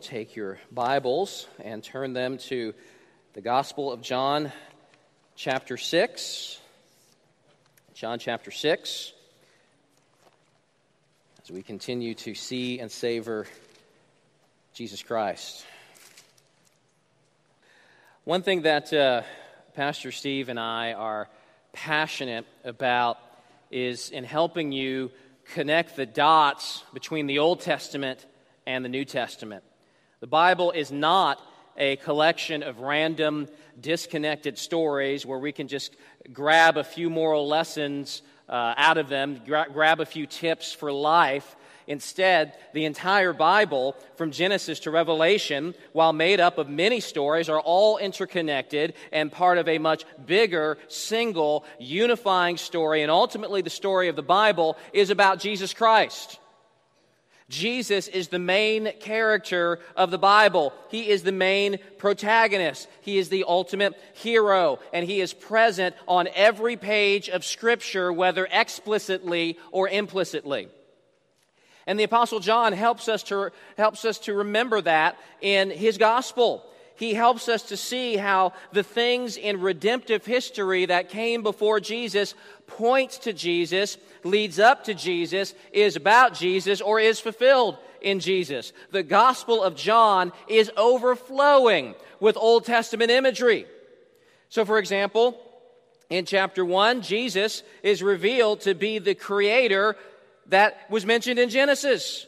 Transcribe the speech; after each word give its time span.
Take 0.00 0.36
your 0.36 0.60
Bibles 0.70 1.48
and 1.58 1.82
turn 1.82 2.12
them 2.12 2.38
to 2.38 2.72
the 3.32 3.40
Gospel 3.40 3.90
of 3.90 4.00
John, 4.00 4.52
chapter 5.34 5.76
6. 5.76 6.60
John 7.94 8.20
chapter 8.20 8.52
6. 8.52 9.12
As 11.42 11.50
we 11.50 11.64
continue 11.64 12.14
to 12.14 12.36
see 12.36 12.78
and 12.78 12.92
savor 12.92 13.48
Jesus 14.72 15.02
Christ. 15.02 15.66
One 18.22 18.42
thing 18.42 18.62
that 18.62 18.92
uh, 18.92 19.22
Pastor 19.74 20.12
Steve 20.12 20.48
and 20.48 20.60
I 20.60 20.92
are 20.92 21.28
passionate 21.72 22.46
about 22.62 23.18
is 23.72 24.10
in 24.10 24.22
helping 24.22 24.70
you 24.70 25.10
connect 25.54 25.96
the 25.96 26.06
dots 26.06 26.84
between 26.94 27.26
the 27.26 27.40
Old 27.40 27.62
Testament 27.62 28.24
and 28.64 28.84
the 28.84 28.88
New 28.88 29.04
Testament. 29.04 29.64
The 30.20 30.26
Bible 30.26 30.72
is 30.72 30.90
not 30.90 31.40
a 31.76 31.94
collection 31.96 32.64
of 32.64 32.80
random, 32.80 33.46
disconnected 33.80 34.58
stories 34.58 35.24
where 35.24 35.38
we 35.38 35.52
can 35.52 35.68
just 35.68 35.94
grab 36.32 36.76
a 36.76 36.82
few 36.82 37.08
moral 37.08 37.46
lessons 37.46 38.22
uh, 38.48 38.74
out 38.76 38.98
of 38.98 39.08
them, 39.08 39.40
gra- 39.46 39.68
grab 39.72 40.00
a 40.00 40.06
few 40.06 40.26
tips 40.26 40.72
for 40.72 40.90
life. 40.90 41.54
Instead, 41.86 42.54
the 42.74 42.84
entire 42.84 43.32
Bible, 43.32 43.94
from 44.16 44.32
Genesis 44.32 44.80
to 44.80 44.90
Revelation, 44.90 45.72
while 45.92 46.12
made 46.12 46.40
up 46.40 46.58
of 46.58 46.68
many 46.68 46.98
stories, 46.98 47.48
are 47.48 47.60
all 47.60 47.96
interconnected 47.98 48.94
and 49.12 49.30
part 49.30 49.56
of 49.56 49.68
a 49.68 49.78
much 49.78 50.04
bigger, 50.26 50.78
single, 50.88 51.64
unifying 51.78 52.56
story. 52.56 53.02
And 53.02 53.10
ultimately, 53.10 53.62
the 53.62 53.70
story 53.70 54.08
of 54.08 54.16
the 54.16 54.22
Bible 54.22 54.76
is 54.92 55.10
about 55.10 55.38
Jesus 55.38 55.72
Christ. 55.72 56.40
Jesus 57.48 58.08
is 58.08 58.28
the 58.28 58.38
main 58.38 58.92
character 59.00 59.80
of 59.96 60.10
the 60.10 60.18
Bible. 60.18 60.74
He 60.90 61.08
is 61.08 61.22
the 61.22 61.32
main 61.32 61.78
protagonist. 61.96 62.88
He 63.00 63.16
is 63.16 63.30
the 63.30 63.44
ultimate 63.48 63.98
hero, 64.14 64.80
and 64.92 65.06
he 65.06 65.20
is 65.22 65.32
present 65.32 65.96
on 66.06 66.28
every 66.34 66.76
page 66.76 67.30
of 67.30 67.46
Scripture, 67.46 68.12
whether 68.12 68.46
explicitly 68.50 69.58
or 69.72 69.88
implicitly. 69.88 70.68
And 71.86 71.98
the 71.98 72.04
Apostle 72.04 72.40
John 72.40 72.74
helps 72.74 73.08
us 73.08 73.22
to, 73.24 73.50
helps 73.78 74.04
us 74.04 74.18
to 74.20 74.34
remember 74.34 74.82
that 74.82 75.18
in 75.40 75.70
his 75.70 75.96
gospel 75.96 76.68
he 76.98 77.14
helps 77.14 77.48
us 77.48 77.62
to 77.62 77.76
see 77.76 78.16
how 78.16 78.52
the 78.72 78.82
things 78.82 79.36
in 79.36 79.60
redemptive 79.60 80.26
history 80.26 80.84
that 80.86 81.08
came 81.08 81.44
before 81.44 81.78
Jesus 81.78 82.34
points 82.68 83.18
to 83.18 83.32
Jesus, 83.32 83.98
leads 84.22 84.60
up 84.60 84.84
to 84.84 84.94
Jesus, 84.94 85.54
is 85.72 85.96
about 85.96 86.34
Jesus, 86.34 86.80
or 86.80 87.00
is 87.00 87.18
fulfilled 87.18 87.78
in 88.00 88.20
Jesus. 88.20 88.72
The 88.92 89.02
Gospel 89.02 89.62
of 89.62 89.74
John 89.74 90.32
is 90.46 90.70
overflowing 90.76 91.94
with 92.20 92.36
Old 92.36 92.64
Testament 92.64 93.10
imagery. 93.10 93.66
So, 94.48 94.64
for 94.64 94.78
example, 94.78 95.40
in 96.10 96.24
chapter 96.24 96.64
1, 96.64 97.02
Jesus 97.02 97.62
is 97.82 98.02
revealed 98.02 98.60
to 98.62 98.74
be 98.74 98.98
the 98.98 99.14
creator 99.14 99.96
that 100.46 100.78
was 100.90 101.04
mentioned 101.04 101.38
in 101.38 101.50
Genesis. 101.50 102.26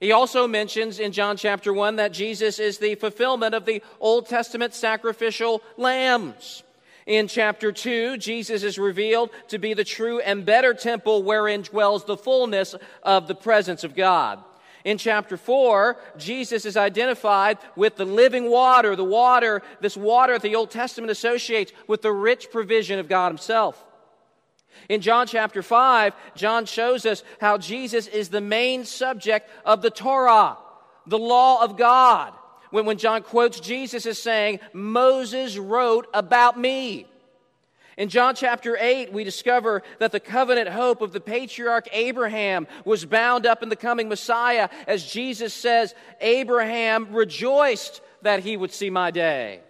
He 0.00 0.12
also 0.12 0.46
mentions 0.46 1.00
in 1.00 1.12
John 1.12 1.36
chapter 1.36 1.72
1 1.72 1.96
that 1.96 2.12
Jesus 2.12 2.58
is 2.58 2.78
the 2.78 2.94
fulfillment 2.94 3.54
of 3.54 3.66
the 3.66 3.82
Old 4.00 4.28
Testament 4.28 4.72
sacrificial 4.72 5.60
lambs. 5.76 6.62
In 7.08 7.26
chapter 7.26 7.72
2, 7.72 8.18
Jesus 8.18 8.62
is 8.62 8.78
revealed 8.78 9.30
to 9.48 9.58
be 9.58 9.72
the 9.72 9.82
true 9.82 10.20
and 10.20 10.44
better 10.44 10.74
temple 10.74 11.22
wherein 11.22 11.62
dwells 11.62 12.04
the 12.04 12.18
fullness 12.18 12.74
of 13.02 13.26
the 13.26 13.34
presence 13.34 13.82
of 13.82 13.96
God. 13.96 14.44
In 14.84 14.98
chapter 14.98 15.38
4, 15.38 15.96
Jesus 16.18 16.66
is 16.66 16.76
identified 16.76 17.56
with 17.76 17.96
the 17.96 18.04
living 18.04 18.50
water, 18.50 18.94
the 18.94 19.04
water, 19.04 19.62
this 19.80 19.96
water 19.96 20.34
that 20.34 20.42
the 20.42 20.54
Old 20.54 20.70
Testament 20.70 21.10
associates 21.10 21.72
with 21.86 22.02
the 22.02 22.12
rich 22.12 22.50
provision 22.52 22.98
of 22.98 23.08
God 23.08 23.30
Himself. 23.30 23.82
In 24.90 25.00
John 25.00 25.26
chapter 25.26 25.62
5, 25.62 26.12
John 26.34 26.66
shows 26.66 27.06
us 27.06 27.24
how 27.40 27.56
Jesus 27.56 28.06
is 28.06 28.28
the 28.28 28.42
main 28.42 28.84
subject 28.84 29.48
of 29.64 29.80
the 29.80 29.90
Torah, 29.90 30.58
the 31.06 31.18
law 31.18 31.64
of 31.64 31.78
God. 31.78 32.34
When, 32.70 32.86
when 32.86 32.98
John 32.98 33.22
quotes 33.22 33.60
Jesus 33.60 34.06
as 34.06 34.18
saying, 34.18 34.60
Moses 34.72 35.56
wrote 35.56 36.06
about 36.12 36.58
me. 36.58 37.06
In 37.98 38.08
John 38.08 38.36
chapter 38.36 38.76
8, 38.78 39.12
we 39.12 39.24
discover 39.24 39.82
that 39.98 40.12
the 40.12 40.20
covenant 40.20 40.68
hope 40.68 41.02
of 41.02 41.12
the 41.12 41.20
patriarch 41.20 41.88
Abraham 41.92 42.68
was 42.84 43.04
bound 43.04 43.44
up 43.44 43.60
in 43.64 43.70
the 43.70 43.76
coming 43.76 44.08
Messiah, 44.08 44.68
as 44.86 45.04
Jesus 45.04 45.52
says, 45.52 45.96
Abraham 46.20 47.12
rejoiced 47.12 48.00
that 48.22 48.40
he 48.40 48.56
would 48.56 48.72
see 48.72 48.88
my 48.88 49.10
day. 49.10 49.62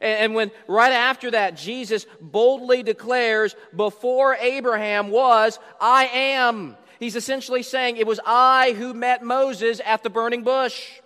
And 0.00 0.34
when 0.34 0.52
right 0.68 0.92
after 0.92 1.32
that, 1.32 1.56
Jesus 1.56 2.06
boldly 2.20 2.84
declares, 2.84 3.56
Before 3.74 4.36
Abraham 4.36 5.10
was, 5.10 5.58
I 5.80 6.06
am. 6.06 6.76
He's 7.00 7.16
essentially 7.16 7.62
saying, 7.62 7.96
It 7.96 8.06
was 8.06 8.20
I 8.24 8.74
who 8.78 8.94
met 8.94 9.24
Moses 9.24 9.80
at 9.84 10.04
the 10.04 10.10
burning 10.10 10.44
bush. 10.44 11.00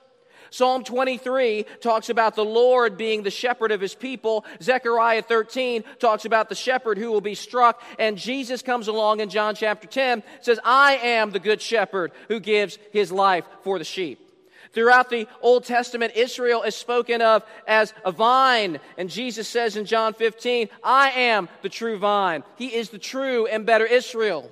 Psalm 0.50 0.84
23 0.84 1.64
talks 1.80 2.08
about 2.08 2.34
the 2.34 2.44
Lord 2.44 2.96
being 2.96 3.22
the 3.22 3.30
shepherd 3.30 3.72
of 3.72 3.80
his 3.80 3.94
people. 3.94 4.44
Zechariah 4.62 5.22
13 5.22 5.84
talks 5.98 6.24
about 6.24 6.48
the 6.48 6.54
shepherd 6.54 6.98
who 6.98 7.10
will 7.10 7.20
be 7.20 7.34
struck. 7.34 7.82
And 7.98 8.18
Jesus 8.18 8.62
comes 8.62 8.88
along 8.88 9.20
in 9.20 9.30
John 9.30 9.54
chapter 9.54 9.86
10, 9.86 10.22
says, 10.40 10.60
I 10.64 10.96
am 10.96 11.30
the 11.30 11.38
good 11.38 11.62
shepherd 11.62 12.12
who 12.28 12.40
gives 12.40 12.78
his 12.92 13.12
life 13.12 13.44
for 13.62 13.78
the 13.78 13.84
sheep. 13.84 14.24
Throughout 14.72 15.08
the 15.08 15.26
Old 15.40 15.64
Testament, 15.64 16.12
Israel 16.14 16.62
is 16.62 16.76
spoken 16.76 17.22
of 17.22 17.42
as 17.66 17.94
a 18.04 18.12
vine. 18.12 18.80
And 18.98 19.08
Jesus 19.08 19.48
says 19.48 19.76
in 19.76 19.86
John 19.86 20.12
15, 20.12 20.68
I 20.84 21.10
am 21.10 21.48
the 21.62 21.70
true 21.70 21.98
vine. 21.98 22.44
He 22.56 22.74
is 22.74 22.90
the 22.90 22.98
true 22.98 23.46
and 23.46 23.64
better 23.64 23.86
Israel. 23.86 24.50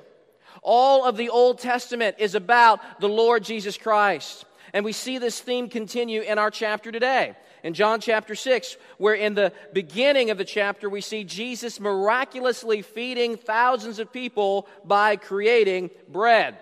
All 0.62 1.04
of 1.04 1.16
the 1.16 1.28
Old 1.28 1.58
Testament 1.58 2.16
is 2.18 2.34
about 2.34 2.80
the 3.00 3.08
Lord 3.08 3.44
Jesus 3.44 3.76
Christ. 3.76 4.45
And 4.72 4.84
we 4.84 4.92
see 4.92 5.18
this 5.18 5.40
theme 5.40 5.68
continue 5.68 6.22
in 6.22 6.38
our 6.38 6.50
chapter 6.50 6.90
today. 6.92 7.34
In 7.62 7.74
John 7.74 8.00
chapter 8.00 8.34
6, 8.34 8.76
where 8.98 9.14
in 9.14 9.34
the 9.34 9.52
beginning 9.72 10.30
of 10.30 10.38
the 10.38 10.44
chapter 10.44 10.88
we 10.88 11.00
see 11.00 11.24
Jesus 11.24 11.80
miraculously 11.80 12.82
feeding 12.82 13.36
thousands 13.36 13.98
of 13.98 14.12
people 14.12 14.68
by 14.84 15.16
creating 15.16 15.90
bread. 16.08 16.58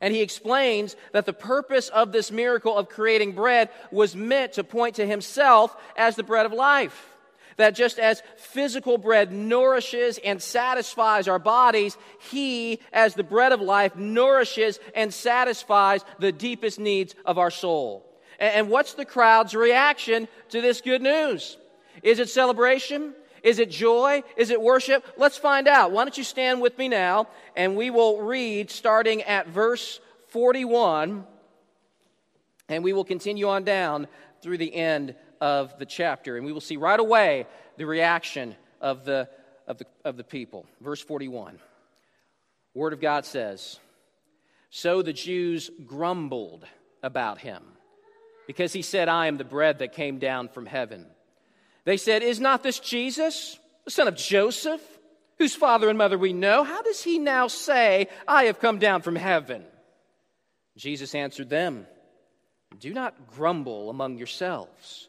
And 0.00 0.14
he 0.14 0.20
explains 0.20 0.94
that 1.12 1.26
the 1.26 1.32
purpose 1.32 1.88
of 1.88 2.12
this 2.12 2.30
miracle 2.30 2.76
of 2.76 2.88
creating 2.88 3.32
bread 3.32 3.70
was 3.90 4.14
meant 4.14 4.52
to 4.54 4.64
point 4.64 4.96
to 4.96 5.06
himself 5.06 5.74
as 5.96 6.16
the 6.16 6.22
bread 6.22 6.46
of 6.46 6.52
life. 6.52 7.15
That 7.56 7.74
just 7.74 7.98
as 7.98 8.22
physical 8.36 8.98
bread 8.98 9.32
nourishes 9.32 10.18
and 10.18 10.42
satisfies 10.42 11.26
our 11.26 11.38
bodies, 11.38 11.96
he, 12.30 12.80
as 12.92 13.14
the 13.14 13.24
bread 13.24 13.52
of 13.52 13.60
life, 13.60 13.96
nourishes 13.96 14.78
and 14.94 15.12
satisfies 15.12 16.04
the 16.18 16.32
deepest 16.32 16.78
needs 16.78 17.14
of 17.24 17.38
our 17.38 17.50
soul. 17.50 18.04
And 18.38 18.68
what's 18.68 18.94
the 18.94 19.06
crowd's 19.06 19.54
reaction 19.54 20.28
to 20.50 20.60
this 20.60 20.82
good 20.82 21.00
news? 21.00 21.56
Is 22.02 22.18
it 22.18 22.28
celebration? 22.28 23.14
Is 23.42 23.58
it 23.58 23.70
joy? 23.70 24.22
Is 24.36 24.50
it 24.50 24.60
worship? 24.60 25.06
Let's 25.16 25.38
find 25.38 25.68
out. 25.68 25.92
Why 25.92 26.04
don't 26.04 26.18
you 26.18 26.24
stand 26.24 26.60
with 26.60 26.76
me 26.78 26.88
now 26.88 27.28
and 27.54 27.76
we 27.76 27.90
will 27.90 28.20
read 28.20 28.70
starting 28.70 29.22
at 29.22 29.48
verse 29.48 30.00
41 30.28 31.24
and 32.68 32.84
we 32.84 32.92
will 32.92 33.04
continue 33.04 33.48
on 33.48 33.64
down 33.64 34.08
through 34.42 34.58
the 34.58 34.74
end 34.74 35.14
of 35.40 35.78
the 35.78 35.86
chapter. 35.86 36.36
And 36.36 36.44
we 36.44 36.52
will 36.52 36.60
see 36.60 36.76
right 36.76 36.98
away 36.98 37.46
the 37.76 37.86
reaction 37.86 38.56
of 38.80 39.04
the, 39.04 39.28
of 39.66 39.78
the, 39.78 39.86
of 40.04 40.16
the 40.16 40.24
people. 40.24 40.66
Verse 40.80 41.00
41. 41.00 41.58
Word 42.74 42.92
of 42.92 43.00
God 43.00 43.24
says, 43.24 43.78
So 44.70 45.02
the 45.02 45.12
Jews 45.12 45.70
grumbled 45.86 46.66
about 47.02 47.38
him 47.38 47.62
because 48.46 48.72
he 48.72 48.82
said, 48.82 49.08
I 49.08 49.26
am 49.26 49.38
the 49.38 49.44
bread 49.44 49.78
that 49.78 49.92
came 49.94 50.18
down 50.18 50.48
from 50.48 50.66
heaven. 50.66 51.06
They 51.84 51.96
said, 51.96 52.22
Is 52.22 52.40
not 52.40 52.62
this 52.62 52.78
Jesus, 52.78 53.58
the 53.84 53.90
son 53.90 54.08
of 54.08 54.16
Joseph, 54.16 54.82
whose 55.38 55.54
father 55.54 55.88
and 55.88 55.98
mother 55.98 56.18
we 56.18 56.32
know? 56.32 56.64
How 56.64 56.82
does 56.82 57.02
he 57.02 57.18
now 57.18 57.48
say, 57.48 58.08
I 58.26 58.44
have 58.44 58.60
come 58.60 58.78
down 58.78 59.02
from 59.02 59.16
heaven? 59.16 59.64
Jesus 60.76 61.14
answered 61.14 61.48
them, 61.48 61.86
Do 62.78 62.92
not 62.92 63.30
grumble 63.32 63.88
among 63.88 64.18
yourselves. 64.18 65.08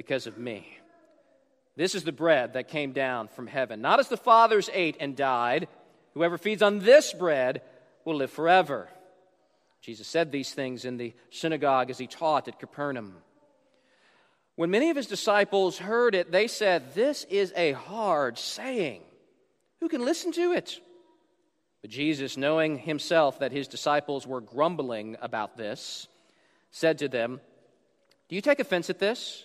because 0.00 0.26
of 0.26 0.38
me. 0.38 0.66
This 1.76 1.94
is 1.94 2.04
the 2.04 2.10
bread 2.10 2.54
that 2.54 2.68
came 2.68 2.92
down 2.92 3.28
from 3.28 3.46
heaven. 3.46 3.82
Not 3.82 4.00
as 4.00 4.08
the 4.08 4.16
fathers 4.16 4.70
ate 4.72 4.96
and 4.98 5.14
died. 5.14 5.68
Whoever 6.14 6.38
feeds 6.38 6.62
on 6.62 6.78
this 6.78 7.12
bread 7.12 7.60
will 8.06 8.14
live 8.14 8.30
forever. 8.30 8.88
Jesus 9.82 10.08
said 10.08 10.32
these 10.32 10.54
things 10.54 10.86
in 10.86 10.96
the 10.96 11.12
synagogue 11.28 11.90
as 11.90 11.98
he 11.98 12.06
taught 12.06 12.48
at 12.48 12.58
Capernaum. 12.58 13.12
When 14.56 14.70
many 14.70 14.88
of 14.88 14.96
his 14.96 15.06
disciples 15.06 15.76
heard 15.76 16.14
it, 16.14 16.32
they 16.32 16.48
said, 16.48 16.94
This 16.94 17.24
is 17.24 17.52
a 17.54 17.72
hard 17.72 18.38
saying. 18.38 19.02
Who 19.80 19.90
can 19.90 20.02
listen 20.02 20.32
to 20.32 20.52
it? 20.52 20.80
But 21.82 21.90
Jesus, 21.90 22.38
knowing 22.38 22.78
himself 22.78 23.40
that 23.40 23.52
his 23.52 23.68
disciples 23.68 24.26
were 24.26 24.40
grumbling 24.40 25.18
about 25.20 25.58
this, 25.58 26.08
said 26.70 26.96
to 27.00 27.08
them, 27.08 27.42
Do 28.30 28.36
you 28.36 28.40
take 28.40 28.60
offense 28.60 28.88
at 28.88 28.98
this? 28.98 29.44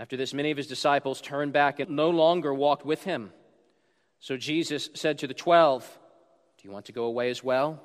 After 0.00 0.16
this, 0.16 0.32
many 0.32 0.50
of 0.50 0.56
his 0.56 0.66
disciples 0.66 1.20
turned 1.20 1.52
back 1.52 1.78
and 1.78 1.90
no 1.90 2.08
longer 2.08 2.54
walked 2.54 2.86
with 2.86 3.04
him. 3.04 3.32
So 4.18 4.38
Jesus 4.38 4.88
said 4.94 5.18
to 5.18 5.26
the 5.26 5.34
twelve, 5.34 5.86
Do 6.56 6.66
you 6.66 6.72
want 6.72 6.86
to 6.86 6.92
go 6.92 7.04
away 7.04 7.28
as 7.28 7.44
well? 7.44 7.82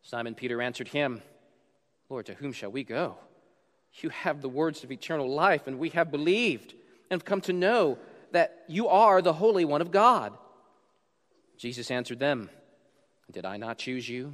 Simon 0.00 0.34
Peter 0.34 0.62
answered 0.62 0.88
him, 0.88 1.20
Lord, 2.08 2.24
to 2.26 2.34
whom 2.34 2.54
shall 2.54 2.72
we 2.72 2.82
go? 2.82 3.18
You 4.00 4.08
have 4.08 4.40
the 4.40 4.48
words 4.48 4.84
of 4.84 4.90
eternal 4.90 5.30
life, 5.30 5.66
and 5.66 5.78
we 5.78 5.90
have 5.90 6.10
believed 6.10 6.72
and 7.10 7.20
have 7.20 7.26
come 7.26 7.42
to 7.42 7.52
know 7.52 7.98
that 8.32 8.64
you 8.66 8.88
are 8.88 9.20
the 9.20 9.34
Holy 9.34 9.66
One 9.66 9.82
of 9.82 9.90
God. 9.90 10.32
Jesus 11.58 11.90
answered 11.90 12.20
them, 12.20 12.48
Did 13.30 13.44
I 13.44 13.58
not 13.58 13.76
choose 13.76 14.08
you, 14.08 14.32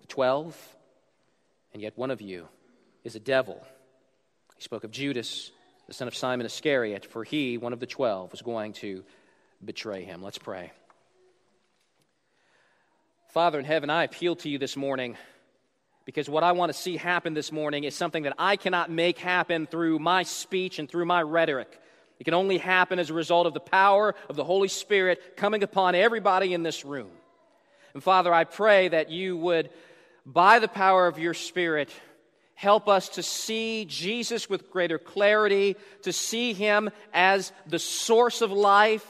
the 0.00 0.06
twelve? 0.06 0.56
And 1.72 1.82
yet 1.82 1.98
one 1.98 2.12
of 2.12 2.20
you 2.20 2.46
is 3.02 3.16
a 3.16 3.20
devil. 3.20 3.60
He 4.56 4.62
spoke 4.62 4.84
of 4.84 4.92
Judas 4.92 5.50
the 5.86 5.94
son 5.94 6.08
of 6.08 6.14
Simon 6.14 6.46
Iscariot, 6.46 7.04
for 7.04 7.24
he, 7.24 7.58
one 7.58 7.72
of 7.72 7.80
the 7.80 7.86
twelve, 7.86 8.30
was 8.32 8.42
going 8.42 8.72
to 8.74 9.04
betray 9.64 10.04
him. 10.04 10.22
Let's 10.22 10.38
pray. 10.38 10.72
Father 13.28 13.58
in 13.58 13.64
heaven, 13.64 13.90
I 13.90 14.04
appeal 14.04 14.36
to 14.36 14.48
you 14.48 14.58
this 14.58 14.76
morning 14.76 15.16
because 16.04 16.28
what 16.28 16.44
I 16.44 16.52
want 16.52 16.72
to 16.72 16.78
see 16.78 16.96
happen 16.96 17.34
this 17.34 17.50
morning 17.50 17.84
is 17.84 17.94
something 17.94 18.24
that 18.24 18.34
I 18.38 18.56
cannot 18.56 18.90
make 18.90 19.18
happen 19.18 19.66
through 19.66 19.98
my 19.98 20.22
speech 20.22 20.78
and 20.78 20.88
through 20.88 21.06
my 21.06 21.22
rhetoric. 21.22 21.80
It 22.20 22.24
can 22.24 22.34
only 22.34 22.58
happen 22.58 22.98
as 22.98 23.10
a 23.10 23.14
result 23.14 23.46
of 23.46 23.54
the 23.54 23.60
power 23.60 24.14
of 24.28 24.36
the 24.36 24.44
Holy 24.44 24.68
Spirit 24.68 25.36
coming 25.36 25.62
upon 25.62 25.94
everybody 25.94 26.54
in 26.54 26.62
this 26.62 26.84
room. 26.84 27.10
And 27.92 28.02
Father, 28.02 28.32
I 28.32 28.44
pray 28.44 28.88
that 28.88 29.10
you 29.10 29.36
would, 29.36 29.70
by 30.24 30.58
the 30.58 30.68
power 30.68 31.06
of 31.06 31.18
your 31.18 31.34
Spirit, 31.34 31.90
help 32.54 32.88
us 32.88 33.10
to 33.10 33.22
see 33.22 33.84
Jesus 33.84 34.48
with 34.48 34.70
greater 34.70 34.98
clarity, 34.98 35.76
to 36.02 36.12
see 36.12 36.52
him 36.52 36.90
as 37.12 37.52
the 37.66 37.78
source 37.78 38.40
of 38.40 38.52
life, 38.52 39.06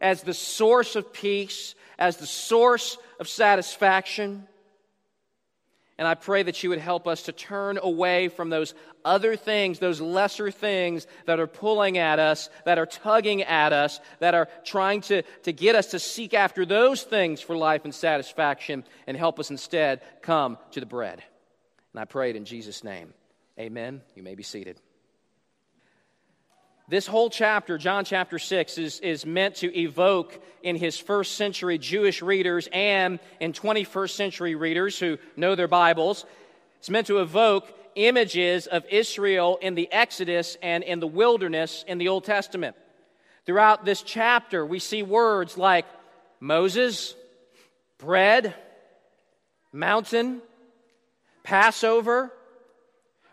as 0.00 0.22
the 0.22 0.34
source 0.34 0.96
of 0.96 1.12
peace, 1.12 1.74
as 1.98 2.16
the 2.16 2.26
source 2.26 2.98
of 3.20 3.28
satisfaction. 3.28 4.46
And 5.98 6.06
I 6.06 6.14
pray 6.14 6.42
that 6.42 6.62
you 6.62 6.70
would 6.70 6.78
help 6.78 7.06
us 7.06 7.22
to 7.22 7.32
turn 7.32 7.78
away 7.82 8.28
from 8.28 8.50
those 8.50 8.74
other 9.02 9.34
things, 9.34 9.78
those 9.78 10.00
lesser 10.00 10.50
things 10.50 11.06
that 11.24 11.40
are 11.40 11.46
pulling 11.46 11.96
at 11.96 12.18
us, 12.18 12.50
that 12.66 12.76
are 12.76 12.84
tugging 12.84 13.42
at 13.42 13.72
us, 13.72 14.00
that 14.18 14.34
are 14.34 14.48
trying 14.64 15.00
to, 15.02 15.22
to 15.44 15.52
get 15.52 15.74
us 15.74 15.86
to 15.92 15.98
seek 15.98 16.34
after 16.34 16.66
those 16.66 17.02
things 17.02 17.40
for 17.40 17.56
life 17.56 17.84
and 17.84 17.94
satisfaction, 17.94 18.84
and 19.06 19.16
help 19.16 19.40
us 19.40 19.50
instead 19.50 20.02
come 20.20 20.58
to 20.72 20.80
the 20.80 20.86
bread. 20.86 21.22
And 21.96 22.02
I 22.02 22.04
pray 22.04 22.28
it 22.28 22.36
in 22.36 22.44
Jesus' 22.44 22.84
name. 22.84 23.14
Amen. 23.58 24.02
You 24.14 24.22
may 24.22 24.34
be 24.34 24.42
seated. 24.42 24.78
This 26.90 27.06
whole 27.06 27.30
chapter, 27.30 27.78
John 27.78 28.04
chapter 28.04 28.38
6, 28.38 28.76
is, 28.76 29.00
is 29.00 29.24
meant 29.24 29.54
to 29.56 29.74
evoke 29.74 30.38
in 30.62 30.76
his 30.76 30.98
first 30.98 31.36
century 31.36 31.78
Jewish 31.78 32.20
readers 32.20 32.68
and 32.70 33.18
in 33.40 33.54
21st 33.54 34.10
century 34.10 34.54
readers 34.54 34.98
who 34.98 35.16
know 35.38 35.54
their 35.54 35.68
Bibles. 35.68 36.26
It's 36.80 36.90
meant 36.90 37.06
to 37.06 37.20
evoke 37.20 37.72
images 37.94 38.66
of 38.66 38.84
Israel 38.90 39.58
in 39.62 39.74
the 39.74 39.90
Exodus 39.90 40.58
and 40.62 40.84
in 40.84 41.00
the 41.00 41.06
wilderness 41.06 41.82
in 41.88 41.96
the 41.96 42.08
Old 42.08 42.24
Testament. 42.24 42.76
Throughout 43.46 43.86
this 43.86 44.02
chapter, 44.02 44.66
we 44.66 44.80
see 44.80 45.02
words 45.02 45.56
like 45.56 45.86
Moses, 46.40 47.14
bread, 47.96 48.54
mountain, 49.72 50.42
Passover. 51.46 52.32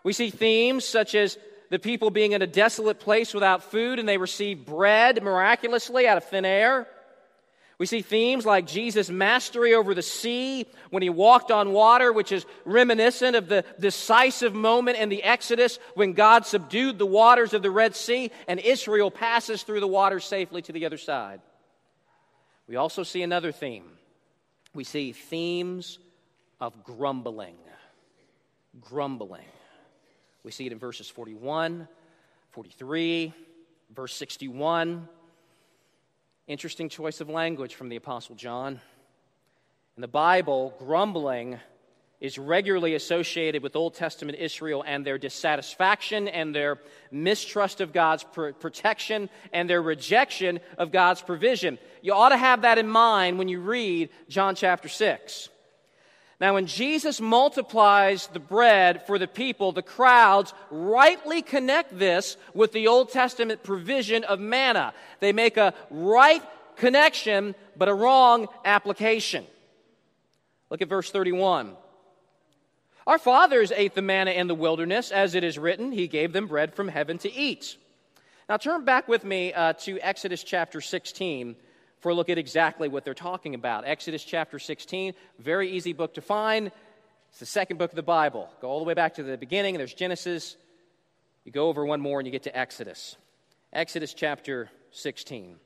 We 0.04 0.12
see 0.12 0.30
themes 0.30 0.84
such 0.84 1.16
as 1.16 1.36
the 1.70 1.80
people 1.80 2.10
being 2.10 2.30
in 2.30 2.42
a 2.42 2.46
desolate 2.46 3.00
place 3.00 3.34
without 3.34 3.64
food 3.64 3.98
and 3.98 4.08
they 4.08 4.18
receive 4.18 4.64
bread 4.64 5.20
miraculously 5.20 6.06
out 6.06 6.16
of 6.16 6.24
thin 6.24 6.44
air. 6.44 6.86
We 7.76 7.86
see 7.86 8.02
themes 8.02 8.46
like 8.46 8.68
Jesus' 8.68 9.10
mastery 9.10 9.74
over 9.74 9.94
the 9.94 10.02
sea 10.02 10.66
when 10.90 11.02
he 11.02 11.10
walked 11.10 11.50
on 11.50 11.72
water, 11.72 12.12
which 12.12 12.30
is 12.30 12.46
reminiscent 12.64 13.34
of 13.34 13.48
the 13.48 13.64
decisive 13.80 14.54
moment 14.54 14.98
in 14.98 15.08
the 15.08 15.24
Exodus 15.24 15.80
when 15.94 16.12
God 16.12 16.46
subdued 16.46 16.98
the 17.00 17.06
waters 17.06 17.52
of 17.52 17.62
the 17.62 17.70
Red 17.72 17.96
Sea 17.96 18.30
and 18.46 18.60
Israel 18.60 19.10
passes 19.10 19.64
through 19.64 19.80
the 19.80 19.88
water 19.88 20.20
safely 20.20 20.62
to 20.62 20.72
the 20.72 20.86
other 20.86 20.98
side. 20.98 21.40
We 22.68 22.76
also 22.76 23.02
see 23.02 23.22
another 23.22 23.50
theme. 23.50 23.90
We 24.72 24.84
see 24.84 25.10
themes 25.10 25.98
of 26.60 26.84
grumbling 26.84 27.56
grumbling. 28.80 29.46
We 30.42 30.50
see 30.50 30.66
it 30.66 30.72
in 30.72 30.78
verses 30.78 31.08
41, 31.08 31.88
43, 32.50 33.32
verse 33.94 34.14
61. 34.14 35.08
Interesting 36.46 36.88
choice 36.88 37.20
of 37.20 37.30
language 37.30 37.74
from 37.74 37.88
the 37.88 37.96
Apostle 37.96 38.34
John. 38.34 38.80
In 39.96 40.00
the 40.00 40.08
Bible, 40.08 40.74
grumbling 40.78 41.58
is 42.20 42.38
regularly 42.38 42.94
associated 42.94 43.62
with 43.62 43.76
Old 43.76 43.94
Testament 43.94 44.38
Israel 44.38 44.84
and 44.86 45.04
their 45.04 45.18
dissatisfaction 45.18 46.26
and 46.28 46.54
their 46.54 46.78
mistrust 47.10 47.80
of 47.80 47.92
God's 47.92 48.24
pr- 48.24 48.50
protection 48.50 49.28
and 49.52 49.68
their 49.68 49.82
rejection 49.82 50.60
of 50.78 50.90
God's 50.90 51.22
provision. 51.22 51.78
You 52.02 52.14
ought 52.14 52.30
to 52.30 52.36
have 52.36 52.62
that 52.62 52.78
in 52.78 52.88
mind 52.88 53.38
when 53.38 53.48
you 53.48 53.60
read 53.60 54.10
John 54.28 54.54
chapter 54.54 54.88
6. 54.88 55.48
Now, 56.40 56.54
when 56.54 56.66
Jesus 56.66 57.20
multiplies 57.20 58.26
the 58.26 58.40
bread 58.40 59.06
for 59.06 59.18
the 59.18 59.28
people, 59.28 59.70
the 59.70 59.82
crowds 59.82 60.52
rightly 60.70 61.42
connect 61.42 61.96
this 61.96 62.36
with 62.54 62.72
the 62.72 62.88
Old 62.88 63.10
Testament 63.10 63.62
provision 63.62 64.24
of 64.24 64.40
manna. 64.40 64.94
They 65.20 65.32
make 65.32 65.56
a 65.56 65.74
right 65.90 66.42
connection, 66.76 67.54
but 67.76 67.88
a 67.88 67.94
wrong 67.94 68.48
application. 68.64 69.46
Look 70.70 70.82
at 70.82 70.88
verse 70.88 71.10
31. 71.10 71.76
Our 73.06 73.18
fathers 73.18 73.70
ate 73.70 73.94
the 73.94 74.02
manna 74.02 74.32
in 74.32 74.48
the 74.48 74.54
wilderness, 74.54 75.12
as 75.12 75.34
it 75.34 75.44
is 75.44 75.58
written, 75.58 75.92
He 75.92 76.08
gave 76.08 76.32
them 76.32 76.46
bread 76.46 76.74
from 76.74 76.88
heaven 76.88 77.18
to 77.18 77.32
eat. 77.32 77.76
Now, 78.48 78.56
turn 78.56 78.84
back 78.84 79.06
with 79.08 79.24
me 79.24 79.52
uh, 79.52 79.74
to 79.74 80.00
Exodus 80.00 80.42
chapter 80.42 80.80
16 80.80 81.54
for 82.04 82.10
a 82.10 82.14
look 82.14 82.28
at 82.28 82.36
exactly 82.36 82.86
what 82.86 83.02
they're 83.02 83.14
talking 83.14 83.54
about. 83.54 83.86
Exodus 83.86 84.22
chapter 84.22 84.58
16, 84.58 85.14
very 85.38 85.70
easy 85.70 85.94
book 85.94 86.12
to 86.12 86.20
find. 86.20 86.70
It's 87.30 87.38
the 87.38 87.46
second 87.46 87.78
book 87.78 87.92
of 87.92 87.96
the 87.96 88.02
Bible. 88.02 88.50
Go 88.60 88.68
all 88.68 88.78
the 88.78 88.84
way 88.84 88.92
back 88.92 89.14
to 89.14 89.22
the 89.22 89.38
beginning, 89.38 89.78
there's 89.78 89.94
Genesis. 89.94 90.58
You 91.46 91.52
go 91.52 91.66
over 91.68 91.82
one 91.82 92.02
more 92.02 92.20
and 92.20 92.26
you 92.26 92.30
get 92.30 92.42
to 92.42 92.54
Exodus. 92.54 93.16
Exodus 93.72 94.12
chapter 94.12 94.68
16. 94.90 95.56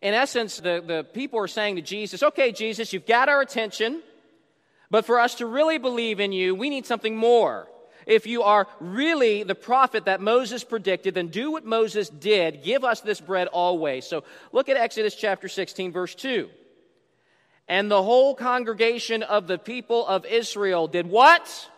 In 0.00 0.14
essence, 0.14 0.58
the, 0.58 0.80
the 0.86 1.04
people 1.12 1.40
are 1.40 1.48
saying 1.48 1.74
to 1.74 1.82
Jesus, 1.82 2.22
okay, 2.22 2.52
Jesus, 2.52 2.92
you've 2.92 3.04
got 3.04 3.28
our 3.28 3.40
attention, 3.40 4.02
but 4.92 5.04
for 5.04 5.18
us 5.18 5.34
to 5.36 5.46
really 5.46 5.78
believe 5.78 6.20
in 6.20 6.30
you, 6.30 6.54
we 6.54 6.70
need 6.70 6.86
something 6.86 7.16
more. 7.16 7.66
If 8.06 8.26
you 8.26 8.42
are 8.42 8.66
really 8.80 9.42
the 9.42 9.54
prophet 9.54 10.06
that 10.06 10.20
Moses 10.20 10.64
predicted, 10.64 11.14
then 11.14 11.28
do 11.28 11.52
what 11.52 11.64
Moses 11.64 12.08
did. 12.08 12.62
Give 12.62 12.84
us 12.84 13.00
this 13.00 13.20
bread 13.20 13.48
always. 13.48 14.06
So 14.06 14.24
look 14.52 14.68
at 14.68 14.76
Exodus 14.76 15.14
chapter 15.14 15.48
16, 15.48 15.92
verse 15.92 16.14
2. 16.14 16.48
And 17.68 17.90
the 17.90 18.02
whole 18.02 18.34
congregation 18.34 19.22
of 19.22 19.46
the 19.46 19.58
people 19.58 20.06
of 20.06 20.26
Israel 20.26 20.88
did 20.88 21.06
what? 21.06 21.70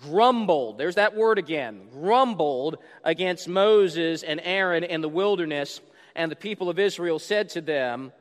Grumbled. 0.00 0.78
There's 0.78 0.94
that 0.94 1.16
word 1.16 1.38
again. 1.38 1.88
Grumbled 1.92 2.78
against 3.02 3.48
Moses 3.48 4.22
and 4.22 4.40
Aaron 4.44 4.84
in 4.84 5.00
the 5.00 5.08
wilderness. 5.08 5.80
And 6.14 6.30
the 6.30 6.36
people 6.36 6.70
of 6.70 6.78
Israel 6.78 7.18
said 7.18 7.48
to 7.50 7.60
them, 7.60 8.12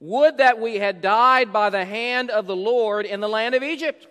Would 0.00 0.38
that 0.38 0.60
we 0.60 0.76
had 0.76 1.00
died 1.00 1.52
by 1.52 1.70
the 1.70 1.84
hand 1.84 2.30
of 2.30 2.46
the 2.46 2.56
Lord 2.56 3.06
in 3.06 3.20
the 3.20 3.28
land 3.28 3.54
of 3.54 3.62
Egypt 3.62 4.06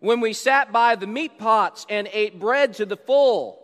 when 0.00 0.20
we 0.20 0.32
sat 0.32 0.72
by 0.72 0.96
the 0.96 1.06
meat 1.06 1.38
pots 1.38 1.86
and 1.88 2.08
ate 2.12 2.40
bread 2.40 2.74
to 2.74 2.86
the 2.86 2.96
full. 2.96 3.58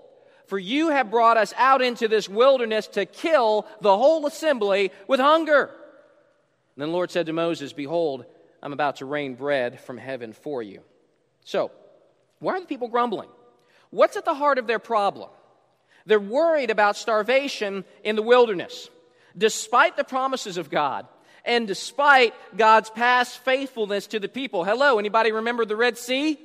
For 0.46 0.58
you 0.58 0.90
have 0.90 1.10
brought 1.10 1.36
us 1.36 1.52
out 1.56 1.82
into 1.82 2.06
this 2.06 2.28
wilderness 2.28 2.86
to 2.88 3.04
kill 3.04 3.66
the 3.80 3.96
whole 3.96 4.24
assembly 4.26 4.92
with 5.08 5.18
hunger. 5.18 5.64
And 5.64 6.82
then 6.82 6.88
the 6.88 6.94
Lord 6.94 7.10
said 7.10 7.26
to 7.26 7.32
Moses, 7.32 7.72
Behold, 7.72 8.24
I'm 8.62 8.72
about 8.72 8.96
to 8.96 9.06
rain 9.06 9.34
bread 9.34 9.80
from 9.80 9.98
heaven 9.98 10.32
for 10.32 10.62
you. 10.62 10.82
So, 11.44 11.70
why 12.38 12.54
are 12.54 12.60
the 12.60 12.66
people 12.66 12.88
grumbling? 12.88 13.28
What's 13.90 14.16
at 14.16 14.24
the 14.24 14.34
heart 14.34 14.58
of 14.58 14.66
their 14.66 14.78
problem? 14.78 15.30
They're 16.04 16.20
worried 16.20 16.70
about 16.70 16.96
starvation 16.96 17.84
in 18.04 18.14
the 18.14 18.22
wilderness. 18.22 18.88
Despite 19.36 19.96
the 19.96 20.04
promises 20.04 20.58
of 20.58 20.70
God, 20.70 21.06
and 21.46 21.66
despite 21.66 22.34
God's 22.56 22.90
past 22.90 23.38
faithfulness 23.38 24.08
to 24.08 24.20
the 24.20 24.28
people. 24.28 24.64
Hello, 24.64 24.98
anybody 24.98 25.32
remember 25.32 25.64
the 25.64 25.76
Red 25.76 25.96
Sea? 25.96 26.38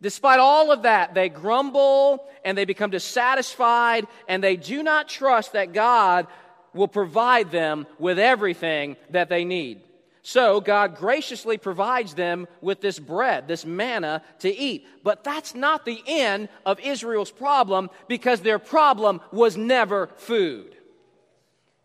Despite 0.00 0.38
all 0.38 0.70
of 0.70 0.82
that, 0.82 1.14
they 1.14 1.28
grumble 1.28 2.26
and 2.44 2.56
they 2.56 2.64
become 2.64 2.90
dissatisfied 2.90 4.06
and 4.28 4.42
they 4.42 4.56
do 4.56 4.82
not 4.82 5.08
trust 5.08 5.52
that 5.52 5.72
God 5.72 6.26
will 6.72 6.88
provide 6.88 7.50
them 7.50 7.86
with 7.98 8.18
everything 8.18 8.96
that 9.10 9.28
they 9.28 9.44
need. 9.44 9.80
So 10.22 10.60
God 10.60 10.96
graciously 10.96 11.58
provides 11.58 12.14
them 12.14 12.48
with 12.62 12.80
this 12.80 12.98
bread, 12.98 13.46
this 13.46 13.66
manna 13.66 14.22
to 14.40 14.54
eat. 14.54 14.86
But 15.02 15.22
that's 15.22 15.54
not 15.54 15.84
the 15.84 16.02
end 16.06 16.48
of 16.64 16.80
Israel's 16.80 17.30
problem 17.30 17.90
because 18.08 18.40
their 18.40 18.58
problem 18.58 19.20
was 19.32 19.56
never 19.56 20.08
food. 20.16 20.76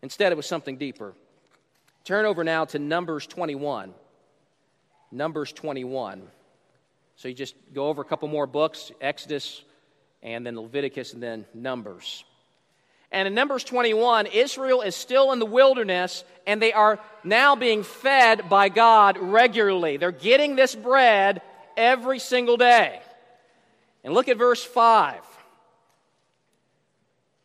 Instead, 0.02 0.32
it 0.32 0.36
was 0.36 0.46
something 0.46 0.78
deeper. 0.78 1.14
Turn 2.04 2.24
over 2.24 2.44
now 2.44 2.64
to 2.66 2.78
Numbers 2.78 3.26
21. 3.26 3.92
Numbers 5.12 5.52
21. 5.52 6.22
So 7.16 7.28
you 7.28 7.34
just 7.34 7.54
go 7.74 7.88
over 7.88 8.02
a 8.02 8.04
couple 8.04 8.28
more 8.28 8.46
books 8.46 8.90
Exodus, 9.00 9.62
and 10.22 10.46
then 10.46 10.58
Leviticus, 10.58 11.12
and 11.12 11.22
then 11.22 11.44
Numbers. 11.52 12.24
And 13.12 13.26
in 13.26 13.34
Numbers 13.34 13.64
21, 13.64 14.26
Israel 14.26 14.82
is 14.82 14.94
still 14.94 15.32
in 15.32 15.40
the 15.40 15.46
wilderness, 15.46 16.24
and 16.46 16.62
they 16.62 16.72
are 16.72 17.00
now 17.24 17.56
being 17.56 17.82
fed 17.82 18.48
by 18.48 18.68
God 18.68 19.18
regularly. 19.18 19.96
They're 19.96 20.12
getting 20.12 20.54
this 20.54 20.74
bread 20.74 21.42
every 21.76 22.20
single 22.20 22.56
day. 22.56 23.00
And 24.04 24.14
look 24.14 24.28
at 24.28 24.38
verse 24.38 24.62
5. 24.62 25.20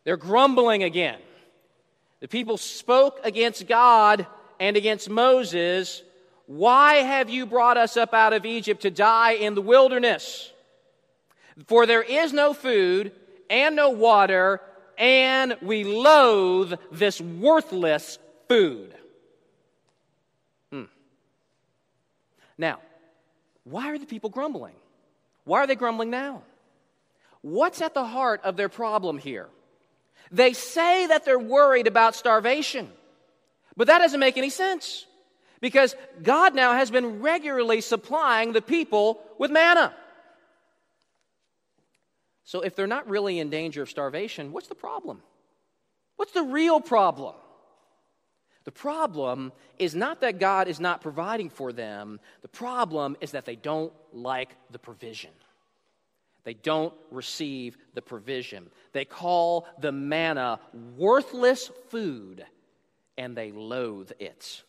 They're 0.03 0.17
grumbling 0.17 0.83
again. 0.83 1.19
The 2.19 2.27
people 2.27 2.57
spoke 2.57 3.19
against 3.23 3.67
God 3.67 4.27
and 4.59 4.77
against 4.77 5.09
Moses, 5.09 6.03
Why 6.47 6.95
have 6.95 7.29
you 7.29 7.45
brought 7.45 7.77
us 7.77 7.97
up 7.97 8.13
out 8.13 8.33
of 8.33 8.45
Egypt 8.45 8.81
to 8.83 8.91
die 8.91 9.33
in 9.33 9.55
the 9.55 9.61
wilderness? 9.61 10.51
For 11.67 11.85
there 11.85 12.03
is 12.03 12.33
no 12.33 12.53
food 12.53 13.11
and 13.49 13.75
no 13.75 13.89
water, 13.89 14.61
and 14.97 15.57
we 15.61 15.83
loathe 15.83 16.73
this 16.91 17.21
worthless 17.21 18.19
food. 18.47 18.93
Hmm. 20.71 20.83
Now, 22.57 22.79
why 23.63 23.91
are 23.91 23.97
the 23.97 24.05
people 24.05 24.29
grumbling? 24.29 24.75
Why 25.45 25.59
are 25.59 25.67
they 25.67 25.75
grumbling 25.75 26.09
now? 26.09 26.43
What's 27.41 27.81
at 27.81 27.93
the 27.93 28.05
heart 28.05 28.41
of 28.43 28.57
their 28.57 28.69
problem 28.69 29.17
here? 29.17 29.47
They 30.31 30.53
say 30.53 31.07
that 31.07 31.25
they're 31.25 31.39
worried 31.39 31.87
about 31.87 32.15
starvation. 32.15 32.89
But 33.77 33.87
that 33.87 33.99
doesn't 33.99 34.19
make 34.19 34.37
any 34.37 34.49
sense 34.49 35.05
because 35.61 35.95
God 36.21 36.55
now 36.55 36.73
has 36.73 36.91
been 36.91 37.21
regularly 37.21 37.81
supplying 37.81 38.53
the 38.53 38.61
people 38.61 39.21
with 39.37 39.51
manna. 39.51 39.93
So 42.43 42.61
if 42.61 42.75
they're 42.75 42.87
not 42.87 43.09
really 43.09 43.39
in 43.39 43.49
danger 43.49 43.81
of 43.81 43.89
starvation, 43.89 44.51
what's 44.51 44.67
the 44.67 44.75
problem? 44.75 45.21
What's 46.15 46.31
the 46.31 46.43
real 46.43 46.79
problem? 46.79 47.35
The 48.63 48.71
problem 48.71 49.51
is 49.77 49.95
not 49.95 50.21
that 50.21 50.39
God 50.39 50.67
is 50.67 50.79
not 50.79 51.01
providing 51.01 51.49
for 51.49 51.71
them, 51.71 52.19
the 52.41 52.47
problem 52.47 53.15
is 53.21 53.31
that 53.31 53.45
they 53.45 53.55
don't 53.55 53.93
like 54.11 54.55
the 54.71 54.79
provision. 54.79 55.31
They 56.43 56.53
don't 56.53 56.93
receive 57.09 57.77
the 57.95 58.01
provision. 58.01 58.69
They 58.93 59.05
call 59.05 59.67
the 59.79 59.91
manna 59.91 60.59
worthless 60.95 61.71
food 61.89 62.45
and 63.17 63.35
they 63.35 63.51
loathe 63.51 64.11
it. 64.19 64.63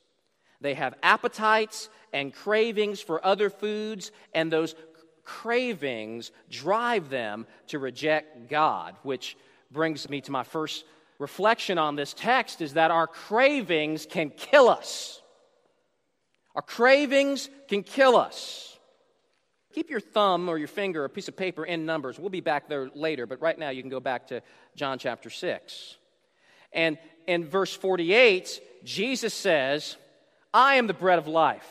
They 0.61 0.75
have 0.75 0.95
appetites 1.03 1.88
and 2.12 2.35
cravings 2.35 3.00
for 3.00 3.25
other 3.25 3.50
foods, 3.50 4.11
and 4.33 4.50
those 4.50 4.75
cravings 5.25 6.31
drive 6.50 7.11
them 7.11 7.47
to 7.69 7.79
reject 7.79 8.49
God, 8.49 8.97
which 9.03 9.37
brings 9.71 10.09
me 10.09 10.21
to 10.23 10.33
my 10.33 10.45
first 10.45 10.85
reflection 11.19 11.79
on 11.79 11.97
this 11.97 12.15
text 12.15 12.61
is 12.61 12.75
that 12.75 12.91
our 12.91 13.07
cravings 13.07 14.07
can 14.07 14.31
kill 14.31 14.69
us. 14.69 15.21
Our 16.55 16.62
cravings 16.62 17.50
can 17.69 17.83
kill 17.83 18.17
us. 18.17 18.79
Keep 19.75 19.91
your 19.91 20.00
thumb 20.00 20.49
or 20.49 20.57
your 20.57 20.69
finger, 20.69 21.05
a 21.05 21.09
piece 21.09 21.29
of 21.29 21.37
paper 21.37 21.65
in 21.65 21.85
Numbers. 21.85 22.19
We'll 22.19 22.31
be 22.31 22.41
back 22.41 22.69
there 22.69 22.88
later, 22.95 23.26
but 23.26 23.43
right 23.43 23.59
now 23.59 23.69
you 23.69 23.83
can 23.83 23.91
go 23.91 24.00
back 24.00 24.29
to 24.29 24.43
John 24.75 24.99
chapter 24.99 25.29
6. 25.29 25.97
And 26.76 26.99
in 27.26 27.45
verse 27.45 27.75
48, 27.75 28.61
Jesus 28.85 29.35
says, 29.35 29.97
I 30.54 30.76
am 30.76 30.87
the 30.87 30.95
bread 30.95 31.18
of 31.18 31.26
life. 31.26 31.66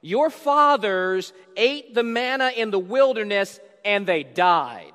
Your 0.00 0.30
fathers 0.30 1.32
ate 1.56 1.94
the 1.94 2.02
manna 2.02 2.52
in 2.56 2.70
the 2.70 2.78
wilderness 2.78 3.60
and 3.84 4.06
they 4.06 4.22
died. 4.22 4.92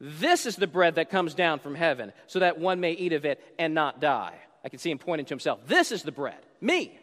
This 0.00 0.46
is 0.46 0.56
the 0.56 0.66
bread 0.66 0.96
that 0.96 1.10
comes 1.10 1.34
down 1.34 1.60
from 1.60 1.76
heaven, 1.76 2.12
so 2.26 2.40
that 2.40 2.58
one 2.58 2.80
may 2.80 2.90
eat 2.90 3.12
of 3.12 3.24
it 3.24 3.40
and 3.56 3.72
not 3.72 4.00
die. 4.00 4.34
I 4.64 4.68
can 4.68 4.80
see 4.80 4.90
him 4.90 4.98
pointing 4.98 5.26
to 5.26 5.32
himself. 5.32 5.60
This 5.68 5.92
is 5.92 6.02
the 6.02 6.10
bread, 6.10 6.38
me. 6.60 6.98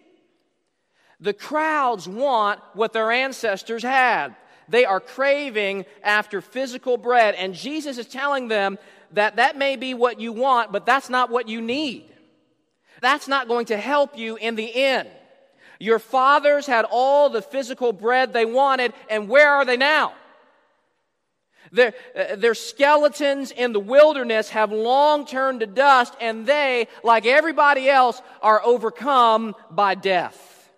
The 1.22 1.34
crowds 1.34 2.10
want 2.10 2.60
what 2.74 2.92
their 2.92 3.10
ancestors 3.10 3.84
had. 3.84 4.36
They 4.68 4.86
are 4.86 5.00
craving 5.00 5.86
after 6.04 6.42
physical 6.42 6.98
bread, 6.98 7.36
and 7.36 7.54
Jesus 7.54 7.98
is 7.98 8.06
telling 8.06 8.50
them 8.50 8.78
that 9.14 9.38
that 9.38 9.58
may 9.58 9.76
be 9.76 9.94
what 9.94 10.20
you 10.20 10.32
want, 10.32 10.72
but 10.72 10.86
that's 10.86 11.10
not 11.10 11.30
what 11.30 11.48
you 11.48 11.62
need. 11.62 12.06
That's 13.02 13.28
not 13.28 13.48
going 13.48 13.68
to 13.68 13.78
help 13.78 14.18
you 14.18 14.36
in 14.36 14.56
the 14.56 14.74
end. 14.76 15.10
Your 15.80 16.00
fathers 16.00 16.68
had 16.68 16.86
all 16.90 17.30
the 17.30 17.42
physical 17.42 17.94
bread 17.94 18.34
they 18.34 18.46
wanted, 18.46 18.94
and 19.10 19.30
where 19.30 19.54
are 19.54 19.66
they 19.66 19.78
now? 19.78 20.14
Their, 21.72 21.94
uh, 22.16 22.36
their 22.36 22.56
skeletons 22.56 23.52
in 23.52 23.74
the 23.74 23.80
wilderness 23.80 24.50
have 24.50 24.72
long 24.72 25.26
turned 25.26 25.62
to 25.62 25.68
dust, 25.68 26.16
and 26.20 26.46
they, 26.46 26.88
like 27.04 27.26
everybody 27.26 27.90
else, 27.90 28.22
are 28.42 28.62
overcome 28.64 29.56
by 29.70 29.96
death. 29.96 30.70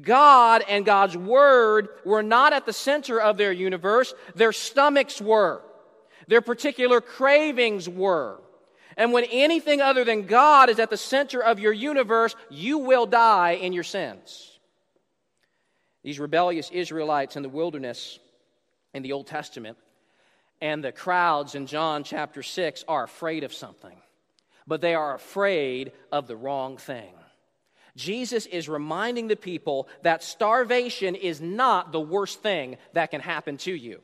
God 0.00 0.64
and 0.68 0.84
God's 0.84 1.16
Word 1.16 1.88
were 2.04 2.22
not 2.22 2.52
at 2.52 2.66
the 2.66 2.72
center 2.72 3.20
of 3.20 3.36
their 3.36 3.52
universe, 3.52 4.14
their 4.34 4.52
stomachs 4.52 5.20
were, 5.20 5.62
their 6.28 6.40
particular 6.40 7.00
cravings 7.00 7.88
were. 7.88 8.40
And 8.96 9.12
when 9.12 9.24
anything 9.24 9.80
other 9.80 10.04
than 10.04 10.26
God 10.26 10.68
is 10.68 10.78
at 10.78 10.90
the 10.90 10.96
center 10.96 11.42
of 11.42 11.58
your 11.58 11.72
universe, 11.72 12.36
you 12.50 12.78
will 12.78 13.06
die 13.06 13.52
in 13.52 13.72
your 13.72 13.84
sins. 13.84 14.58
These 16.02 16.20
rebellious 16.20 16.70
Israelites 16.70 17.36
in 17.36 17.42
the 17.42 17.48
wilderness 17.48 18.18
in 18.92 19.02
the 19.02 19.12
Old 19.12 19.26
Testament 19.26 19.78
and 20.60 20.82
the 20.82 20.92
crowds 20.92 21.54
in 21.54 21.66
John 21.66 22.04
chapter 22.04 22.42
6 22.42 22.84
are 22.86 23.04
afraid 23.04 23.44
of 23.44 23.52
something, 23.52 23.96
but 24.66 24.80
they 24.80 24.94
are 24.94 25.14
afraid 25.14 25.92
of 26.10 26.26
the 26.26 26.36
wrong 26.36 26.76
thing. 26.76 27.14
Jesus 27.96 28.46
is 28.46 28.68
reminding 28.68 29.28
the 29.28 29.36
people 29.36 29.88
that 30.02 30.22
starvation 30.22 31.14
is 31.14 31.40
not 31.40 31.92
the 31.92 32.00
worst 32.00 32.42
thing 32.42 32.76
that 32.94 33.10
can 33.10 33.20
happen 33.20 33.56
to 33.58 33.72
you. 33.72 34.00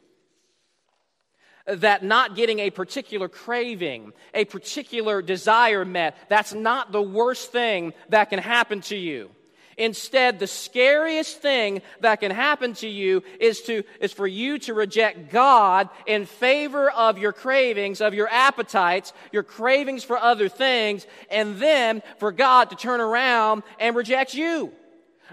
That 1.68 2.02
not 2.02 2.34
getting 2.34 2.60
a 2.60 2.70
particular 2.70 3.28
craving, 3.28 4.12
a 4.32 4.46
particular 4.46 5.20
desire 5.20 5.84
met, 5.84 6.16
that's 6.28 6.54
not 6.54 6.92
the 6.92 7.02
worst 7.02 7.52
thing 7.52 7.92
that 8.08 8.30
can 8.30 8.38
happen 8.38 8.80
to 8.82 8.96
you. 8.96 9.30
Instead, 9.78 10.40
the 10.40 10.46
scariest 10.48 11.40
thing 11.40 11.82
that 12.00 12.18
can 12.18 12.32
happen 12.32 12.74
to 12.74 12.88
you 12.88 13.22
is, 13.38 13.60
to, 13.62 13.84
is 14.00 14.12
for 14.12 14.26
you 14.26 14.58
to 14.58 14.74
reject 14.74 15.30
God 15.30 15.88
in 16.04 16.26
favor 16.26 16.90
of 16.90 17.16
your 17.16 17.32
cravings, 17.32 18.00
of 18.00 18.12
your 18.12 18.28
appetites, 18.28 19.12
your 19.30 19.44
cravings 19.44 20.02
for 20.02 20.18
other 20.18 20.48
things, 20.48 21.06
and 21.30 21.58
then 21.60 22.02
for 22.18 22.32
God 22.32 22.70
to 22.70 22.76
turn 22.76 23.00
around 23.00 23.62
and 23.78 23.94
reject 23.94 24.34
you, 24.34 24.72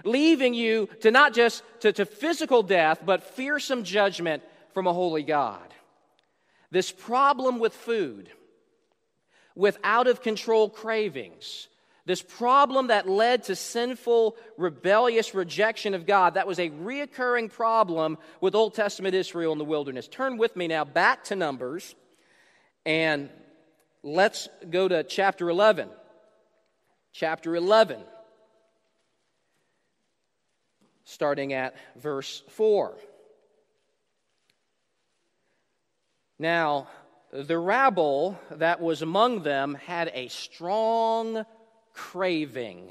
leaving 0.04 0.54
you 0.54 0.88
to 1.00 1.10
not 1.10 1.34
just 1.34 1.64
to, 1.80 1.92
to 1.92 2.06
physical 2.06 2.62
death, 2.62 3.00
but 3.04 3.24
fearsome 3.24 3.82
judgment 3.82 4.44
from 4.74 4.86
a 4.86 4.92
holy 4.92 5.24
God. 5.24 5.60
This 6.76 6.92
problem 6.92 7.58
with 7.58 7.72
food, 7.72 8.28
with 9.54 9.78
out 9.82 10.08
of 10.08 10.20
control 10.20 10.68
cravings, 10.68 11.68
this 12.04 12.20
problem 12.20 12.88
that 12.88 13.08
led 13.08 13.44
to 13.44 13.56
sinful, 13.56 14.36
rebellious 14.58 15.34
rejection 15.34 15.94
of 15.94 16.04
God, 16.04 16.34
that 16.34 16.46
was 16.46 16.58
a 16.58 16.68
reoccurring 16.68 17.50
problem 17.50 18.18
with 18.42 18.54
Old 18.54 18.74
Testament 18.74 19.14
Israel 19.14 19.52
in 19.52 19.58
the 19.58 19.64
wilderness. 19.64 20.06
Turn 20.06 20.36
with 20.36 20.54
me 20.54 20.68
now 20.68 20.84
back 20.84 21.24
to 21.24 21.34
Numbers 21.34 21.94
and 22.84 23.30
let's 24.02 24.46
go 24.68 24.86
to 24.86 25.02
chapter 25.02 25.48
11. 25.48 25.88
Chapter 27.14 27.56
11, 27.56 28.02
starting 31.06 31.54
at 31.54 31.74
verse 31.96 32.42
4. 32.50 32.98
Now, 36.38 36.88
the 37.32 37.58
rabble 37.58 38.38
that 38.50 38.80
was 38.80 39.02
among 39.02 39.42
them 39.42 39.74
had 39.74 40.10
a 40.14 40.28
strong 40.28 41.44
craving. 41.92 42.90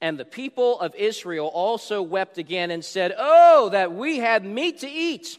And 0.00 0.18
the 0.18 0.24
people 0.24 0.80
of 0.80 0.94
Israel 0.94 1.46
also 1.46 2.02
wept 2.02 2.38
again 2.38 2.70
and 2.70 2.84
said, 2.84 3.14
Oh, 3.16 3.68
that 3.70 3.92
we 3.92 4.18
had 4.18 4.44
meat 4.44 4.80
to 4.80 4.90
eat. 4.90 5.38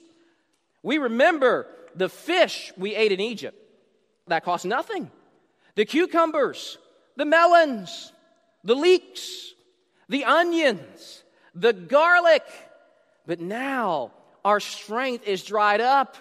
We 0.81 0.97
remember 0.99 1.67
the 1.95 2.09
fish 2.09 2.71
we 2.77 2.95
ate 2.95 3.11
in 3.11 3.19
Egypt. 3.19 3.57
That 4.27 4.45
cost 4.45 4.65
nothing. 4.65 5.11
The 5.75 5.85
cucumbers, 5.85 6.77
the 7.17 7.25
melons, 7.25 8.13
the 8.63 8.75
leeks, 8.75 9.53
the 10.07 10.25
onions, 10.25 11.23
the 11.53 11.73
garlic. 11.73 12.43
But 13.25 13.39
now 13.39 14.11
our 14.45 14.59
strength 14.59 15.27
is 15.27 15.43
dried 15.43 15.81
up, 15.81 16.15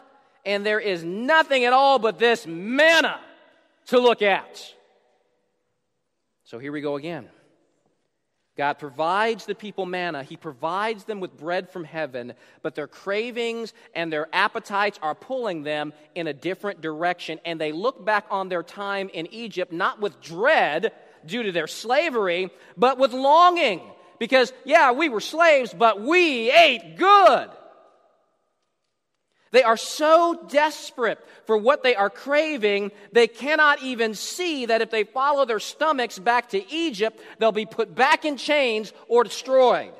and 0.44 0.64
there 0.64 0.80
is 0.80 1.04
nothing 1.04 1.64
at 1.64 1.72
all 1.72 1.98
but 1.98 2.18
this 2.18 2.46
manna 2.46 3.20
to 3.86 3.98
look 3.98 4.22
at. 4.22 4.74
So 6.44 6.58
here 6.58 6.72
we 6.72 6.80
go 6.80 6.96
again. 6.96 7.28
God 8.56 8.74
provides 8.74 9.46
the 9.46 9.54
people 9.54 9.86
manna. 9.86 10.22
He 10.22 10.36
provides 10.36 11.04
them 11.04 11.20
with 11.20 11.36
bread 11.38 11.70
from 11.70 11.84
heaven, 11.84 12.34
but 12.60 12.74
their 12.74 12.86
cravings 12.86 13.72
and 13.94 14.12
their 14.12 14.28
appetites 14.32 14.98
are 15.00 15.14
pulling 15.14 15.62
them 15.62 15.94
in 16.14 16.26
a 16.26 16.34
different 16.34 16.82
direction. 16.82 17.40
And 17.46 17.58
they 17.58 17.72
look 17.72 18.04
back 18.04 18.26
on 18.30 18.50
their 18.50 18.62
time 18.62 19.08
in 19.08 19.26
Egypt 19.32 19.72
not 19.72 20.00
with 20.00 20.20
dread 20.20 20.92
due 21.24 21.44
to 21.44 21.52
their 21.52 21.66
slavery, 21.66 22.50
but 22.76 22.98
with 22.98 23.14
longing. 23.14 23.80
Because, 24.18 24.52
yeah, 24.64 24.92
we 24.92 25.08
were 25.08 25.20
slaves, 25.20 25.72
but 25.72 26.02
we 26.02 26.50
ate 26.50 26.96
good. 26.96 27.48
They 29.52 29.62
are 29.62 29.76
so 29.76 30.46
desperate 30.48 31.24
for 31.46 31.56
what 31.56 31.82
they 31.82 31.94
are 31.94 32.10
craving, 32.10 32.90
they 33.12 33.28
cannot 33.28 33.82
even 33.82 34.14
see 34.14 34.66
that 34.66 34.80
if 34.80 34.90
they 34.90 35.04
follow 35.04 35.44
their 35.44 35.60
stomachs 35.60 36.18
back 36.18 36.48
to 36.50 36.72
Egypt, 36.72 37.20
they'll 37.38 37.52
be 37.52 37.66
put 37.66 37.94
back 37.94 38.24
in 38.24 38.36
chains 38.38 38.92
or 39.08 39.24
destroyed. 39.24 39.92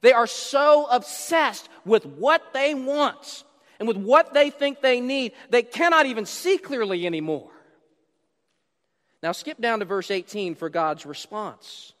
They 0.00 0.12
are 0.12 0.26
so 0.26 0.86
obsessed 0.90 1.68
with 1.84 2.06
what 2.06 2.54
they 2.54 2.74
want 2.74 3.44
and 3.78 3.86
with 3.86 3.96
what 3.98 4.32
they 4.32 4.50
think 4.50 4.80
they 4.80 5.00
need, 5.00 5.32
they 5.50 5.62
cannot 5.62 6.06
even 6.06 6.24
see 6.24 6.56
clearly 6.56 7.06
anymore. 7.06 7.50
Now, 9.22 9.32
skip 9.32 9.60
down 9.60 9.80
to 9.80 9.84
verse 9.84 10.10
18 10.10 10.54
for 10.54 10.68
God's 10.68 11.04
response. 11.04 11.92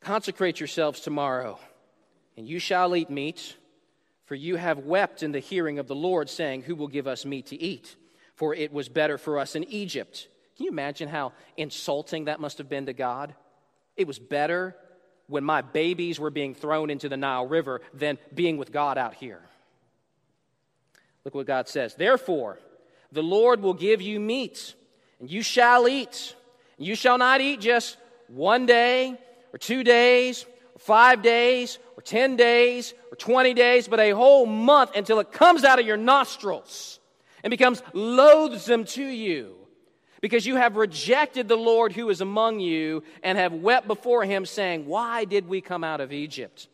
Consecrate 0.00 0.60
yourselves 0.60 1.00
tomorrow, 1.00 1.58
and 2.36 2.46
you 2.46 2.58
shall 2.58 2.94
eat 2.94 3.10
meat 3.10 3.56
for 4.26 4.34
you 4.34 4.56
have 4.56 4.78
wept 4.78 5.22
in 5.22 5.32
the 5.32 5.38
hearing 5.38 5.78
of 5.78 5.86
the 5.86 5.94
Lord, 5.94 6.30
saying, 6.30 6.62
Who 6.62 6.74
will 6.74 6.88
give 6.88 7.06
us 7.06 7.24
meat 7.24 7.46
to 7.46 7.60
eat? 7.60 7.96
For 8.34 8.54
it 8.54 8.72
was 8.72 8.88
better 8.88 9.18
for 9.18 9.38
us 9.38 9.54
in 9.54 9.64
Egypt. 9.64 10.28
Can 10.56 10.66
you 10.66 10.70
imagine 10.70 11.08
how 11.08 11.32
insulting 11.56 12.24
that 12.24 12.40
must 12.40 12.58
have 12.58 12.68
been 12.68 12.86
to 12.86 12.92
God? 12.92 13.34
It 13.96 14.06
was 14.06 14.18
better 14.18 14.76
when 15.26 15.44
my 15.44 15.62
babies 15.62 16.18
were 16.18 16.30
being 16.30 16.54
thrown 16.54 16.90
into 16.90 17.08
the 17.08 17.16
Nile 17.16 17.46
River 17.46 17.80
than 17.92 18.18
being 18.34 18.56
with 18.56 18.72
God 18.72 18.98
out 18.98 19.14
here. 19.14 19.40
Look 21.24 21.34
what 21.34 21.46
God 21.46 21.68
says. 21.68 21.94
Therefore, 21.94 22.58
the 23.12 23.22
Lord 23.22 23.62
will 23.62 23.74
give 23.74 24.02
you 24.02 24.20
meat, 24.20 24.74
and 25.20 25.30
you 25.30 25.42
shall 25.42 25.88
eat. 25.88 26.34
You 26.76 26.94
shall 26.94 27.18
not 27.18 27.40
eat 27.40 27.60
just 27.60 27.96
one 28.28 28.66
day 28.66 29.18
or 29.52 29.58
two 29.58 29.84
days 29.84 30.44
five 30.78 31.22
days 31.22 31.78
or 31.96 32.02
10 32.02 32.36
days 32.36 32.94
or 33.10 33.16
20 33.16 33.54
days, 33.54 33.88
but 33.88 34.00
a 34.00 34.10
whole 34.10 34.46
month 34.46 34.96
until 34.96 35.20
it 35.20 35.32
comes 35.32 35.64
out 35.64 35.78
of 35.78 35.86
your 35.86 35.96
nostrils 35.96 37.00
and 37.42 37.50
becomes 37.50 37.82
loathsome 37.92 38.84
to 38.84 39.04
you 39.04 39.56
because 40.20 40.46
you 40.46 40.56
have 40.56 40.76
rejected 40.76 41.48
the 41.48 41.56
Lord 41.56 41.92
who 41.92 42.08
is 42.08 42.22
among 42.22 42.58
you 42.58 43.02
and 43.22 43.36
have 43.36 43.52
wept 43.52 43.86
before 43.86 44.24
him, 44.24 44.46
saying, 44.46 44.86
Why 44.86 45.24
did 45.26 45.46
we 45.46 45.60
come 45.60 45.84
out 45.84 46.00
of 46.00 46.12
Egypt? 46.12 46.68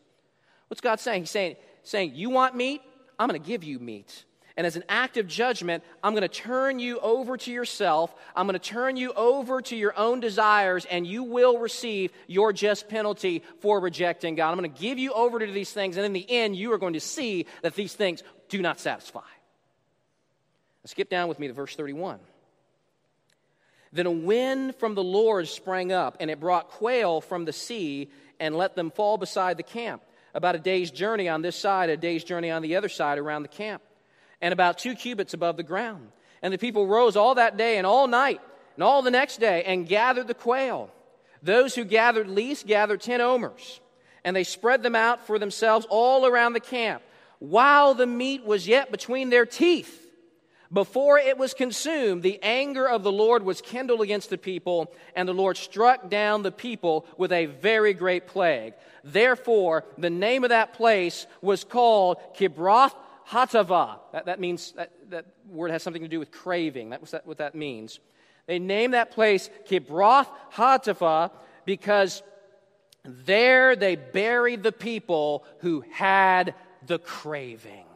What's 0.69 0.81
God 0.81 1.01
saying? 1.01 1.23
He's 1.23 1.31
saying, 1.31 1.57
saying 1.83 2.13
You 2.15 2.31
want 2.31 2.55
meat? 2.55 2.81
I'm 3.19 3.29
going 3.29 3.41
to 3.41 3.47
give 3.47 3.65
you 3.65 3.81
meat. 3.81 4.25
And 4.57 4.67
as 4.67 4.77
an 4.77 4.85
act 4.89 5.17
of 5.17 5.27
judgment, 5.27 5.85
I'm 6.03 6.13
going 6.13 6.23
to 6.23 6.29
turn 6.29 6.79
you 6.79 6.99
over 7.01 7.37
to 7.37 7.53
yourself. 7.53 8.15
I'm 8.35 8.47
going 8.47 8.59
to 8.59 8.59
turn 8.59 8.97
you 8.97 9.13
over 9.13 9.63
to 9.63 9.77
your 9.77 9.97
own 9.97 10.21
desires, 10.21 10.85
and 10.87 11.07
you 11.07 11.23
will 11.23 11.59
receive 11.59 12.13
your 12.27 12.53
just 12.53 12.89
penalty 12.89 13.43
for 13.61 13.81
rejecting 13.81 14.35
God. 14.35 14.51
I'm 14.51 14.59
going 14.59 14.73
to 14.73 14.81
give 14.81 14.99
you 14.99 15.13
over 15.13 15.39
to 15.39 15.47
these 15.47 15.73
things, 15.73 15.97
and 15.97 16.05
in 16.05 16.13
the 16.13 16.29
end, 16.29 16.57
you 16.57 16.73
are 16.73 16.79
going 16.79 16.95
to 16.95 17.01
see 17.01 17.47
that 17.63 17.75
these 17.75 17.95
things 17.95 18.23
do 18.49 18.61
not 18.61 18.81
satisfy. 18.81 19.21
skip 20.85 21.09
down 21.09 21.29
with 21.29 21.39
me 21.39 21.47
to 21.47 21.53
verse 21.53 21.77
31. 21.77 22.19
Then 23.93 24.07
a 24.07 24.11
wind 24.11 24.77
from 24.77 24.95
the 24.95 25.03
Lord 25.03 25.47
sprang 25.49 25.93
up, 25.93 26.17
and 26.21 26.31
it 26.31 26.41
brought 26.41 26.71
quail 26.71 27.21
from 27.21 27.45
the 27.45 27.53
sea 27.53 28.11
and 28.41 28.57
let 28.57 28.75
them 28.75 28.91
fall 28.91 29.17
beside 29.17 29.57
the 29.57 29.63
camp, 29.63 30.03
about 30.35 30.55
a 30.55 30.59
day's 30.59 30.91
journey 30.91 31.29
on 31.29 31.43
this 31.43 31.57
side, 31.57 31.91
a 31.91 31.97
day's 31.97 32.25
journey 32.25 32.51
on 32.51 32.63
the 32.63 32.77
other 32.77 32.89
side 32.89 33.19
around 33.19 33.43
the 33.43 33.49
camp 33.49 33.83
and 34.41 34.53
about 34.53 34.79
two 34.79 34.95
cubits 34.95 35.35
above 35.35 35.57
the 35.57 35.63
ground. 35.63 36.09
And 36.43 36.53
the 36.53 36.59
people 36.59 36.87
rose 36.87 37.17
all 37.17 37.35
that 37.35 37.57
day 37.57 37.77
and 37.77 37.87
all 37.87 38.07
night 38.07 38.41
and 38.75 38.83
all 38.83 39.03
the 39.03 39.11
next 39.11 39.41
day 39.41 39.63
and 39.65 39.87
gathered 39.87 40.27
the 40.27 40.35
quail. 40.35 40.91
Those 41.43 41.75
who 41.75 41.85
gathered 41.85 42.29
least 42.29 42.67
gathered 42.67 43.01
ten 43.01 43.21
homers, 43.21 43.81
and 44.25 44.37
they 44.37 44.45
spread 44.45 44.83
them 44.83 44.95
out 44.95 45.27
for 45.27 45.39
themselves 45.39 45.87
all 45.89 46.27
around 46.27 46.53
the 46.53 46.61
camp, 46.61 47.03
while 47.39 47.95
the 47.95 48.07
meat 48.07 48.45
was 48.45 48.69
yet 48.69 48.91
between 48.91 49.31
their 49.31 49.47
teeth. 49.47 49.97
Before 50.73 51.19
it 51.19 51.37
was 51.37 51.53
consumed, 51.53 52.23
the 52.23 52.39
anger 52.43 52.87
of 52.87 53.03
the 53.03 53.11
Lord 53.11 53.43
was 53.43 53.61
kindled 53.61 54.03
against 54.03 54.31
the 54.31 54.39
people, 54.39 54.93
and 55.17 55.29
the 55.29 55.35
Lord 55.35 55.57
struck 55.57 56.09
down 56.09 56.43
the 56.43 56.53
people 56.53 57.07
with 57.17 57.33
a 57.33 57.47
very 57.47 57.93
great 57.93 58.29
plague. 58.29 58.75
Therefore, 59.03 59.85
the 59.99 60.11
name 60.11 60.45
of 60.45 60.51
that 60.51 60.75
place 60.75 61.27
was 61.41 61.65
called 61.65 62.19
Kibroth 62.37 62.95
Hatava. 63.31 63.99
That, 64.13 64.27
that 64.27 64.41
means, 64.41 64.73
that, 64.73 64.91
that 65.11 65.27
word 65.49 65.71
has 65.71 65.83
something 65.83 66.03
to 66.03 66.09
do 66.09 66.19
with 66.19 66.31
craving. 66.31 66.91
That's 66.91 67.15
what 67.25 67.39
that 67.39 67.55
means. 67.55 68.01
They 68.47 68.59
named 68.59 68.95
that 68.95 69.13
place 69.13 69.49
Kibroth 69.69 70.27
Hatava 70.53 71.31
because 71.65 72.23
There 73.05 73.77
they 73.77 73.97
buried 73.97 74.63
the 74.63 74.73
people 74.73 75.45
who 75.61 75.85
had 75.93 76.55
the 76.87 76.99
craving. 76.99 77.87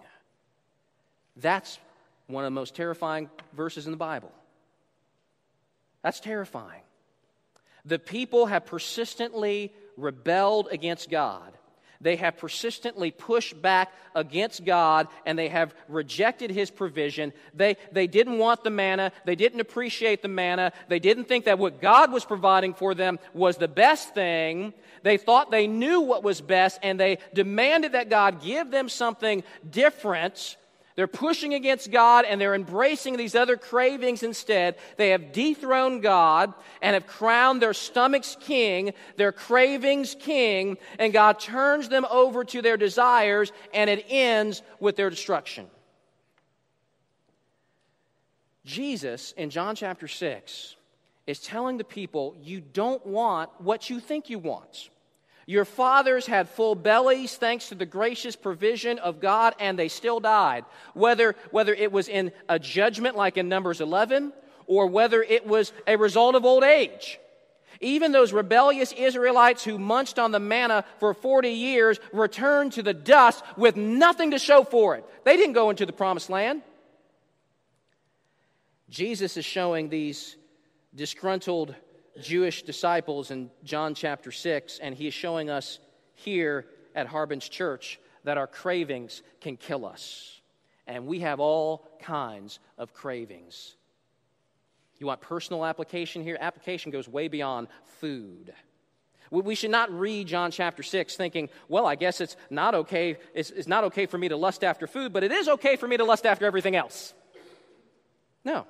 That's 1.36 1.78
one 2.26 2.44
of 2.44 2.46
the 2.46 2.54
most 2.54 2.74
terrifying 2.74 3.28
verses 3.52 3.86
in 3.86 3.90
the 3.90 3.98
Bible. 3.98 4.32
That's 6.02 6.20
terrifying. 6.20 6.82
The 7.84 7.98
people 7.98 8.46
have 8.46 8.64
persistently 8.64 9.72
rebelled 9.96 10.68
against 10.70 11.10
God. 11.10 11.52
They 12.04 12.16
have 12.16 12.36
persistently 12.36 13.10
pushed 13.10 13.60
back 13.60 13.90
against 14.14 14.66
God 14.66 15.08
and 15.24 15.38
they 15.38 15.48
have 15.48 15.74
rejected 15.88 16.50
His 16.50 16.70
provision. 16.70 17.32
They, 17.54 17.78
they 17.92 18.06
didn't 18.06 18.36
want 18.36 18.62
the 18.62 18.68
manna. 18.68 19.10
They 19.24 19.34
didn't 19.34 19.60
appreciate 19.60 20.20
the 20.20 20.28
manna. 20.28 20.72
They 20.88 20.98
didn't 20.98 21.24
think 21.24 21.46
that 21.46 21.58
what 21.58 21.80
God 21.80 22.12
was 22.12 22.26
providing 22.26 22.74
for 22.74 22.94
them 22.94 23.18
was 23.32 23.56
the 23.56 23.68
best 23.68 24.12
thing. 24.12 24.74
They 25.02 25.16
thought 25.16 25.50
they 25.50 25.66
knew 25.66 26.02
what 26.02 26.22
was 26.22 26.42
best 26.42 26.78
and 26.82 27.00
they 27.00 27.18
demanded 27.32 27.92
that 27.92 28.10
God 28.10 28.42
give 28.42 28.70
them 28.70 28.90
something 28.90 29.42
different 29.70 30.56
they're 30.96 31.06
pushing 31.08 31.54
against 31.54 31.90
God 31.90 32.24
and 32.24 32.40
they're 32.40 32.54
embracing 32.54 33.16
these 33.16 33.34
other 33.34 33.56
cravings 33.56 34.22
instead. 34.22 34.76
They 34.96 35.10
have 35.10 35.32
dethroned 35.32 36.02
God 36.02 36.54
and 36.80 36.94
have 36.94 37.06
crowned 37.06 37.60
their 37.60 37.74
stomach's 37.74 38.36
king, 38.40 38.94
their 39.16 39.32
cravings 39.32 40.14
king, 40.18 40.78
and 40.98 41.12
God 41.12 41.40
turns 41.40 41.88
them 41.88 42.06
over 42.08 42.44
to 42.44 42.62
their 42.62 42.76
desires 42.76 43.50
and 43.72 43.90
it 43.90 44.06
ends 44.08 44.62
with 44.78 44.94
their 44.94 45.10
destruction. 45.10 45.66
Jesus 48.64 49.32
in 49.36 49.50
John 49.50 49.74
chapter 49.74 50.06
6 50.06 50.76
is 51.26 51.40
telling 51.40 51.76
the 51.76 51.84
people, 51.84 52.36
You 52.40 52.60
don't 52.60 53.04
want 53.04 53.50
what 53.58 53.90
you 53.90 53.98
think 53.98 54.30
you 54.30 54.38
want. 54.38 54.90
Your 55.46 55.64
fathers 55.64 56.26
had 56.26 56.48
full 56.48 56.74
bellies 56.74 57.36
thanks 57.36 57.68
to 57.68 57.74
the 57.74 57.86
gracious 57.86 58.36
provision 58.36 58.98
of 58.98 59.20
God, 59.20 59.54
and 59.58 59.78
they 59.78 59.88
still 59.88 60.20
died. 60.20 60.64
Whether, 60.94 61.36
whether 61.50 61.74
it 61.74 61.92
was 61.92 62.08
in 62.08 62.32
a 62.48 62.58
judgment 62.58 63.16
like 63.16 63.36
in 63.36 63.48
Numbers 63.48 63.80
11, 63.80 64.32
or 64.66 64.86
whether 64.86 65.22
it 65.22 65.46
was 65.46 65.72
a 65.86 65.96
result 65.96 66.34
of 66.34 66.44
old 66.44 66.64
age. 66.64 67.18
Even 67.80 68.12
those 68.12 68.32
rebellious 68.32 68.92
Israelites 68.92 69.64
who 69.64 69.78
munched 69.78 70.18
on 70.18 70.30
the 70.30 70.40
manna 70.40 70.84
for 71.00 71.12
40 71.12 71.50
years 71.50 71.98
returned 72.12 72.72
to 72.72 72.82
the 72.82 72.94
dust 72.94 73.44
with 73.56 73.76
nothing 73.76 74.30
to 74.30 74.38
show 74.38 74.64
for 74.64 74.96
it. 74.96 75.04
They 75.24 75.36
didn't 75.36 75.54
go 75.54 75.70
into 75.70 75.84
the 75.84 75.92
promised 75.92 76.30
land. 76.30 76.62
Jesus 78.88 79.36
is 79.36 79.44
showing 79.44 79.88
these 79.88 80.36
disgruntled 80.94 81.74
Jewish 82.20 82.62
disciples 82.62 83.30
in 83.30 83.50
John 83.64 83.94
chapter 83.94 84.30
6, 84.30 84.78
and 84.78 84.94
he 84.94 85.06
is 85.06 85.14
showing 85.14 85.50
us 85.50 85.78
here 86.14 86.66
at 86.94 87.06
Harbin's 87.06 87.48
Church 87.48 87.98
that 88.24 88.38
our 88.38 88.46
cravings 88.46 89.22
can 89.40 89.56
kill 89.56 89.84
us. 89.84 90.40
And 90.86 91.06
we 91.06 91.20
have 91.20 91.40
all 91.40 91.88
kinds 92.00 92.58
of 92.78 92.92
cravings. 92.92 93.76
You 94.98 95.06
want 95.06 95.20
personal 95.20 95.64
application 95.64 96.22
here? 96.22 96.36
Application 96.40 96.90
goes 96.90 97.08
way 97.08 97.28
beyond 97.28 97.68
food. 98.00 98.52
We 99.30 99.54
should 99.54 99.70
not 99.70 99.90
read 99.90 100.28
John 100.28 100.50
chapter 100.50 100.82
6 100.82 101.16
thinking, 101.16 101.48
well, 101.68 101.86
I 101.86 101.96
guess 101.96 102.20
it's 102.20 102.36
not 102.50 102.74
okay. 102.74 103.16
It's, 103.34 103.50
it's, 103.50 103.66
not 103.66 103.84
okay 103.84 104.06
for 104.06 104.16
me 104.16 104.28
to 104.28 104.36
lust 104.36 104.62
after 104.62 104.86
food, 104.86 105.12
but 105.12 105.24
it 105.24 105.32
is 105.32 105.48
okay 105.48 105.76
for 105.76 105.88
me 105.88 105.96
to 105.96 106.04
lust 106.04 106.24
after 106.24 106.46
everything 106.46 106.76
else. 106.76 107.14
No. 108.44 108.66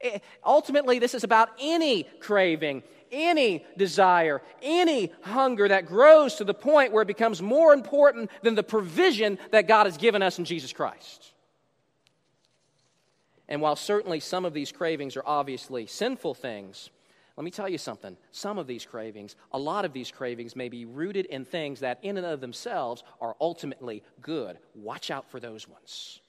Eh, 0.00 0.18
ultimately, 0.44 0.98
this 0.98 1.14
is 1.14 1.24
about 1.24 1.50
any 1.60 2.04
craving, 2.20 2.82
any 3.10 3.64
desire, 3.76 4.42
any 4.62 5.12
hunger 5.22 5.68
that 5.68 5.86
grows 5.86 6.34
to 6.36 6.44
the 6.44 6.54
point 6.54 6.92
where 6.92 7.02
it 7.02 7.08
becomes 7.08 7.40
more 7.40 7.72
important 7.72 8.30
than 8.42 8.54
the 8.54 8.62
provision 8.62 9.38
that 9.52 9.68
God 9.68 9.86
has 9.86 9.96
given 9.96 10.22
us 10.22 10.38
in 10.38 10.44
Jesus 10.44 10.72
Christ. 10.72 11.32
And 13.48 13.60
while 13.60 13.76
certainly 13.76 14.20
some 14.20 14.44
of 14.44 14.52
these 14.52 14.72
cravings 14.72 15.16
are 15.16 15.22
obviously 15.24 15.86
sinful 15.86 16.34
things, 16.34 16.90
let 17.36 17.44
me 17.44 17.50
tell 17.50 17.68
you 17.68 17.78
something. 17.78 18.16
Some 18.32 18.58
of 18.58 18.66
these 18.66 18.86
cravings, 18.86 19.36
a 19.52 19.58
lot 19.58 19.84
of 19.84 19.92
these 19.92 20.10
cravings, 20.10 20.56
may 20.56 20.70
be 20.70 20.86
rooted 20.86 21.26
in 21.26 21.44
things 21.44 21.80
that, 21.80 21.98
in 22.02 22.16
and 22.16 22.26
of 22.26 22.40
themselves, 22.40 23.04
are 23.20 23.36
ultimately 23.40 24.02
good. 24.22 24.58
Watch 24.74 25.10
out 25.10 25.30
for 25.30 25.38
those 25.38 25.68
ones. 25.68 26.20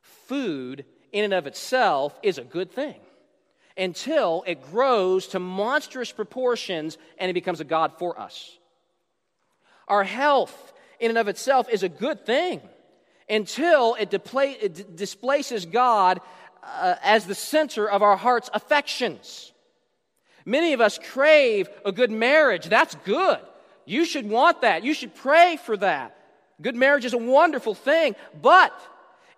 Food 0.00 0.84
in 1.16 1.24
and 1.24 1.32
of 1.32 1.46
itself 1.46 2.18
is 2.22 2.36
a 2.36 2.44
good 2.44 2.70
thing 2.70 2.96
until 3.74 4.44
it 4.46 4.70
grows 4.70 5.28
to 5.28 5.38
monstrous 5.38 6.12
proportions 6.12 6.98
and 7.16 7.30
it 7.30 7.32
becomes 7.32 7.58
a 7.58 7.64
God 7.64 7.92
for 7.98 8.20
us. 8.20 8.58
Our 9.88 10.04
health 10.04 10.74
in 11.00 11.10
and 11.10 11.16
of 11.16 11.28
itself 11.28 11.70
is 11.70 11.82
a 11.82 11.88
good 11.88 12.26
thing 12.26 12.60
until 13.30 13.94
it, 13.94 14.10
depla- 14.10 14.58
it 14.60 14.74
d- 14.74 14.84
displaces 14.94 15.64
God 15.64 16.20
uh, 16.62 16.96
as 17.02 17.24
the 17.24 17.34
center 17.34 17.88
of 17.88 18.02
our 18.02 18.16
heart's 18.18 18.50
affections. 18.52 19.52
Many 20.44 20.74
of 20.74 20.82
us 20.82 20.98
crave 21.12 21.66
a 21.86 21.92
good 21.92 22.10
marriage. 22.10 22.66
That's 22.66 22.94
good. 23.06 23.38
You 23.86 24.04
should 24.04 24.28
want 24.28 24.60
that. 24.60 24.84
You 24.84 24.92
should 24.92 25.14
pray 25.14 25.56
for 25.64 25.78
that. 25.78 26.14
Good 26.60 26.76
marriage 26.76 27.06
is 27.06 27.14
a 27.14 27.18
wonderful 27.18 27.74
thing, 27.74 28.16
but 28.42 28.78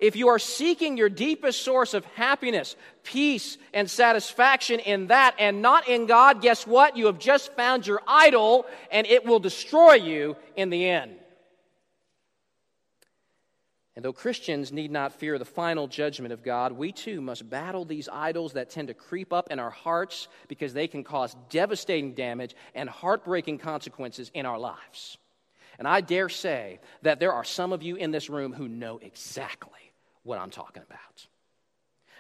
if 0.01 0.15
you 0.15 0.29
are 0.29 0.39
seeking 0.39 0.97
your 0.97 1.09
deepest 1.09 1.63
source 1.63 1.93
of 1.93 2.05
happiness, 2.07 2.77
peace, 3.03 3.59
and 3.75 3.91
satisfaction 3.91 4.79
in 4.81 5.09
that 5.09 5.35
and 5.39 5.61
not 5.61 5.89
in 5.89 6.07
God, 6.07 6.41
guess 6.41 6.67
what? 6.67 6.97
You 6.97 7.07
have 7.07 7.19
just 7.19 7.53
found 7.55 7.87
your 7.87 8.01
idol 8.07 8.67
and 8.93 9.07
it 9.07 9.27
will 9.27 9.41
destroy 9.41 9.95
you 9.95 10.37
in 10.55 10.71
the 10.71 10.89
end. 10.89 11.17
And 13.97 14.05
though 14.05 14.13
Christians 14.13 14.71
need 14.71 14.93
not 14.93 15.15
fear 15.15 15.37
the 15.39 15.45
final 15.45 15.89
judgment 15.89 16.33
of 16.33 16.45
God, 16.45 16.71
we 16.71 16.93
too 16.93 17.21
must 17.21 17.51
battle 17.51 17.85
these 17.85 18.09
idols 18.09 18.53
that 18.53 18.71
tend 18.71 18.87
to 18.87 18.95
creep 18.95 19.33
up 19.33 19.51
in 19.51 19.59
our 19.59 19.71
hearts 19.71 20.29
because 20.47 20.73
they 20.73 20.87
can 20.87 21.03
cause 21.03 21.35
devastating 21.51 22.15
damage 22.15 22.55
and 22.77 22.89
heartbreaking 22.89 23.59
consequences 23.59 24.31
in 24.33 24.47
our 24.47 24.61
lives. 24.61 25.19
And 25.81 25.89
I 25.89 26.01
dare 26.01 26.29
say 26.29 26.79
that 27.03 27.19
there 27.19 27.33
are 27.33 27.43
some 27.43 27.73
of 27.73 27.83
you 27.83 27.97
in 27.97 28.13
this 28.13 28.31
room 28.31 28.53
who 28.53 28.69
know 28.69 28.99
exactly 28.99 29.88
what 30.29 30.39
I'm 30.39 30.51
talking 30.51 30.83
about. 30.83 31.27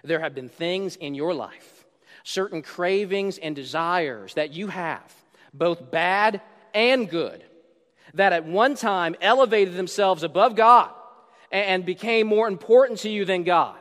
There 0.02 0.20
have 0.20 0.34
been 0.34 0.48
things 0.48 0.96
in 0.96 1.14
your 1.14 1.34
life, 1.34 1.84
certain 2.24 2.62
cravings 2.62 3.38
and 3.38 3.54
desires 3.54 4.34
that 4.34 4.52
you 4.52 4.68
have, 4.68 5.14
both 5.52 5.90
bad 5.90 6.40
and 6.72 7.08
good, 7.08 7.44
that 8.14 8.32
at 8.32 8.46
one 8.46 8.74
time 8.74 9.14
elevated 9.20 9.74
themselves 9.74 10.22
above 10.22 10.56
God 10.56 10.90
and 11.52 11.84
became 11.84 12.26
more 12.26 12.48
important 12.48 13.00
to 13.00 13.10
you 13.10 13.24
than 13.24 13.44
God. 13.44 13.76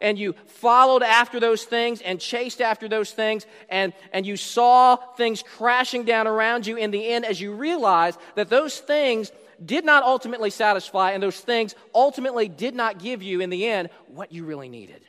And 0.00 0.18
you 0.18 0.34
followed 0.46 1.02
after 1.02 1.38
those 1.38 1.64
things 1.64 2.00
and 2.00 2.20
chased 2.20 2.60
after 2.60 2.88
those 2.88 3.12
things, 3.12 3.46
and, 3.68 3.92
and 4.12 4.26
you 4.26 4.36
saw 4.36 4.96
things 4.96 5.42
crashing 5.56 6.04
down 6.04 6.26
around 6.26 6.66
you 6.66 6.76
in 6.76 6.90
the 6.90 7.08
end 7.08 7.24
as 7.24 7.40
you 7.40 7.52
realized 7.52 8.18
that 8.34 8.48
those 8.48 8.78
things 8.78 9.30
did 9.64 9.84
not 9.84 10.02
ultimately 10.02 10.50
satisfy, 10.50 11.12
and 11.12 11.22
those 11.22 11.38
things 11.38 11.74
ultimately 11.94 12.48
did 12.48 12.74
not 12.74 12.98
give 12.98 13.22
you, 13.22 13.40
in 13.40 13.50
the 13.50 13.66
end, 13.66 13.90
what 14.08 14.32
you 14.32 14.44
really 14.44 14.68
needed. 14.68 15.04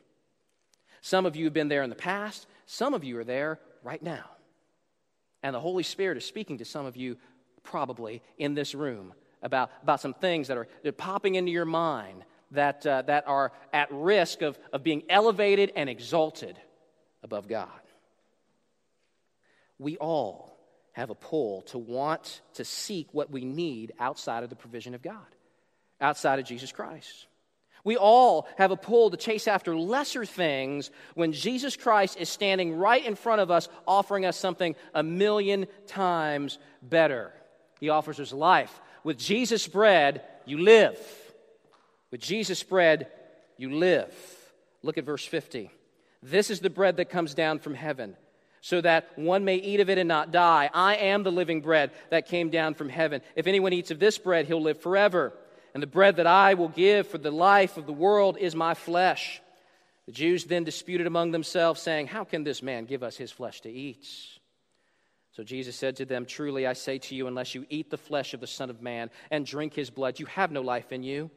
Some 1.02 1.26
of 1.26 1.36
you 1.36 1.46
have 1.46 1.54
been 1.54 1.68
there 1.68 1.84
in 1.84 1.90
the 1.90 1.96
past, 1.96 2.48
some 2.66 2.94
of 2.94 3.04
you 3.04 3.18
are 3.20 3.24
there 3.24 3.60
right 3.84 4.02
now. 4.02 4.26
And 5.44 5.54
the 5.54 5.60
Holy 5.60 5.84
Spirit 5.84 6.18
is 6.18 6.26
speaking 6.26 6.60
to 6.60 6.66
some 6.66 6.86
of 6.86 6.96
you, 6.96 7.18
probably 7.64 8.22
in 8.38 8.54
this 8.54 8.74
room, 8.74 9.14
about, 9.42 9.72
about 9.82 10.00
some 10.00 10.14
things 10.14 10.48
that 10.48 10.58
are 10.58 10.68
popping 10.98 11.36
into 11.36 11.52
your 11.52 11.66
mind 11.66 12.24
that, 12.52 12.86
uh, 12.86 13.02
that 13.04 13.28
are 13.28 13.52
at 13.74 13.90
risk 13.92 14.42
of, 14.42 14.58
of 14.72 14.84
being 14.84 15.04
elevated 15.10 15.72
and 15.76 15.90
exalted 15.90 16.58
above 17.24 17.48
God. 17.48 17.68
We 19.80 19.98
all 19.98 20.53
have 20.94 21.10
a 21.10 21.16
pull 21.16 21.64
to 21.64 21.78
want 21.78 22.42
to 22.54 22.64
seek 22.64 23.08
what 23.12 23.30
we 23.30 23.44
need 23.44 23.92
outside 24.00 24.44
of 24.44 24.50
the 24.50 24.56
provision 24.56 24.96
of 24.96 25.02
God, 25.02 25.18
outside 26.00 26.40
of 26.40 26.46
Jesus 26.46 26.72
Christ. 26.72 27.28
We 27.84 27.98
all 27.98 28.48
have 28.58 28.72
a 28.72 28.78
pull 28.78 29.10
to 29.10 29.18
chase 29.18 29.48
after 29.48 29.76
lesser 29.76 30.24
things 30.24 30.90
when 31.16 31.34
Jesus 31.34 31.76
Christ 31.76 32.18
is 32.18 32.30
standing 32.30 32.78
right 32.78 33.06
in 33.06 33.16
front 33.16 33.42
of 33.42 33.52
us, 33.52 33.68
offering 33.86 34.26
us 34.26 34.38
something 34.38 34.76
a 34.94 35.04
million 35.04 35.68
times 35.88 36.60
better. 36.82 37.34
He 37.82 37.90
offers 37.90 38.20
us 38.20 38.32
life. 38.32 38.80
With 39.04 39.18
Jesus' 39.18 39.68
bread, 39.68 40.22
you 40.46 40.60
live. 40.60 40.98
With 42.10 42.22
Jesus' 42.22 42.64
bread, 42.64 43.08
you 43.58 43.76
live. 43.76 44.14
Look 44.82 44.98
at 44.98 45.04
verse 45.04 45.26
50. 45.26 45.70
This 46.22 46.50
is 46.50 46.62
the 46.62 46.70
bread 46.70 46.98
that 46.98 47.10
comes 47.10 47.34
down 47.34 47.60
from 47.60 47.74
heaven 47.74 48.16
so 48.64 48.80
that 48.80 49.10
one 49.18 49.44
may 49.44 49.58
eat 49.58 49.82
of 49.82 49.90
it 49.90 49.98
and 49.98 50.08
not 50.08 50.32
die. 50.32 50.70
I 50.74 50.96
am 50.96 51.24
the 51.24 51.34
living 51.34 51.60
bread 51.60 51.92
that 52.12 52.30
came 52.30 52.50
down 52.50 52.76
from 52.76 52.88
heaven. 52.88 53.22
If 53.36 53.46
anyone 53.46 53.74
eats 53.74 53.92
of 53.92 54.00
this 54.00 54.18
bread, 54.18 54.46
he'll 54.46 54.62
live 54.62 54.80
forever. 54.80 55.34
And 55.74 55.84
the 55.84 55.88
bread 55.88 56.16
that 56.16 56.28
I 56.28 56.54
will 56.54 56.70
give 56.70 57.10
for 57.10 57.18
the 57.18 57.30
life 57.30 57.76
of 57.76 57.86
the 57.86 57.92
world 57.92 58.38
is 58.38 58.56
my 58.56 58.74
flesh. 58.74 59.42
The 60.06 60.14
Jews 60.14 60.46
then 60.46 60.64
disputed 60.64 61.08
among 61.08 61.32
themselves, 61.32 61.82
saying, 61.82 62.08
How 62.08 62.24
can 62.24 62.46
this 62.46 62.64
man 62.64 62.86
give 62.86 63.04
us 63.04 63.18
his 63.18 63.34
flesh 63.34 63.60
to 63.62 63.70
eat? 63.70 64.08
So 65.34 65.44
Jesus 65.44 65.76
said 65.76 65.98
to 65.98 66.06
them, 66.06 66.26
Truly 66.26 66.66
I 66.66 66.72
say 66.72 67.00
to 67.00 67.16
you, 67.16 67.28
unless 67.28 67.54
you 67.54 67.66
eat 67.70 67.90
the 67.90 67.98
flesh 67.98 68.34
of 68.34 68.40
the 68.40 68.48
Son 68.48 68.70
of 68.70 68.82
Man 68.82 69.10
and 69.30 69.46
drink 69.46 69.74
his 69.74 69.90
blood, 69.90 70.22
you 70.22 70.26
have 70.28 70.52
no 70.52 70.62
life 70.62 70.94
in 70.94 71.04
you. 71.04 71.30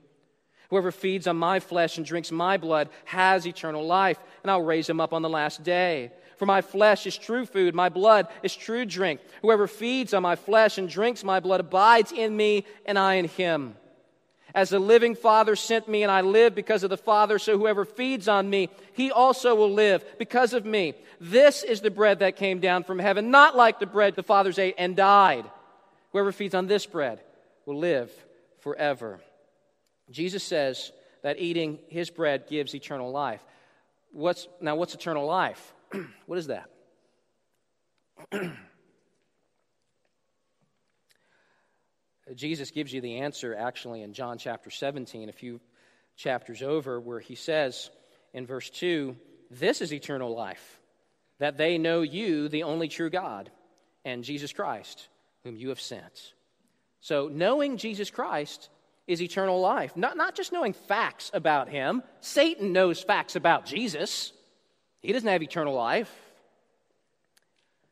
Whoever 0.70 0.92
feeds 0.92 1.26
on 1.26 1.36
my 1.36 1.60
flesh 1.60 1.96
and 1.96 2.06
drinks 2.06 2.30
my 2.30 2.56
blood 2.56 2.88
has 3.04 3.46
eternal 3.46 3.84
life, 3.84 4.18
and 4.42 4.50
I'll 4.50 4.62
raise 4.62 4.88
him 4.88 5.00
up 5.00 5.12
on 5.12 5.22
the 5.22 5.28
last 5.28 5.64
day. 5.64 6.12
For 6.36 6.46
my 6.46 6.60
flesh 6.60 7.06
is 7.06 7.16
true 7.16 7.46
food, 7.46 7.74
my 7.74 7.88
blood 7.88 8.28
is 8.42 8.54
true 8.54 8.84
drink. 8.84 9.20
Whoever 9.42 9.66
feeds 9.66 10.12
on 10.12 10.22
my 10.22 10.36
flesh 10.36 10.78
and 10.78 10.88
drinks 10.88 11.24
my 11.24 11.40
blood 11.40 11.60
abides 11.60 12.12
in 12.12 12.36
me, 12.36 12.64
and 12.84 12.98
I 12.98 13.14
in 13.14 13.26
him. 13.26 13.76
As 14.54 14.70
the 14.70 14.78
living 14.78 15.14
Father 15.14 15.56
sent 15.56 15.86
me, 15.88 16.02
and 16.02 16.10
I 16.10 16.22
live 16.22 16.54
because 16.54 16.82
of 16.82 16.90
the 16.90 16.96
Father, 16.96 17.38
so 17.38 17.58
whoever 17.58 17.84
feeds 17.84 18.28
on 18.28 18.48
me, 18.48 18.70
he 18.94 19.10
also 19.10 19.54
will 19.54 19.72
live 19.72 20.04
because 20.18 20.54
of 20.54 20.64
me. 20.64 20.94
This 21.20 21.62
is 21.62 21.80
the 21.80 21.90
bread 21.90 22.20
that 22.20 22.36
came 22.36 22.60
down 22.60 22.84
from 22.84 22.98
heaven, 22.98 23.30
not 23.30 23.56
like 23.56 23.80
the 23.80 23.86
bread 23.86 24.14
the 24.14 24.22
fathers 24.22 24.58
ate 24.58 24.74
and 24.78 24.96
died. 24.96 25.44
Whoever 26.12 26.32
feeds 26.32 26.54
on 26.54 26.66
this 26.66 26.86
bread 26.86 27.20
will 27.66 27.78
live 27.78 28.10
forever. 28.60 29.20
Jesus 30.10 30.42
says 30.42 30.92
that 31.22 31.38
eating 31.38 31.78
his 31.88 32.08
bread 32.08 32.44
gives 32.48 32.74
eternal 32.74 33.10
life. 33.10 33.42
What's, 34.12 34.48
now, 34.60 34.76
what's 34.76 34.94
eternal 34.94 35.26
life? 35.26 35.74
what 36.26 36.38
is 36.38 36.48
that? 36.48 36.70
Jesus 42.34 42.70
gives 42.72 42.92
you 42.92 43.00
the 43.00 43.18
answer 43.20 43.54
actually 43.54 44.02
in 44.02 44.12
John 44.12 44.38
chapter 44.38 44.70
17, 44.70 45.28
a 45.28 45.32
few 45.32 45.60
chapters 46.16 46.62
over, 46.62 46.98
where 46.98 47.20
he 47.20 47.36
says 47.36 47.90
in 48.32 48.46
verse 48.46 48.68
2 48.70 49.16
This 49.50 49.80
is 49.80 49.92
eternal 49.92 50.34
life, 50.34 50.80
that 51.38 51.56
they 51.56 51.78
know 51.78 52.02
you, 52.02 52.48
the 52.48 52.64
only 52.64 52.88
true 52.88 53.10
God, 53.10 53.50
and 54.04 54.24
Jesus 54.24 54.52
Christ, 54.52 55.08
whom 55.44 55.56
you 55.56 55.68
have 55.68 55.80
sent. 55.80 56.32
So, 57.00 57.28
knowing 57.32 57.76
Jesus 57.76 58.10
Christ 58.10 58.70
is 59.06 59.22
eternal 59.22 59.60
life. 59.60 59.96
Not, 59.96 60.16
not 60.16 60.34
just 60.34 60.52
knowing 60.52 60.72
facts 60.72 61.30
about 61.32 61.68
him. 61.68 62.02
Satan 62.20 62.72
knows 62.72 63.02
facts 63.02 63.36
about 63.36 63.64
Jesus, 63.64 64.32
he 65.06 65.12
doesn't 65.12 65.28
have 65.28 65.42
eternal 65.42 65.74
life. 65.74 66.12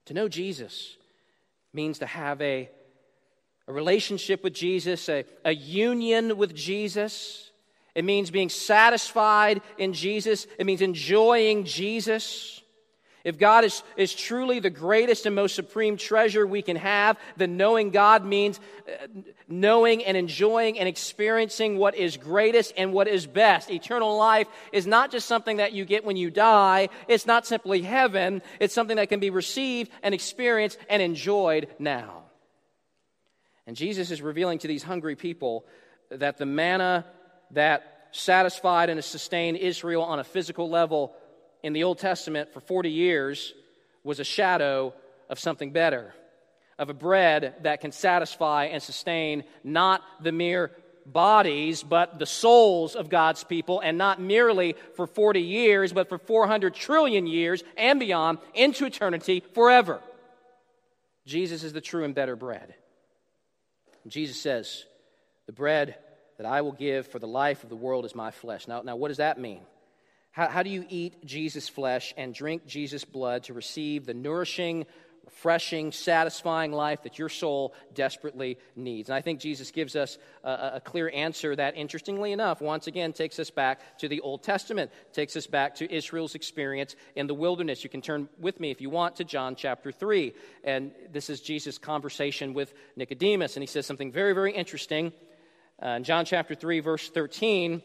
To 0.07 0.15
know 0.15 0.29
Jesus 0.29 0.97
means 1.73 1.99
to 2.01 2.07
have 2.07 2.41
a 2.43 2.69
a 3.67 3.73
relationship 3.73 4.45
with 4.45 4.53
Jesus, 4.53 5.09
a, 5.09 5.25
a 5.45 5.53
union 5.53 6.37
with 6.37 6.55
Jesus. 6.55 7.51
It 7.95 8.05
means 8.05 8.31
being 8.31 8.49
satisfied 8.51 9.63
in 9.79 9.93
Jesus. 9.93 10.47
It 10.59 10.67
means 10.67 10.83
enjoying 10.83 11.65
Jesus. 11.65 12.61
If 13.25 13.39
God 13.39 13.65
is, 13.65 13.83
is 13.97 14.15
truly 14.15 14.61
the 14.61 14.69
greatest 14.69 15.25
and 15.25 15.35
most 15.35 15.55
supreme 15.55 15.97
treasure 15.97 16.47
we 16.47 16.61
can 16.61 16.77
have, 16.77 17.19
then 17.39 17.57
knowing 17.57 17.89
God 17.89 18.23
means 18.23 18.61
uh, 18.87 19.07
knowing 19.49 20.05
and 20.05 20.15
enjoying 20.15 20.79
and 20.79 20.87
experiencing 20.87 21.79
what 21.79 21.95
is 21.95 22.19
greatest 22.19 22.75
and 22.77 22.93
what 22.93 23.09
is 23.09 23.27
best. 23.27 23.71
Eternal 23.71 24.19
life 24.19 24.47
is 24.73 24.87
not 24.87 25.11
just 25.11 25.27
something 25.27 25.57
that 25.57 25.73
you 25.73 25.87
get 25.87 26.05
when 26.05 26.17
you 26.17 26.31
die, 26.31 26.91
it's 27.09 27.25
not 27.25 27.47
simply 27.47 27.81
heaven, 27.81 28.43
it's 28.61 28.75
something 28.75 28.97
that 28.97 29.09
can 29.09 29.21
be 29.21 29.31
received 29.31 29.91
and 30.03 30.15
experienced 30.15 30.79
and 30.91 31.01
enjoyed 31.01 31.69
now. 31.79 32.25
And 33.67 33.75
Jesus 33.75 34.11
is 34.11 34.21
revealing 34.21 34.59
to 34.59 34.69
these 34.69 34.83
hungry 34.83 35.17
people 35.17 35.65
that 36.11 36.37
the 36.37 36.45
manna 36.45 37.07
that 37.53 38.09
satisfied 38.13 38.91
and 38.91 39.03
sustained 39.03 39.57
Israel 39.57 40.03
on 40.03 40.19
a 40.19 40.25
physical 40.25 40.69
level 40.69 41.15
in 41.65 41.73
the 41.73 41.85
Old 41.85 41.99
Testament 41.99 42.53
for 42.53 42.61
40 42.61 42.91
years 42.91 43.55
was 44.05 44.21
a 44.21 44.25
shadow 44.25 44.93
of 45.31 45.39
something 45.41 45.73
better, 45.73 46.15
of 46.79 46.91
a 46.91 46.95
bread 46.95 47.55
that 47.63 47.81
can 47.81 47.91
satisfy 47.91 48.67
and 48.67 48.83
sustain 48.83 49.45
not 49.65 50.03
the 50.23 50.31
mere 50.31 50.71
bodies, 51.07 51.83
but 51.83 52.19
the 52.19 52.27
souls 52.27 52.95
of 52.95 53.09
God's 53.09 53.45
people, 53.45 53.81
and 53.81 53.97
not 53.97 54.21
merely 54.21 54.77
for 54.95 55.07
40 55.07 55.41
years, 55.41 55.95
but 55.95 56.11
for 56.11 56.19
400 56.19 56.75
trillion 56.75 57.27
years 57.27 57.65
and 57.79 57.99
beyond 57.99 58.39
into 58.53 58.85
eternity 58.85 59.43
forever. 59.55 60.03
Jesus 61.25 61.65
is 61.65 61.73
the 61.73 61.81
true 61.81 62.05
and 62.05 62.15
better 62.15 62.37
bread. 62.37 62.75
Jesus 64.07 64.39
says, 64.39 64.85
The 65.47 65.53
bread 65.53 65.97
that 66.37 66.47
I 66.47 66.61
will 66.61 66.73
give 66.73 67.07
for 67.07 67.19
the 67.19 67.27
life 67.27 67.63
of 67.63 67.71
the 67.71 67.77
world 67.77 68.05
is 68.05 68.15
my 68.15 68.33
flesh. 68.33 68.69
Now, 68.69 68.83
now 68.83 68.97
what 68.97 69.09
does 69.09 69.17
that 69.17 69.41
mean? 69.41 69.61
How, 70.35 70.49
how 70.49 70.63
do 70.65 70.71
you 70.71 70.85
eat 70.89 71.25
Jesus' 71.25 71.69
flesh 71.69 72.13
and 72.17 72.35
drink 72.35 72.67
Jesus' 72.67 73.05
blood 73.05 73.45
to 73.45 73.55
receive 73.55 74.05
the 74.05 74.15
nourishing, 74.15 74.85
refreshing, 75.25 75.93
satisfying 75.93 76.73
life 76.73 77.05
that 77.05 77.21
your 77.21 77.29
soul 77.29 77.73
desperately 77.95 78.59
needs. 78.75 79.09
And 79.09 79.15
I 79.15 79.21
think 79.21 79.39
Jesus 79.39 79.71
gives 79.71 79.95
us 79.95 80.19
a, 80.43 80.73
a, 80.75 80.81
clear 80.81 81.09
answer 81.15 81.55
that, 81.55 81.77
interestingly 81.77 82.33
enough, 82.33 82.61
once 82.61 82.89
again 82.89 83.13
takes 83.13 83.39
us 83.39 83.49
back 83.49 83.81
to 83.99 84.09
the 84.09 84.21
Old 84.23 84.43
Testament, 84.43 84.91
takes 85.13 85.37
us 85.37 85.47
back 85.47 85.77
to 85.77 85.95
Israel's 85.95 86.35
experience 86.35 86.97
in 87.15 87.29
the 87.29 87.35
wilderness. 87.35 87.85
You 87.85 87.91
can 87.91 88.03
turn 88.03 88.29
with 88.37 88.59
me, 88.59 88.73
if 88.73 88.81
you 88.81 88.91
want, 88.91 89.17
to 89.17 89.25
John 89.25 89.55
chapter 89.55 89.93
3. 89.93 90.35
And 90.65 90.91
this 91.13 91.31
is 91.31 91.41
Jesus' 91.43 91.79
conversation 91.79 92.55
with 92.55 92.75
Nicodemus. 92.97 93.55
And 93.55 93.63
he 93.63 93.69
says 93.69 93.87
something 93.87 94.11
very, 94.11 94.33
very 94.33 94.53
interesting. 94.53 95.13
Uh, 95.81 95.91
in 95.91 96.05
John 96.05 96.25
chapter 96.25 96.57
3, 96.57 96.81
verse 96.81 97.09
13, 97.09 97.83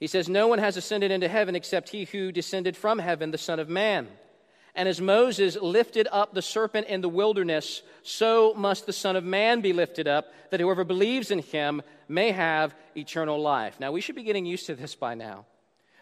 he 0.00 0.06
says, 0.06 0.28
No 0.28 0.48
one 0.48 0.58
has 0.58 0.76
ascended 0.76 1.10
into 1.10 1.28
heaven 1.28 1.54
except 1.54 1.88
he 1.88 2.04
who 2.04 2.32
descended 2.32 2.76
from 2.76 2.98
heaven, 2.98 3.30
the 3.30 3.38
Son 3.38 3.58
of 3.58 3.68
Man. 3.68 4.08
And 4.74 4.88
as 4.88 5.00
Moses 5.00 5.56
lifted 5.56 6.08
up 6.10 6.34
the 6.34 6.42
serpent 6.42 6.88
in 6.88 7.00
the 7.00 7.08
wilderness, 7.08 7.82
so 8.02 8.54
must 8.56 8.86
the 8.86 8.92
Son 8.92 9.14
of 9.14 9.22
Man 9.22 9.60
be 9.60 9.72
lifted 9.72 10.08
up, 10.08 10.32
that 10.50 10.58
whoever 10.58 10.82
believes 10.82 11.30
in 11.30 11.38
him 11.38 11.80
may 12.08 12.32
have 12.32 12.74
eternal 12.96 13.40
life. 13.40 13.78
Now, 13.78 13.92
we 13.92 14.00
should 14.00 14.16
be 14.16 14.24
getting 14.24 14.46
used 14.46 14.66
to 14.66 14.74
this 14.74 14.96
by 14.96 15.14
now. 15.14 15.46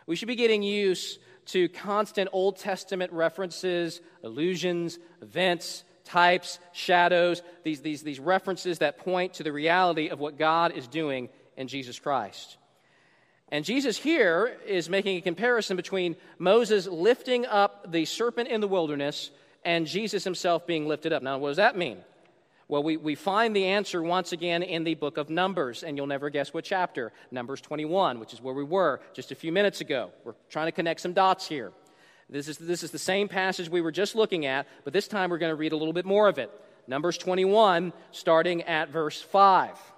We 0.07 0.16
should 0.16 0.28
be 0.28 0.37
getting 0.37 0.62
used 0.62 1.18
to 1.46 1.68
constant 1.68 2.31
Old 2.33 2.57
Testament 2.57 3.12
references, 3.12 4.00
allusions, 4.22 4.98
events, 5.20 5.85
types, 6.05 6.59
shadows, 6.72 7.42
these, 7.64 7.83
these, 7.83 8.02
these 8.02 8.20
references 8.20 8.78
that 8.78 8.98
point 8.98 9.35
to 9.35 9.42
the 9.42 9.52
reality 9.52 10.09
of 10.09 10.18
what 10.18 10.38
God 10.38 10.72
is 10.72 10.88
doing 10.88 11.28
in 11.57 11.68
Jesus 11.68 11.98
Christ. 11.98 12.57
And 13.53 13.67
Jesus 13.67 13.99
here 13.99 14.57
is 14.67 14.88
making 14.88 15.19
a 15.19 15.21
comparison 15.21 15.77
between 15.77 16.17
Moses 16.38 16.87
lifting 16.87 17.45
up 17.45 17.93
the 17.93 18.07
serpent 18.07 18.49
in 18.49 18.62
the 18.62 18.67
wilderness 18.67 19.31
and 19.62 19.87
Jesus 19.87 20.25
himself 20.25 20.67
being 20.67 20.88
lifted 20.88 21.12
up. 21.12 21.23
Now, 21.23 21.37
what 21.37 21.49
does 21.49 21.59
that 21.59 21.77
mean? 21.77 21.99
Well, 22.67 22.83
we, 22.83 22.97
we 22.97 23.15
find 23.15 23.55
the 23.55 23.67
answer 23.67 24.03
once 24.03 24.33
again 24.33 24.62
in 24.62 24.85
the 24.85 24.95
book 24.95 25.19
of 25.19 25.29
Numbers, 25.29 25.83
and 25.83 25.99
you'll 25.99 26.07
never 26.07 26.31
guess 26.31 26.55
what 26.55 26.65
chapter. 26.65 27.12
Numbers 27.31 27.61
21, 27.61 28.21
which 28.21 28.33
is 28.33 28.41
where 28.41 28.55
we 28.55 28.65
were 28.65 29.03
just 29.12 29.33
a 29.33 29.35
few 29.35 29.53
minutes 29.53 29.83
ago. 29.83 30.12
We're 30.25 30.33
trying 30.49 30.69
to 30.69 30.73
connect 30.73 31.01
some 31.01 31.12
dots 31.12 31.47
here. 31.47 31.73
This 32.31 32.49
is, 32.49 32.57
this 32.57 32.83
is 32.83 32.91
the 32.91 32.99
same 32.99 33.29
passage 33.29 33.69
we 33.69 33.83
were 33.83 33.93
just 33.93 34.15
looking 34.15 34.47
at, 34.47 34.67
but 34.85 34.95
this 34.95 35.07
time 35.07 35.29
we're 35.29 35.37
going 35.37 35.53
to 35.53 35.57
read 35.57 35.73
a 35.73 35.77
little 35.77 35.93
bit 35.93 36.07
more 36.07 36.27
of 36.27 36.38
it. 36.38 36.51
Numbers 36.87 37.19
21, 37.19 37.93
starting 38.12 38.62
at 38.62 38.88
verse 38.88 39.21
5. 39.21 39.91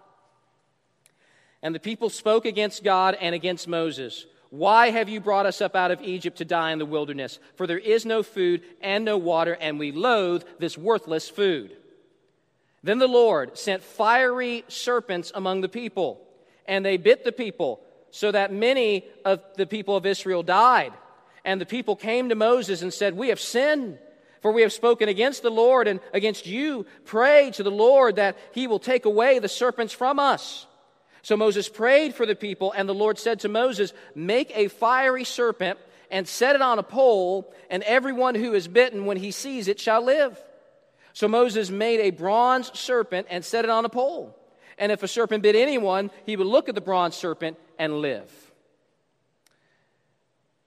And 1.64 1.74
the 1.74 1.80
people 1.80 2.10
spoke 2.10 2.44
against 2.44 2.84
God 2.84 3.16
and 3.18 3.34
against 3.34 3.66
Moses. 3.66 4.26
Why 4.50 4.90
have 4.90 5.08
you 5.08 5.18
brought 5.18 5.46
us 5.46 5.62
up 5.62 5.74
out 5.74 5.90
of 5.90 6.02
Egypt 6.02 6.36
to 6.38 6.44
die 6.44 6.72
in 6.72 6.78
the 6.78 6.84
wilderness? 6.84 7.38
For 7.56 7.66
there 7.66 7.78
is 7.78 8.04
no 8.04 8.22
food 8.22 8.60
and 8.82 9.02
no 9.02 9.16
water, 9.16 9.56
and 9.58 9.78
we 9.78 9.90
loathe 9.90 10.44
this 10.58 10.76
worthless 10.76 11.30
food. 11.30 11.74
Then 12.82 12.98
the 12.98 13.08
Lord 13.08 13.56
sent 13.56 13.82
fiery 13.82 14.62
serpents 14.68 15.32
among 15.34 15.62
the 15.62 15.70
people, 15.70 16.20
and 16.66 16.84
they 16.84 16.98
bit 16.98 17.24
the 17.24 17.32
people, 17.32 17.80
so 18.10 18.30
that 18.30 18.52
many 18.52 19.06
of 19.24 19.40
the 19.56 19.66
people 19.66 19.96
of 19.96 20.04
Israel 20.04 20.42
died. 20.42 20.92
And 21.46 21.58
the 21.58 21.66
people 21.66 21.96
came 21.96 22.28
to 22.28 22.34
Moses 22.34 22.82
and 22.82 22.92
said, 22.92 23.16
We 23.16 23.30
have 23.30 23.40
sinned, 23.40 23.98
for 24.42 24.52
we 24.52 24.60
have 24.60 24.72
spoken 24.72 25.08
against 25.08 25.42
the 25.42 25.50
Lord 25.50 25.88
and 25.88 26.00
against 26.12 26.46
you. 26.46 26.84
Pray 27.06 27.50
to 27.52 27.62
the 27.62 27.70
Lord 27.70 28.16
that 28.16 28.36
he 28.52 28.66
will 28.66 28.78
take 28.78 29.06
away 29.06 29.38
the 29.38 29.48
serpents 29.48 29.94
from 29.94 30.18
us. 30.18 30.66
So 31.24 31.38
Moses 31.38 31.70
prayed 31.70 32.14
for 32.14 32.26
the 32.26 32.36
people, 32.36 32.72
and 32.72 32.86
the 32.86 32.94
Lord 32.94 33.18
said 33.18 33.40
to 33.40 33.48
Moses, 33.48 33.94
Make 34.14 34.54
a 34.54 34.68
fiery 34.68 35.24
serpent 35.24 35.78
and 36.10 36.28
set 36.28 36.54
it 36.54 36.60
on 36.60 36.78
a 36.78 36.82
pole, 36.82 37.50
and 37.70 37.82
everyone 37.84 38.34
who 38.34 38.52
is 38.52 38.68
bitten, 38.68 39.06
when 39.06 39.16
he 39.16 39.30
sees 39.30 39.66
it, 39.66 39.80
shall 39.80 40.04
live. 40.04 40.38
So 41.14 41.26
Moses 41.26 41.70
made 41.70 42.00
a 42.00 42.10
bronze 42.10 42.78
serpent 42.78 43.28
and 43.30 43.42
set 43.42 43.64
it 43.64 43.70
on 43.70 43.86
a 43.86 43.88
pole. 43.88 44.38
And 44.76 44.92
if 44.92 45.02
a 45.02 45.08
serpent 45.08 45.42
bit 45.42 45.56
anyone, 45.56 46.10
he 46.26 46.36
would 46.36 46.46
look 46.46 46.68
at 46.68 46.74
the 46.74 46.82
bronze 46.82 47.14
serpent 47.14 47.56
and 47.78 48.00
live. 48.00 48.30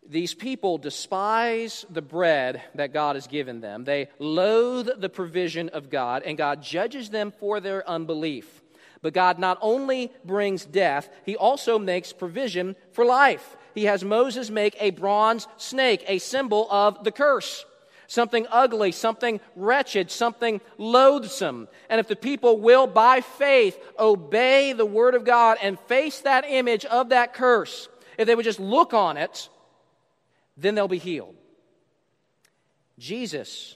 These 0.09 0.33
people 0.33 0.79
despise 0.79 1.85
the 1.87 2.01
bread 2.01 2.63
that 2.73 2.93
God 2.93 3.15
has 3.15 3.27
given 3.27 3.61
them. 3.61 3.83
They 3.83 4.07
loathe 4.17 4.89
the 4.97 5.09
provision 5.09 5.69
of 5.69 5.91
God, 5.91 6.23
and 6.23 6.35
God 6.35 6.63
judges 6.63 7.11
them 7.11 7.31
for 7.39 7.59
their 7.59 7.87
unbelief. 7.87 8.56
But 9.01 9.13
God 9.13 9.39
not 9.39 9.57
only 9.61 10.11
brings 10.25 10.65
death, 10.65 11.09
He 11.25 11.35
also 11.35 11.77
makes 11.77 12.13
provision 12.13 12.75
for 12.91 13.05
life. 13.05 13.57
He 13.75 13.85
has 13.85 14.03
Moses 14.03 14.49
make 14.49 14.75
a 14.79 14.89
bronze 14.89 15.47
snake, 15.57 16.03
a 16.07 16.17
symbol 16.17 16.67
of 16.71 17.03
the 17.03 17.11
curse. 17.11 17.65
something 18.07 18.47
ugly, 18.49 18.91
something 18.91 19.39
wretched, 19.55 20.09
something 20.09 20.61
loathsome. 20.77 21.67
And 21.89 21.99
if 21.99 22.07
the 22.07 22.15
people 22.15 22.59
will, 22.59 22.87
by 22.87 23.21
faith, 23.21 23.77
obey 23.99 24.73
the 24.73 24.85
word 24.85 25.13
of 25.13 25.25
God 25.25 25.57
and 25.61 25.79
face 25.81 26.21
that 26.21 26.45
image 26.47 26.85
of 26.85 27.09
that 27.09 27.33
curse, 27.33 27.89
if 28.17 28.25
they 28.25 28.33
would 28.33 28.45
just 28.45 28.59
look 28.59 28.93
on 28.93 29.17
it, 29.17 29.49
then 30.55 30.73
they'll 30.73 30.87
be 30.87 30.97
healed. 30.97 31.35
Jesus, 32.97 33.75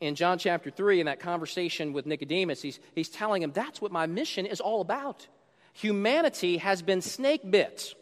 in 0.00 0.14
John 0.14 0.38
chapter 0.38 0.70
3, 0.70 1.00
in 1.00 1.06
that 1.06 1.20
conversation 1.20 1.92
with 1.92 2.06
Nicodemus, 2.06 2.62
he's, 2.62 2.80
he's 2.94 3.08
telling 3.08 3.42
him 3.42 3.52
that's 3.52 3.82
what 3.82 3.92
my 3.92 4.06
mission 4.06 4.46
is 4.46 4.60
all 4.60 4.80
about. 4.80 5.26
Humanity 5.74 6.56
has 6.56 6.82
been 6.82 7.02
snake 7.02 7.48
bit. 7.48 7.94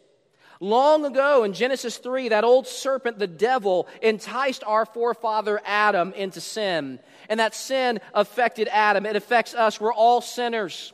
Long 0.61 1.05
ago 1.05 1.43
in 1.43 1.53
Genesis 1.53 1.97
3, 1.97 2.29
that 2.29 2.43
old 2.43 2.67
serpent, 2.67 3.19
the 3.19 3.27
devil, 3.27 3.87
enticed 4.01 4.63
our 4.65 4.85
forefather 4.85 5.61
Adam 5.63 6.13
into 6.13 6.41
sin. 6.41 6.99
And 7.29 7.39
that 7.39 7.55
sin 7.55 7.99
affected 8.13 8.67
Adam. 8.69 9.05
It 9.05 9.15
affects 9.15 9.53
us. 9.53 9.79
We're 9.79 9.93
all 9.93 10.19
sinners. 10.19 10.91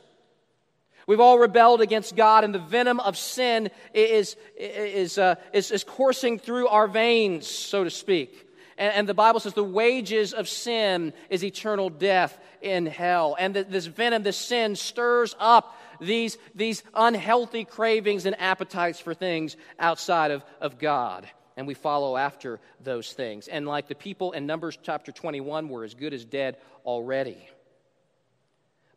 We've 1.08 1.20
all 1.20 1.38
rebelled 1.38 1.80
against 1.80 2.16
God, 2.16 2.42
and 2.42 2.54
the 2.54 2.58
venom 2.58 2.98
of 2.98 3.16
sin 3.16 3.70
is, 3.94 4.36
is, 4.56 5.18
uh, 5.18 5.36
is, 5.52 5.70
is 5.70 5.84
coursing 5.84 6.38
through 6.38 6.66
our 6.66 6.88
veins, 6.88 7.46
so 7.46 7.84
to 7.84 7.90
speak. 7.90 8.45
And, 8.78 8.92
and, 8.94 9.08
the 9.08 9.14
Bible 9.14 9.40
says 9.40 9.54
the 9.54 9.64
wages 9.64 10.32
of 10.34 10.48
sin 10.48 11.12
is 11.30 11.42
eternal 11.42 11.88
death 11.88 12.38
in 12.60 12.86
hell. 12.86 13.36
And 13.38 13.54
that 13.54 13.70
this 13.70 13.86
venom, 13.86 14.22
this 14.22 14.36
sin, 14.36 14.76
stirs 14.76 15.34
up 15.38 15.76
these, 16.00 16.36
these 16.54 16.82
unhealthy 16.94 17.64
cravings 17.64 18.26
and 18.26 18.38
appetites 18.40 19.00
for 19.00 19.14
things 19.14 19.56
outside 19.78 20.30
of, 20.30 20.44
of 20.60 20.78
God. 20.78 21.26
And 21.56 21.66
we 21.66 21.74
follow 21.74 22.16
after 22.16 22.60
those 22.82 23.12
things. 23.12 23.48
And 23.48 23.66
like 23.66 23.88
the 23.88 23.94
people 23.94 24.32
in 24.32 24.46
Numbers 24.46 24.78
chapter 24.82 25.10
21 25.10 25.68
were 25.68 25.84
as 25.84 25.94
good 25.94 26.12
as 26.12 26.24
dead 26.24 26.58
already. 26.84 27.38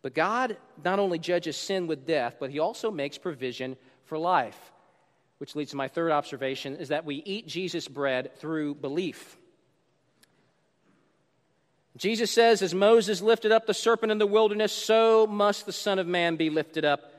But 0.02 0.14
God 0.14 0.58
not 0.84 1.00
only 1.00 1.20
judges 1.20 1.58
sin 1.58 1.88
with 1.88 2.06
death, 2.06 2.36
but 2.40 2.50
He 2.50 2.60
also 2.60 2.92
makes 2.92 3.18
provision 3.18 3.78
for 4.06 4.18
life. 4.18 4.58
Which 5.38 5.56
leads 5.56 5.72
to 5.72 5.78
my 5.78 5.88
third 5.88 6.12
observation 6.12 6.76
is 6.76 6.90
that 6.90 7.06
we 7.06 7.16
eat 7.16 7.48
Jesus' 7.48 7.88
bread 7.88 8.36
through 8.40 8.76
belief. 8.76 9.38
Jesus 11.98 12.32
says, 12.32 12.62
As 12.62 12.74
Moses 12.74 13.22
lifted 13.22 13.52
up 13.52 13.66
the 13.66 13.74
serpent 13.74 14.12
in 14.12 14.18
the 14.18 14.28
wilderness, 14.28 14.72
so 14.72 15.28
must 15.28 15.66
the 15.66 15.74
Son 15.74 16.00
of 16.00 16.08
Man 16.08 16.36
be 16.36 16.50
lifted 16.50 16.86
up, 16.86 17.12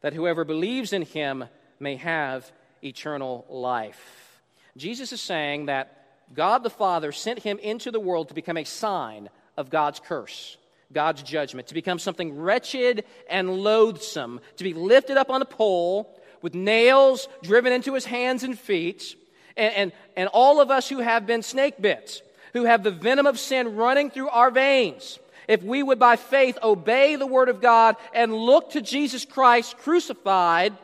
that 0.00 0.14
whoever 0.14 0.44
believes 0.44 0.92
in 0.92 1.02
him 1.02 1.44
may 1.80 1.96
have 1.96 2.50
eternal 2.82 3.44
life. 3.48 4.40
Jesus 4.76 5.12
is 5.12 5.20
saying 5.20 5.66
that 5.66 6.06
God 6.34 6.62
the 6.62 6.70
Father 6.70 7.12
sent 7.12 7.40
him 7.40 7.58
into 7.58 7.90
the 7.90 8.00
world 8.00 8.28
to 8.28 8.34
become 8.34 8.56
a 8.56 8.64
sign 8.64 9.28
of 9.56 9.70
God's 9.70 10.00
curse, 10.00 10.56
God's 10.92 11.22
judgment, 11.22 11.68
to 11.68 11.74
become 11.74 11.98
something 11.98 12.36
wretched 12.36 13.04
and 13.28 13.58
loathsome, 13.58 14.40
to 14.56 14.64
be 14.64 14.72
lifted 14.72 15.16
up 15.16 15.30
on 15.30 15.42
a 15.42 15.46
pole 15.46 16.18
with 16.40 16.54
nails 16.54 17.28
driven 17.42 17.72
into 17.72 17.94
his 17.94 18.04
hands 18.04 18.42
and 18.42 18.58
feet. 18.58 19.16
And, 19.56 19.74
and, 19.74 19.92
and 20.16 20.28
all 20.32 20.60
of 20.60 20.70
us 20.70 20.88
who 20.88 20.98
have 20.98 21.26
been 21.26 21.42
snake 21.42 21.80
bits, 21.80 22.22
who 22.52 22.64
have 22.64 22.82
the 22.82 22.90
venom 22.90 23.26
of 23.26 23.38
sin 23.38 23.76
running 23.76 24.10
through 24.10 24.28
our 24.28 24.50
veins, 24.50 25.18
if 25.48 25.62
we 25.62 25.82
would 25.82 25.98
by 25.98 26.16
faith 26.16 26.58
obey 26.62 27.16
the 27.16 27.26
Word 27.26 27.48
of 27.48 27.60
God 27.60 27.96
and 28.14 28.34
look 28.34 28.70
to 28.70 28.80
Jesus 28.80 29.24
Christ 29.24 29.76
crucified, 29.78 30.76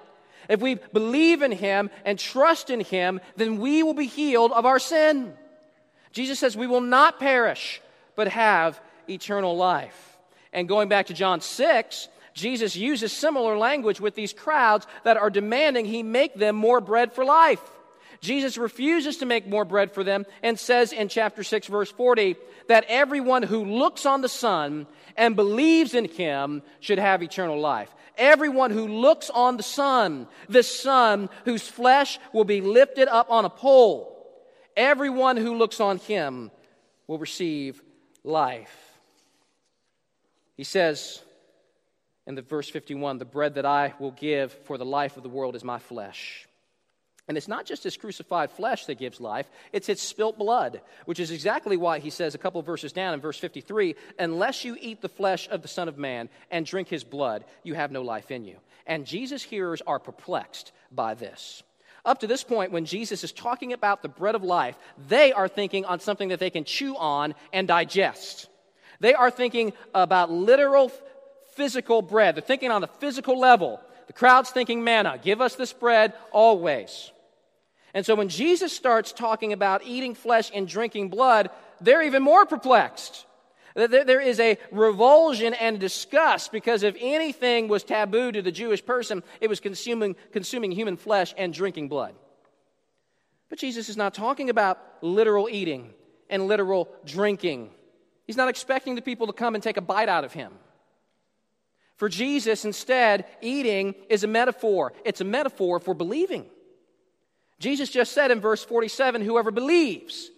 if 0.49 0.61
we 0.61 0.77
believe 0.93 1.43
in 1.43 1.53
Him 1.53 1.91
and 2.05 2.19
trust 2.19 2.71
in 2.71 2.81
Him, 2.81 3.21
then 3.37 3.59
we 3.59 3.83
will 3.83 3.95
be 3.95 4.07
healed 4.07 4.53
of 4.53 4.67
our 4.67 4.79
sin. 4.79 5.35
Jesus 6.13 6.39
says 6.39 6.57
we 6.57 6.67
will 6.67 6.81
not 6.81 7.21
perish, 7.21 7.81
but 8.17 8.29
have 8.29 8.81
eternal 9.09 9.57
life. 9.57 10.17
And 10.53 10.67
going 10.67 10.89
back 10.89 11.07
to 11.07 11.15
John 11.15 11.41
6, 11.41 12.09
Jesus 12.33 12.77
uses 12.77 13.13
similar 13.13 13.59
language 13.59 14.01
with 14.01 14.15
these 14.15 14.33
crowds 14.33 14.87
that 15.05 15.17
are 15.17 15.31
demanding 15.31 15.85
he 15.85 16.03
make 16.03 16.35
them 16.35 16.57
more 16.57 16.81
bread 16.81 17.13
for 17.13 17.25
life. 17.25 17.61
Jesus 18.21 18.59
refuses 18.59 19.19
to 19.19 19.27
make 19.27 19.47
more 19.47 19.65
bread 19.65 19.93
for 19.93 20.03
them 20.03 20.27
and 20.43 20.59
says 20.59 20.93
in 20.93 21.09
chapter 21.09 21.43
6, 21.43 21.67
verse 21.69 21.91
40, 21.91 22.37
that 22.69 22.85
everyone 22.89 23.43
who 23.43 23.65
looks 23.65 24.07
on 24.07 24.21
the 24.21 24.29
Son 24.29 24.87
and 25.17 25.37
believes 25.37 25.95
in 25.95 26.07
him 26.07 26.63
should 26.81 26.99
have 26.99 27.23
eternal 27.23 27.61
life. 27.61 27.95
Everyone 28.17 28.73
who 28.73 28.89
looks 28.89 29.31
on 29.31 29.57
the 29.57 29.63
Son, 29.63 30.27
the 30.49 30.65
Son 30.65 31.29
whose 31.45 31.67
flesh 31.67 32.19
will 32.33 32.45
be 32.45 32.61
lifted 32.61 33.07
up 33.07 33.31
on 33.31 33.45
a 33.45 33.51
pole, 33.51 34.15
everyone 34.77 35.37
who 35.37 35.57
looks 35.57 35.81
on 35.81 35.99
him 35.99 36.51
will 37.07 37.19
receive 37.19 37.81
life. 38.25 38.99
He 40.57 40.65
says 40.65 41.23
in 42.27 42.35
the 42.35 42.43
verse 42.43 42.69
51, 42.69 43.19
the 43.19 43.25
bread 43.25 43.55
that 43.55 43.65
I 43.65 43.95
will 44.01 44.11
give 44.11 44.53
for 44.65 44.77
the 44.77 44.85
life 44.85 45.17
of 45.17 45.23
the 45.23 45.29
world 45.29 45.55
is 45.55 45.63
my 45.63 45.79
flesh. 45.79 46.48
And 47.29 47.37
it's 47.37 47.49
not 47.49 47.67
just 47.67 47.85
his 47.85 47.99
crucified 47.99 48.51
flesh 48.51 48.87
that 48.87 48.99
gives 48.99 49.21
life, 49.21 49.47
it's 49.73 49.87
his 49.87 50.01
spilt 50.01 50.39
blood, 50.39 50.81
which 51.05 51.21
is 51.21 51.31
exactly 51.31 51.77
why 51.77 51.99
he 51.99 52.09
says 52.09 52.35
a 52.35 52.39
couple 52.39 52.63
verses 52.63 52.93
down 52.93 53.13
in 53.13 53.21
verse 53.21 53.39
53 53.39 53.95
Unless 54.19 54.65
you 54.65 54.77
eat 54.81 55.03
the 55.03 55.11
flesh 55.11 55.47
of 55.51 55.61
the 55.61 55.69
Son 55.69 55.89
of 55.89 55.99
Man 55.99 56.31
and 56.51 56.65
drink 56.65 56.89
his 56.89 57.05
blood, 57.05 57.45
you 57.63 57.75
have 57.75 57.93
no 57.93 58.01
life 58.01 58.31
in 58.31 58.45
you. 58.45 58.57
And 58.87 59.07
Jesus' 59.07 59.43
hearers 59.43 59.83
are 59.87 59.99
perplexed 59.99 60.73
by 60.91 61.13
this. 61.13 61.63
Up 62.07 62.21
to 62.21 62.27
this 62.27 62.43
point, 62.43 62.73
when 62.73 62.87
Jesus 62.87 63.23
is 63.23 63.33
talking 63.33 63.75
about 63.75 64.01
the 64.01 64.09
bread 64.09 64.35
of 64.35 64.43
life, 64.43 64.79
they 65.09 65.31
are 65.33 65.49
thinking 65.49 65.85
on 65.85 66.01
something 66.01 66.29
that 66.29 66.41
they 66.41 66.49
can 66.49 66.65
chew 66.65 66.97
on 66.97 67.35
and 67.53 67.69
digest. 67.69 68.49
They 69.01 69.13
are 69.13 69.31
thinking 69.31 69.75
about 69.95 70.31
literal 70.31 70.91
physical 71.53 72.01
bread. 72.01 72.37
They're 72.37 72.43
thinking 72.43 72.71
on 72.71 72.81
the 72.81 72.87
physical 72.87 73.39
level. 73.39 73.81
The 74.07 74.15
crowd's 74.15 74.49
thinking 74.49 74.83
manna. 74.83 75.19
Give 75.23 75.43
us 75.43 75.57
this 75.57 75.75
bread 75.75 76.15
always. 76.33 77.13
And 77.95 78.05
so 78.05 78.15
when 78.15 78.29
Jesus 78.29 78.73
starts 78.73 79.13
talking 79.13 79.53
about 79.53 79.83
eating 79.85 80.15
flesh 80.15 80.51
and 80.55 80.69
drinking 80.69 81.09
blood, 81.09 81.51
they're 81.81 82.03
even 82.03 82.23
more 82.23 82.45
perplexed. 82.47 83.27
There 83.75 84.21
is 84.21 84.41
a 84.41 84.59
revulsion 84.73 85.55
and 85.55 85.79
disgust 85.79 86.51
because 86.51 86.83
if 86.83 86.97
anything 86.99 87.69
was 87.69 87.85
taboo 87.85 88.33
to 88.33 88.43
the 88.43 88.51
Jewish 88.51 88.85
person, 88.85 89.23
it 89.41 89.49
was 89.49 89.61
consuming, 89.61 90.17
consuming 90.33 90.73
human 90.73 90.97
flesh 90.97 91.33
and 91.39 91.53
drinking 91.53 91.89
blood. 91.89 92.15
But 93.49 93.59
Jesus 93.59 93.89
is 93.89 93.97
not 93.97 94.15
talking 94.15 94.51
about 94.51 94.79
literal 95.01 95.49
eating 95.49 95.95
and 96.29 96.49
literal 96.49 96.89
drinking. 97.07 97.71
He's 98.27 98.37
not 98.37 98.49
expecting 98.49 98.95
the 98.95 99.03
people 99.03 99.29
to 99.29 99.33
come 99.33 99.55
and 99.55 99.63
take 99.63 99.77
a 99.77 99.83
bite 99.83 100.09
out 100.09 100.25
of 100.25 100.33
him. 100.33 100.53
For 101.97 102.09
Jesus, 102.09 102.65
instead, 102.65 103.27
eating 103.41 103.95
is 104.09 104.25
a 104.25 104.29
metaphor. 104.29 104.93
It's 105.05 105.21
a 105.21 105.25
metaphor 105.25 105.81
for 105.81 105.95
believing. 105.95 106.47
Jesus 107.59 107.91
just 107.91 108.13
said 108.13 108.31
in 108.31 108.41
verse 108.41 108.65
47 108.65 109.23
whoever 109.23 109.51
believes 109.51 110.31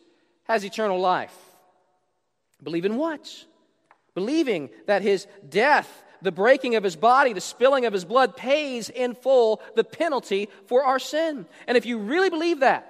has 0.44 0.64
eternal 0.64 0.98
life. 0.98 1.36
Believe 2.62 2.84
in 2.84 2.96
what? 2.96 3.44
Believing 4.14 4.70
that 4.86 5.02
his 5.02 5.26
death, 5.48 6.02
the 6.22 6.32
breaking 6.32 6.76
of 6.76 6.84
his 6.84 6.96
body, 6.96 7.32
the 7.32 7.40
spilling 7.40 7.86
of 7.86 7.92
his 7.92 8.04
blood 8.04 8.36
pays 8.36 8.88
in 8.88 9.14
full 9.14 9.60
the 9.76 9.84
penalty 9.84 10.48
for 10.66 10.84
our 10.84 10.98
sin. 10.98 11.46
And 11.66 11.76
if 11.76 11.86
you 11.86 11.98
really 11.98 12.30
believe 12.30 12.60
that, 12.60 12.86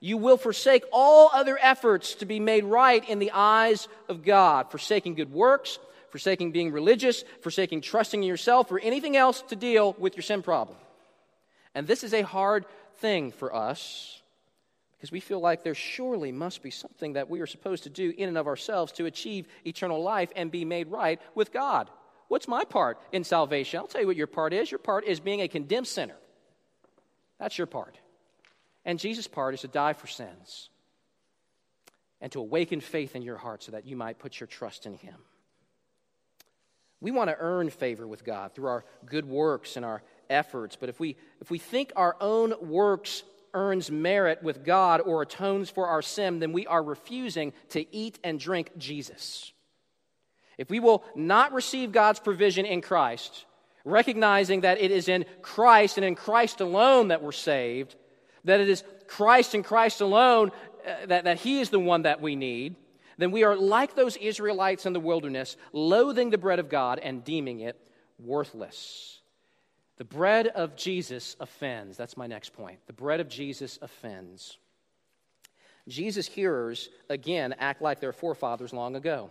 you 0.00 0.16
will 0.16 0.36
forsake 0.36 0.84
all 0.92 1.30
other 1.32 1.58
efforts 1.60 2.14
to 2.16 2.26
be 2.26 2.38
made 2.38 2.64
right 2.64 3.06
in 3.08 3.18
the 3.18 3.32
eyes 3.32 3.88
of 4.08 4.22
God, 4.22 4.70
forsaking 4.70 5.14
good 5.14 5.32
works, 5.32 5.78
forsaking 6.10 6.52
being 6.52 6.70
religious, 6.70 7.24
forsaking 7.40 7.80
trusting 7.80 8.22
in 8.22 8.28
yourself, 8.28 8.70
or 8.70 8.78
anything 8.78 9.16
else 9.16 9.42
to 9.42 9.56
deal 9.56 9.96
with 9.98 10.14
your 10.14 10.22
sin 10.22 10.42
problem. 10.42 10.76
And 11.74 11.86
this 11.86 12.04
is 12.04 12.14
a 12.14 12.22
hard 12.22 12.64
thing 12.98 13.30
for 13.30 13.54
us 13.54 14.22
because 14.96 15.12
we 15.12 15.20
feel 15.20 15.40
like 15.40 15.62
there 15.62 15.74
surely 15.74 16.32
must 16.32 16.62
be 16.62 16.70
something 16.70 17.12
that 17.14 17.28
we 17.28 17.40
are 17.40 17.46
supposed 17.46 17.84
to 17.84 17.90
do 17.90 18.12
in 18.16 18.28
and 18.28 18.38
of 18.38 18.46
ourselves 18.46 18.92
to 18.92 19.06
achieve 19.06 19.46
eternal 19.66 20.02
life 20.02 20.30
and 20.34 20.50
be 20.50 20.64
made 20.64 20.88
right 20.88 21.20
with 21.34 21.52
God. 21.52 21.90
What's 22.28 22.48
my 22.48 22.64
part 22.64 22.98
in 23.12 23.22
salvation? 23.22 23.78
I'll 23.78 23.86
tell 23.86 24.00
you 24.00 24.06
what 24.06 24.16
your 24.16 24.26
part 24.26 24.52
is. 24.52 24.70
Your 24.70 24.78
part 24.78 25.04
is 25.04 25.20
being 25.20 25.42
a 25.42 25.48
condemned 25.48 25.86
sinner. 25.86 26.16
That's 27.38 27.58
your 27.58 27.66
part. 27.66 27.98
And 28.84 28.98
Jesus' 28.98 29.28
part 29.28 29.54
is 29.54 29.60
to 29.60 29.68
die 29.68 29.92
for 29.92 30.06
sins 30.06 30.70
and 32.20 32.32
to 32.32 32.40
awaken 32.40 32.80
faith 32.80 33.14
in 33.14 33.22
your 33.22 33.36
heart 33.36 33.62
so 33.62 33.72
that 33.72 33.86
you 33.86 33.96
might 33.96 34.18
put 34.18 34.40
your 34.40 34.46
trust 34.46 34.86
in 34.86 34.94
Him. 34.94 35.16
We 37.00 37.10
want 37.10 37.28
to 37.28 37.36
earn 37.38 37.68
favor 37.68 38.06
with 38.06 38.24
God 38.24 38.54
through 38.54 38.68
our 38.68 38.84
good 39.04 39.26
works 39.26 39.76
and 39.76 39.84
our 39.84 40.02
efforts. 40.30 40.76
But 40.76 40.88
if 40.88 41.00
we, 41.00 41.16
if 41.40 41.50
we 41.50 41.58
think 41.58 41.92
our 41.96 42.16
own 42.20 42.54
works 42.60 43.22
earns 43.54 43.90
merit 43.90 44.42
with 44.42 44.64
God 44.64 45.00
or 45.00 45.22
atones 45.22 45.70
for 45.70 45.86
our 45.86 46.02
sin, 46.02 46.40
then 46.40 46.52
we 46.52 46.66
are 46.66 46.82
refusing 46.82 47.52
to 47.70 47.94
eat 47.94 48.18
and 48.22 48.38
drink 48.38 48.70
Jesus. 48.76 49.52
If 50.58 50.70
we 50.70 50.80
will 50.80 51.04
not 51.14 51.52
receive 51.52 51.92
God's 51.92 52.20
provision 52.20 52.66
in 52.66 52.80
Christ, 52.80 53.46
recognizing 53.84 54.62
that 54.62 54.80
it 54.80 54.90
is 54.90 55.08
in 55.08 55.24
Christ 55.42 55.96
and 55.96 56.04
in 56.04 56.14
Christ 56.14 56.60
alone 56.60 57.08
that 57.08 57.22
we're 57.22 57.32
saved, 57.32 57.94
that 58.44 58.60
it 58.60 58.68
is 58.68 58.84
Christ 59.06 59.54
and 59.54 59.64
Christ 59.64 60.00
alone 60.00 60.50
uh, 60.86 61.06
that, 61.06 61.24
that 61.24 61.38
He 61.38 61.60
is 61.60 61.70
the 61.70 61.80
one 61.80 62.02
that 62.02 62.20
we 62.20 62.36
need, 62.36 62.76
then 63.18 63.30
we 63.30 63.44
are 63.44 63.56
like 63.56 63.94
those 63.94 64.16
Israelites 64.16 64.86
in 64.86 64.92
the 64.92 65.00
wilderness, 65.00 65.56
loathing 65.72 66.30
the 66.30 66.38
bread 66.38 66.58
of 66.58 66.68
God 66.68 66.98
and 66.98 67.24
deeming 67.24 67.60
it 67.60 67.80
worthless. 68.18 69.20
The 69.98 70.04
bread 70.04 70.48
of 70.48 70.76
Jesus 70.76 71.36
offends. 71.40 71.96
That's 71.96 72.16
my 72.16 72.26
next 72.26 72.52
point. 72.52 72.78
The 72.86 72.92
bread 72.92 73.20
of 73.20 73.28
Jesus 73.28 73.78
offends. 73.80 74.58
Jesus' 75.88 76.26
hearers, 76.26 76.88
again, 77.08 77.54
act 77.58 77.80
like 77.80 78.00
their 78.00 78.12
forefathers 78.12 78.72
long 78.72 78.96
ago. 78.96 79.30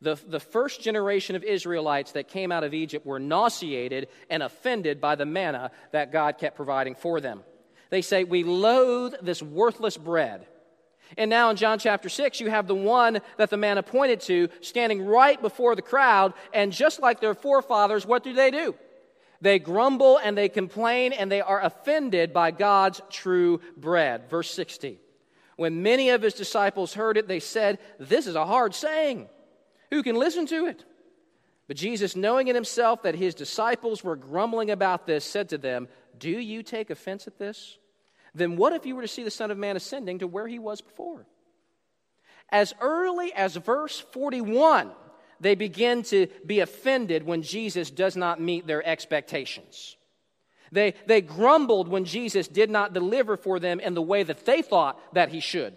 The, 0.00 0.18
the 0.26 0.40
first 0.40 0.82
generation 0.82 1.36
of 1.36 1.44
Israelites 1.44 2.12
that 2.12 2.28
came 2.28 2.52
out 2.52 2.64
of 2.64 2.74
Egypt 2.74 3.06
were 3.06 3.18
nauseated 3.18 4.08
and 4.30 4.42
offended 4.42 5.00
by 5.00 5.14
the 5.14 5.26
manna 5.26 5.70
that 5.92 6.12
God 6.12 6.38
kept 6.38 6.56
providing 6.56 6.94
for 6.94 7.20
them. 7.20 7.42
They 7.90 8.02
say, 8.02 8.24
We 8.24 8.44
loathe 8.44 9.14
this 9.22 9.42
worthless 9.42 9.96
bread. 9.96 10.46
And 11.16 11.30
now 11.30 11.50
in 11.50 11.56
John 11.56 11.78
chapter 11.78 12.08
6, 12.08 12.40
you 12.40 12.50
have 12.50 12.66
the 12.66 12.74
one 12.74 13.20
that 13.36 13.50
the 13.50 13.56
manna 13.56 13.82
pointed 13.82 14.20
to 14.22 14.48
standing 14.60 15.04
right 15.04 15.40
before 15.40 15.76
the 15.76 15.82
crowd. 15.82 16.34
And 16.52 16.72
just 16.72 17.00
like 17.00 17.20
their 17.20 17.34
forefathers, 17.34 18.06
what 18.06 18.24
do 18.24 18.32
they 18.32 18.50
do? 18.50 18.74
They 19.44 19.58
grumble 19.58 20.16
and 20.16 20.38
they 20.38 20.48
complain 20.48 21.12
and 21.12 21.30
they 21.30 21.42
are 21.42 21.60
offended 21.60 22.32
by 22.32 22.50
God's 22.50 23.02
true 23.10 23.60
bread. 23.76 24.30
Verse 24.30 24.50
60. 24.50 24.98
When 25.56 25.82
many 25.82 26.08
of 26.08 26.22
his 26.22 26.32
disciples 26.32 26.94
heard 26.94 27.18
it, 27.18 27.28
they 27.28 27.40
said, 27.40 27.78
This 28.00 28.26
is 28.26 28.36
a 28.36 28.46
hard 28.46 28.74
saying. 28.74 29.28
Who 29.90 30.02
can 30.02 30.16
listen 30.16 30.46
to 30.46 30.64
it? 30.64 30.86
But 31.68 31.76
Jesus, 31.76 32.16
knowing 32.16 32.48
in 32.48 32.54
himself 32.54 33.02
that 33.02 33.16
his 33.16 33.34
disciples 33.34 34.02
were 34.02 34.16
grumbling 34.16 34.70
about 34.70 35.06
this, 35.06 35.26
said 35.26 35.50
to 35.50 35.58
them, 35.58 35.88
Do 36.16 36.30
you 36.30 36.62
take 36.62 36.88
offense 36.88 37.26
at 37.26 37.38
this? 37.38 37.76
Then 38.34 38.56
what 38.56 38.72
if 38.72 38.86
you 38.86 38.96
were 38.96 39.02
to 39.02 39.08
see 39.08 39.24
the 39.24 39.30
Son 39.30 39.50
of 39.50 39.58
Man 39.58 39.76
ascending 39.76 40.20
to 40.20 40.26
where 40.26 40.48
he 40.48 40.58
was 40.58 40.80
before? 40.80 41.26
As 42.48 42.72
early 42.80 43.30
as 43.34 43.56
verse 43.56 44.00
41, 44.00 44.90
they 45.40 45.54
begin 45.54 46.02
to 46.04 46.28
be 46.46 46.60
offended 46.60 47.24
when 47.24 47.42
Jesus 47.42 47.90
does 47.90 48.16
not 48.16 48.40
meet 48.40 48.66
their 48.66 48.86
expectations. 48.86 49.96
They, 50.72 50.94
they 51.06 51.20
grumbled 51.20 51.88
when 51.88 52.04
Jesus 52.04 52.48
did 52.48 52.70
not 52.70 52.92
deliver 52.92 53.36
for 53.36 53.60
them 53.60 53.80
in 53.80 53.94
the 53.94 54.02
way 54.02 54.22
that 54.22 54.44
they 54.44 54.62
thought 54.62 54.98
that 55.14 55.28
he 55.28 55.40
should. 55.40 55.76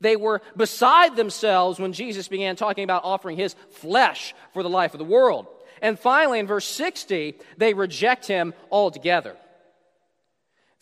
They 0.00 0.16
were 0.16 0.42
beside 0.56 1.16
themselves 1.16 1.78
when 1.78 1.92
Jesus 1.92 2.28
began 2.28 2.56
talking 2.56 2.84
about 2.84 3.04
offering 3.04 3.38
his 3.38 3.54
flesh 3.70 4.34
for 4.52 4.62
the 4.62 4.68
life 4.68 4.92
of 4.92 4.98
the 4.98 5.04
world. 5.04 5.46
And 5.80 5.98
finally, 5.98 6.38
in 6.38 6.46
verse 6.46 6.66
60, 6.66 7.34
they 7.56 7.74
reject 7.74 8.26
him 8.26 8.54
altogether. 8.70 9.36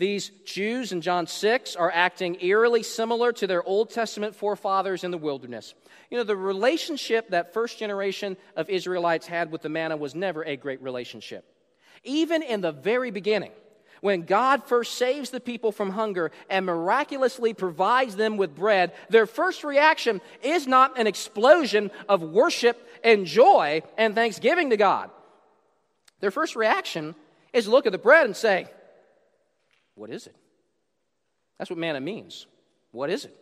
These 0.03 0.31
Jews 0.45 0.91
in 0.91 1.01
John 1.01 1.29
6 1.29 1.77
are 1.77 1.89
acting 1.95 2.37
eerily 2.41 2.83
similar 2.83 3.31
to 3.35 3.47
their 3.47 3.63
Old 3.63 3.91
Testament 3.91 4.35
forefathers 4.35 5.05
in 5.05 5.13
the 5.13 5.17
wilderness. 5.17 5.75
You 6.11 6.19
know, 6.19 6.25
the 6.25 6.37
relationship 6.37 7.29
that 7.29 7.55
first 7.55 7.79
generation 7.79 8.37
of 8.57 8.69
Israelites 8.69 9.29
had 9.29 9.53
with 9.53 9.63
the 9.63 9.69
manna 9.69 9.97
was 9.97 10.17
never 10.17 10.45
a 10.45 10.57
great 10.57 10.83
relationship. 10.83 11.45
Even 12.03 12.43
in 12.43 12.63
the 12.63 12.73
very 12.73 13.13
beginning, 13.13 13.53
when 14.01 14.23
God 14.23 14.65
first 14.65 14.95
saves 14.95 15.31
the 15.31 15.39
people 15.39 15.71
from 15.71 15.91
hunger 15.91 16.33
and 16.51 16.67
miraculously 16.67 17.55
provides 17.55 18.17
them 18.17 18.37
with 18.37 18.57
bread, 18.57 18.95
their 19.09 19.27
first 19.27 19.63
reaction 19.63 20.21
is 20.43 20.67
not 20.67 20.99
an 20.99 21.07
explosion 21.07 21.93
of 22.09 22.23
worship 22.23 22.89
and 23.05 23.25
joy 23.25 23.83
and 23.97 24.17
thanksgiving 24.17 24.71
to 24.71 24.77
God. 24.77 25.11
Their 26.19 26.33
first 26.33 26.57
reaction 26.57 27.15
is 27.53 27.69
look 27.69 27.87
at 27.87 27.93
the 27.93 27.99
bread 27.99 28.27
and 28.27 28.37
say, 28.37 28.67
What 29.95 30.11
is 30.11 30.27
it? 30.27 30.37
That's 31.59 31.71
what 31.71 31.79
manna 31.79 32.01
means. 32.01 32.47
What 32.91 33.11
is 33.11 33.25
it? 33.25 33.37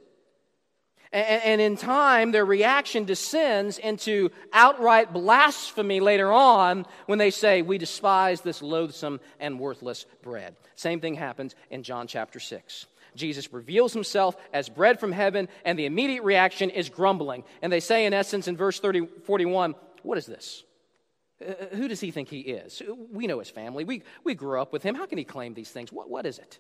And, 1.13 1.61
in 1.61 1.77
time, 1.77 2.31
their 2.31 2.45
reaction 2.45 3.05
descends 3.05 3.79
into 3.79 4.31
outright 4.53 5.13
blasphemy 5.13 5.99
later 5.99 6.31
on 6.33 6.87
when 7.07 7.19
they 7.19 7.33
say, 7.33 7.63
We 7.63 7.79
despise 7.79 8.43
this 8.43 8.63
loathsome 8.63 9.19
and 9.41 9.59
worthless 9.59 10.07
bread. 10.23 10.55
Same 10.77 11.01
thing 11.01 11.15
happens 11.15 11.57
in 11.69 11.83
John 11.83 12.07
chapter 12.07 12.39
6. 12.39 12.87
Jesus 13.17 13.53
reveals 13.53 13.93
himself 13.93 14.37
as 14.53 14.69
bread 14.69 15.01
from 15.01 15.11
heaven, 15.11 15.49
and 15.65 15.77
the 15.77 15.87
immediate 15.87 16.23
reaction 16.23 16.71
is 16.71 16.89
grumbling. 16.89 17.43
And 17.61 17.73
they 17.73 17.81
say, 17.81 18.07
in 18.07 18.15
essence, 18.15 18.47
in 18.47 18.57
verse 18.57 18.79
30, 18.79 19.07
41, 19.25 19.75
What 20.05 20.17
is 20.17 20.27
this? 20.27 20.63
Uh, 21.41 21.75
who 21.75 21.89
does 21.89 22.01
he 22.01 22.11
think 22.11 22.29
he 22.29 22.41
is? 22.41 22.83
We 23.13 23.27
know 23.27 23.39
his 23.39 23.51
family. 23.51 23.85
We, 23.85 24.03
we 24.25 24.35
grew 24.35 24.61
up 24.61 24.73
with 24.73 24.83
him. 24.83 24.95
How 24.95 25.07
can 25.07 25.19
he 25.19 25.25
claim 25.25 25.55
these 25.55 25.71
things? 25.71 25.93
What, 25.93 26.11
what 26.11 26.27
is 26.27 26.39
it? 26.39 26.59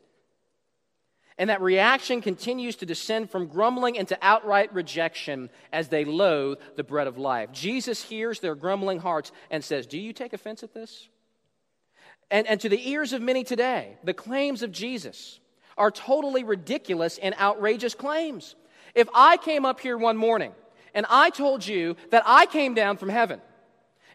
And 1.36 1.48
that 1.48 1.62
reaction 1.62 2.20
continues 2.20 2.76
to 2.76 2.86
descend 2.86 3.30
from 3.30 3.46
grumbling 3.46 3.94
into 3.94 4.18
outright 4.20 4.74
rejection 4.74 5.48
as 5.72 5.88
they 5.88 6.04
loathe 6.04 6.58
the 6.76 6.84
bread 6.84 7.06
of 7.06 7.18
life. 7.18 7.50
Jesus 7.52 8.02
hears 8.02 8.40
their 8.40 8.54
grumbling 8.54 8.98
hearts 8.98 9.32
and 9.50 9.64
says, 9.64 9.86
Do 9.86 9.98
you 9.98 10.12
take 10.12 10.32
offense 10.32 10.62
at 10.62 10.74
this? 10.74 11.08
And, 12.30 12.46
and 12.46 12.60
to 12.60 12.68
the 12.68 12.90
ears 12.90 13.12
of 13.12 13.22
many 13.22 13.42
today, 13.42 13.96
the 14.04 14.14
claims 14.14 14.62
of 14.62 14.70
Jesus 14.70 15.40
are 15.76 15.90
totally 15.90 16.44
ridiculous 16.44 17.18
and 17.18 17.34
outrageous 17.40 17.94
claims. 17.94 18.54
If 18.94 19.08
I 19.14 19.36
came 19.38 19.64
up 19.64 19.80
here 19.80 19.96
one 19.96 20.16
morning 20.16 20.52
and 20.94 21.06
I 21.08 21.30
told 21.30 21.66
you 21.66 21.96
that 22.10 22.22
I 22.26 22.46
came 22.46 22.74
down 22.74 22.98
from 22.98 23.08
heaven 23.08 23.40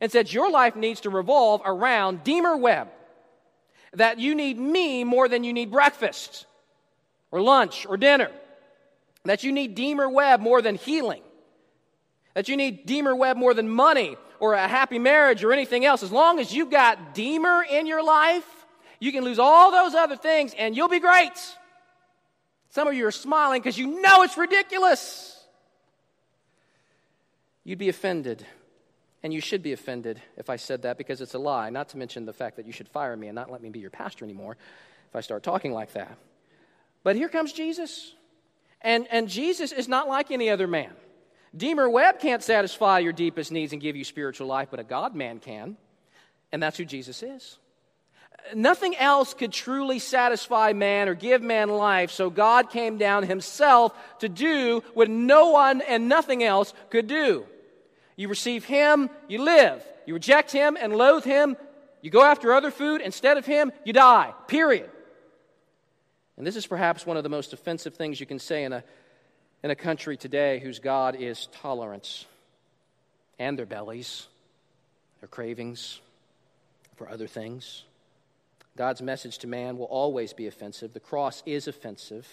and 0.01 0.11
said, 0.11 0.31
Your 0.31 0.49
life 0.49 0.75
needs 0.75 1.01
to 1.01 1.09
revolve 1.09 1.61
around 1.65 2.23
Deemer 2.23 2.57
Webb, 2.57 2.89
that 3.93 4.19
you 4.19 4.35
need 4.35 4.57
me 4.57 5.03
more 5.03 5.27
than 5.27 5.43
you 5.43 5.53
need 5.53 5.71
breakfast 5.71 6.45
or 7.31 7.41
lunch 7.41 7.85
or 7.85 7.97
dinner. 7.97 8.31
That 9.23 9.43
you 9.43 9.51
need 9.51 9.75
Deemer 9.75 10.09
Webb 10.09 10.39
more 10.39 10.61
than 10.61 10.75
healing. 10.75 11.21
That 12.35 12.47
you 12.47 12.57
need 12.57 12.85
Deemer 12.85 13.15
Webb 13.15 13.37
more 13.37 13.53
than 13.53 13.67
money 13.67 14.17
or 14.39 14.53
a 14.53 14.67
happy 14.67 14.99
marriage 14.99 15.43
or 15.43 15.51
anything 15.51 15.85
else. 15.85 16.03
As 16.03 16.11
long 16.11 16.39
as 16.39 16.53
you've 16.53 16.69
got 16.69 17.15
Deemer 17.15 17.63
in 17.63 17.87
your 17.87 18.03
life, 18.03 18.45
you 18.99 19.11
can 19.11 19.23
lose 19.23 19.39
all 19.39 19.71
those 19.71 19.95
other 19.95 20.15
things 20.15 20.53
and 20.57 20.75
you'll 20.75 20.89
be 20.89 20.99
great. 20.99 21.31
Some 22.69 22.87
of 22.87 22.93
you 22.93 23.07
are 23.07 23.11
smiling 23.11 23.61
because 23.61 23.77
you 23.77 24.01
know 24.01 24.23
it's 24.23 24.37
ridiculous. 24.37 25.43
You'd 27.63 27.79
be 27.79 27.89
offended. 27.89 28.45
And 29.25 29.33
you 29.33 29.41
should 29.41 29.63
be 29.63 29.73
offended 29.73 30.21
if 30.37 30.51
I 30.51 30.57
said 30.57 30.83
that 30.83 30.99
because 30.99 31.19
it's 31.19 31.33
a 31.33 31.39
lie, 31.39 31.71
not 31.71 31.89
to 31.89 31.97
mention 31.97 32.27
the 32.27 32.31
fact 32.31 32.57
that 32.57 32.67
you 32.67 32.71
should 32.71 32.87
fire 32.87 33.17
me 33.17 33.27
and 33.27 33.33
not 33.33 33.51
let 33.51 33.59
me 33.59 33.69
be 33.69 33.79
your 33.79 33.89
pastor 33.89 34.23
anymore 34.23 34.55
if 35.09 35.15
I 35.15 35.21
start 35.21 35.41
talking 35.41 35.73
like 35.73 35.93
that. 35.93 36.15
But 37.01 37.15
here 37.15 37.27
comes 37.27 37.51
Jesus. 37.51 38.13
And, 38.81 39.07
and 39.09 39.27
Jesus 39.27 39.71
is 39.71 39.87
not 39.87 40.07
like 40.07 40.29
any 40.29 40.51
other 40.51 40.67
man. 40.67 40.91
Deemer 41.57 41.89
Webb 41.89 42.19
can't 42.19 42.43
satisfy 42.43 42.99
your 42.99 43.13
deepest 43.13 43.51
needs 43.51 43.73
and 43.73 43.81
give 43.81 43.95
you 43.95 44.03
spiritual 44.03 44.45
life, 44.45 44.67
but 44.69 44.79
a 44.79 44.83
God 44.83 45.15
man 45.15 45.39
can. 45.39 45.75
And 46.51 46.61
that's 46.61 46.77
who 46.77 46.85
Jesus 46.85 47.23
is. 47.23 47.57
Nothing 48.53 48.95
else 48.95 49.33
could 49.33 49.51
truly 49.51 49.97
satisfy 49.97 50.73
man 50.73 51.09
or 51.09 51.15
give 51.15 51.41
man 51.41 51.69
life, 51.69 52.11
so 52.11 52.29
God 52.29 52.69
came 52.69 52.99
down 52.99 53.23
himself 53.23 53.91
to 54.19 54.29
do 54.29 54.83
what 54.93 55.09
no 55.09 55.49
one 55.49 55.81
and 55.81 56.07
nothing 56.07 56.43
else 56.43 56.75
could 56.91 57.07
do. 57.07 57.47
You 58.15 58.27
receive 58.27 58.65
him, 58.65 59.09
you 59.27 59.41
live. 59.41 59.83
You 60.05 60.13
reject 60.13 60.51
him 60.51 60.77
and 60.79 60.95
loathe 60.95 61.23
him, 61.23 61.57
you 62.01 62.11
go 62.11 62.23
after 62.23 62.53
other 62.53 62.69
food 62.69 63.01
instead 63.01 63.37
of 63.37 63.45
him, 63.47 63.71
you 63.83 63.91
die. 63.91 64.31
Period. 64.47 64.89
And 66.37 66.45
this 66.45 66.55
is 66.55 66.67
perhaps 66.67 67.05
one 67.05 67.17
of 67.17 67.23
the 67.23 67.29
most 67.29 67.53
offensive 67.53 67.95
things 67.95 68.19
you 68.19 68.27
can 68.27 68.37
say 68.37 68.63
in 68.63 68.73
a, 68.73 68.83
in 69.63 69.71
a 69.71 69.75
country 69.75 70.15
today 70.15 70.59
whose 70.59 70.77
God 70.77 71.15
is 71.15 71.47
tolerance 71.47 72.25
and 73.39 73.57
their 73.57 73.65
bellies, 73.65 74.27
their 75.19 75.27
cravings 75.27 75.99
for 76.95 77.09
other 77.09 77.27
things. 77.27 77.83
God's 78.77 79.01
message 79.01 79.39
to 79.39 79.47
man 79.47 79.77
will 79.77 79.85
always 79.85 80.33
be 80.33 80.47
offensive. 80.47 80.93
The 80.93 80.99
cross 80.99 81.41
is 81.45 81.67
offensive 81.67 82.27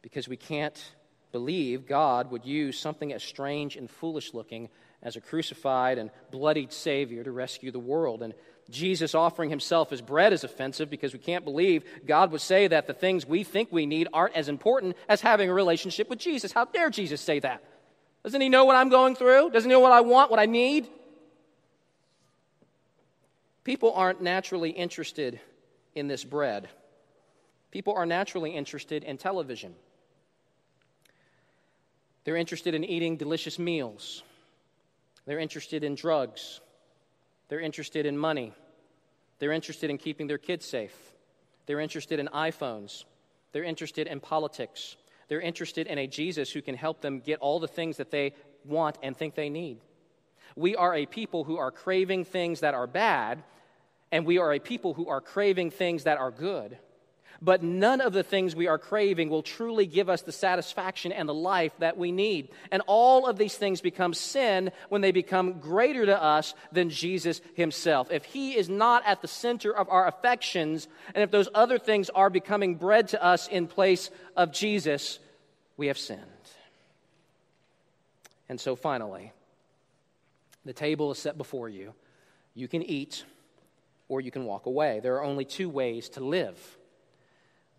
because 0.00 0.26
we 0.26 0.36
can't 0.36 0.82
believe 1.30 1.86
God 1.86 2.30
would 2.30 2.44
use 2.44 2.78
something 2.78 3.12
as 3.12 3.22
strange 3.22 3.76
and 3.76 3.90
foolish 3.90 4.34
looking 4.34 4.68
as 5.02 5.16
a 5.16 5.20
crucified 5.20 5.98
and 5.98 6.10
bloodied 6.30 6.72
Savior 6.72 7.24
to 7.24 7.32
rescue 7.32 7.70
the 7.70 7.78
world. 7.78 8.22
And 8.22 8.34
Jesus 8.70 9.14
offering 9.14 9.50
himself 9.50 9.92
as 9.92 10.00
bread 10.00 10.32
is 10.32 10.44
offensive 10.44 10.88
because 10.88 11.12
we 11.12 11.18
can't 11.18 11.44
believe 11.44 11.84
God 12.06 12.30
would 12.30 12.40
say 12.40 12.68
that 12.68 12.86
the 12.86 12.94
things 12.94 13.26
we 13.26 13.44
think 13.44 13.70
we 13.72 13.86
need 13.86 14.08
aren't 14.12 14.36
as 14.36 14.48
important 14.48 14.96
as 15.08 15.20
having 15.20 15.50
a 15.50 15.54
relationship 15.54 16.08
with 16.08 16.18
Jesus. 16.18 16.52
How 16.52 16.64
dare 16.64 16.90
Jesus 16.90 17.20
say 17.20 17.40
that? 17.40 17.62
Doesn't 18.22 18.40
he 18.40 18.48
know 18.48 18.64
what 18.64 18.76
I'm 18.76 18.88
going 18.88 19.16
through? 19.16 19.50
Doesn't 19.50 19.68
he 19.68 19.74
know 19.74 19.80
what 19.80 19.92
I 19.92 20.00
want, 20.00 20.30
what 20.30 20.38
I 20.38 20.46
need? 20.46 20.86
People 23.64 23.92
aren't 23.94 24.20
naturally 24.20 24.70
interested 24.70 25.40
in 25.94 26.08
this 26.08 26.24
bread. 26.24 26.68
People 27.70 27.94
are 27.94 28.06
naturally 28.06 28.50
interested 28.52 29.02
in 29.02 29.18
television. 29.18 29.74
They're 32.24 32.36
interested 32.36 32.74
in 32.74 32.84
eating 32.84 33.16
delicious 33.16 33.58
meals. 33.58 34.22
They're 35.26 35.38
interested 35.38 35.84
in 35.84 35.94
drugs. 35.94 36.60
They're 37.48 37.60
interested 37.60 38.06
in 38.06 38.16
money. 38.16 38.52
They're 39.38 39.52
interested 39.52 39.90
in 39.90 39.98
keeping 39.98 40.26
their 40.26 40.38
kids 40.38 40.64
safe. 40.66 40.94
They're 41.66 41.80
interested 41.80 42.18
in 42.18 42.28
iPhones. 42.28 43.04
They're 43.52 43.64
interested 43.64 44.06
in 44.06 44.20
politics. 44.20 44.96
they're 45.28 45.40
interested 45.40 45.86
in 45.86 45.96
a 45.96 46.06
Jesus 46.06 46.50
who 46.50 46.60
can 46.60 46.74
help 46.74 47.00
them 47.00 47.20
get 47.20 47.38
all 47.38 47.58
the 47.58 47.68
things 47.68 47.96
that 47.96 48.10
they 48.10 48.34
want 48.66 48.98
and 49.02 49.16
think 49.16 49.34
they 49.34 49.48
need. 49.48 49.78
We 50.56 50.76
are 50.76 50.94
a 50.94 51.06
people 51.06 51.44
who 51.44 51.56
are 51.56 51.70
craving 51.70 52.26
things 52.26 52.60
that 52.60 52.74
are 52.74 52.86
bad, 52.86 53.42
and 54.10 54.26
we 54.26 54.38
are 54.38 54.52
a 54.52 54.58
people 54.58 54.92
who 54.92 55.08
are 55.08 55.22
craving 55.22 55.70
things 55.70 56.04
that 56.04 56.18
are 56.18 56.30
good. 56.30 56.76
But 57.44 57.64
none 57.64 58.00
of 58.00 58.12
the 58.12 58.22
things 58.22 58.54
we 58.54 58.68
are 58.68 58.78
craving 58.78 59.28
will 59.28 59.42
truly 59.42 59.84
give 59.84 60.08
us 60.08 60.22
the 60.22 60.30
satisfaction 60.30 61.10
and 61.10 61.28
the 61.28 61.34
life 61.34 61.72
that 61.80 61.98
we 61.98 62.12
need. 62.12 62.50
And 62.70 62.82
all 62.86 63.26
of 63.26 63.36
these 63.36 63.56
things 63.56 63.80
become 63.80 64.14
sin 64.14 64.70
when 64.90 65.00
they 65.00 65.10
become 65.10 65.58
greater 65.58 66.06
to 66.06 66.22
us 66.22 66.54
than 66.70 66.88
Jesus 66.88 67.40
himself. 67.54 68.12
If 68.12 68.24
he 68.24 68.56
is 68.56 68.68
not 68.68 69.02
at 69.04 69.22
the 69.22 69.28
center 69.28 69.74
of 69.74 69.88
our 69.88 70.06
affections, 70.06 70.86
and 71.16 71.24
if 71.24 71.32
those 71.32 71.48
other 71.52 71.80
things 71.80 72.10
are 72.10 72.30
becoming 72.30 72.76
bread 72.76 73.08
to 73.08 73.22
us 73.22 73.48
in 73.48 73.66
place 73.66 74.10
of 74.36 74.52
Jesus, 74.52 75.18
we 75.76 75.88
have 75.88 75.98
sinned. 75.98 76.20
And 78.48 78.60
so 78.60 78.76
finally, 78.76 79.32
the 80.64 80.72
table 80.72 81.10
is 81.10 81.18
set 81.18 81.36
before 81.36 81.68
you. 81.68 81.92
You 82.54 82.68
can 82.68 82.84
eat 82.84 83.24
or 84.08 84.20
you 84.20 84.30
can 84.30 84.44
walk 84.44 84.66
away. 84.66 85.00
There 85.02 85.16
are 85.16 85.24
only 85.24 85.44
two 85.44 85.68
ways 85.68 86.08
to 86.10 86.20
live. 86.20 86.78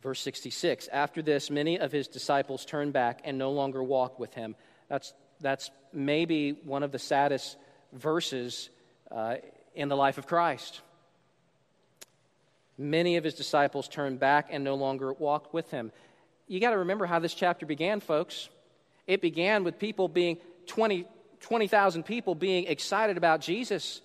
Verse 0.04 0.20
66 0.20 0.90
After 0.92 1.22
this, 1.22 1.50
many 1.50 1.80
of 1.80 1.92
his 1.92 2.08
disciples 2.08 2.66
turned 2.66 2.94
back 2.94 3.22
and 3.24 3.38
no 3.38 3.52
longer 3.52 3.82
walked 3.82 4.20
with 4.20 4.34
him. 4.34 4.56
That's, 4.90 5.14
that's 5.40 5.72
maybe 5.94 6.52
one 6.52 6.84
of 6.84 6.92
the 6.92 7.00
saddest 7.00 7.56
verses 7.94 8.70
uh, 9.10 9.36
in 9.74 9.88
the 9.88 9.96
life 9.96 10.18
of 10.18 10.28
Christ. 10.28 10.82
Many 12.78 13.16
of 13.16 13.24
his 13.24 13.34
disciples 13.34 13.88
turned 13.88 14.20
back 14.20 14.50
and 14.52 14.64
no 14.64 14.76
longer 14.76 15.14
walked 15.14 15.54
with 15.54 15.72
him. 15.72 15.92
You 16.48 16.60
got 16.60 16.72
to 16.72 16.80
remember 16.80 17.06
how 17.06 17.20
this 17.20 17.34
chapter 17.34 17.66
began, 17.66 18.02
folks. 18.02 18.50
It 19.08 19.22
began 19.22 19.64
with 19.64 19.80
people 19.80 20.10
being 20.10 20.38
20, 20.68 21.06
20,000 21.40 22.04
people 22.04 22.36
being 22.36 22.66
excited 22.66 23.16
about 23.16 23.40
Jesus, 23.40 24.02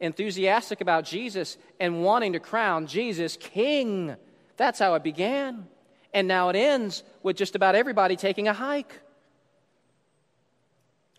enthusiastic 0.00 0.80
about 0.80 1.04
Jesus, 1.04 1.58
and 1.78 2.02
wanting 2.02 2.32
to 2.32 2.40
crown 2.40 2.86
Jesus 2.86 3.36
king. 3.36 4.16
That's 4.56 4.78
how 4.78 4.94
it 4.94 5.02
began. 5.02 5.66
And 6.12 6.28
now 6.28 6.48
it 6.48 6.56
ends 6.56 7.02
with 7.22 7.36
just 7.36 7.56
about 7.56 7.74
everybody 7.74 8.16
taking 8.16 8.46
a 8.48 8.52
hike. 8.52 9.00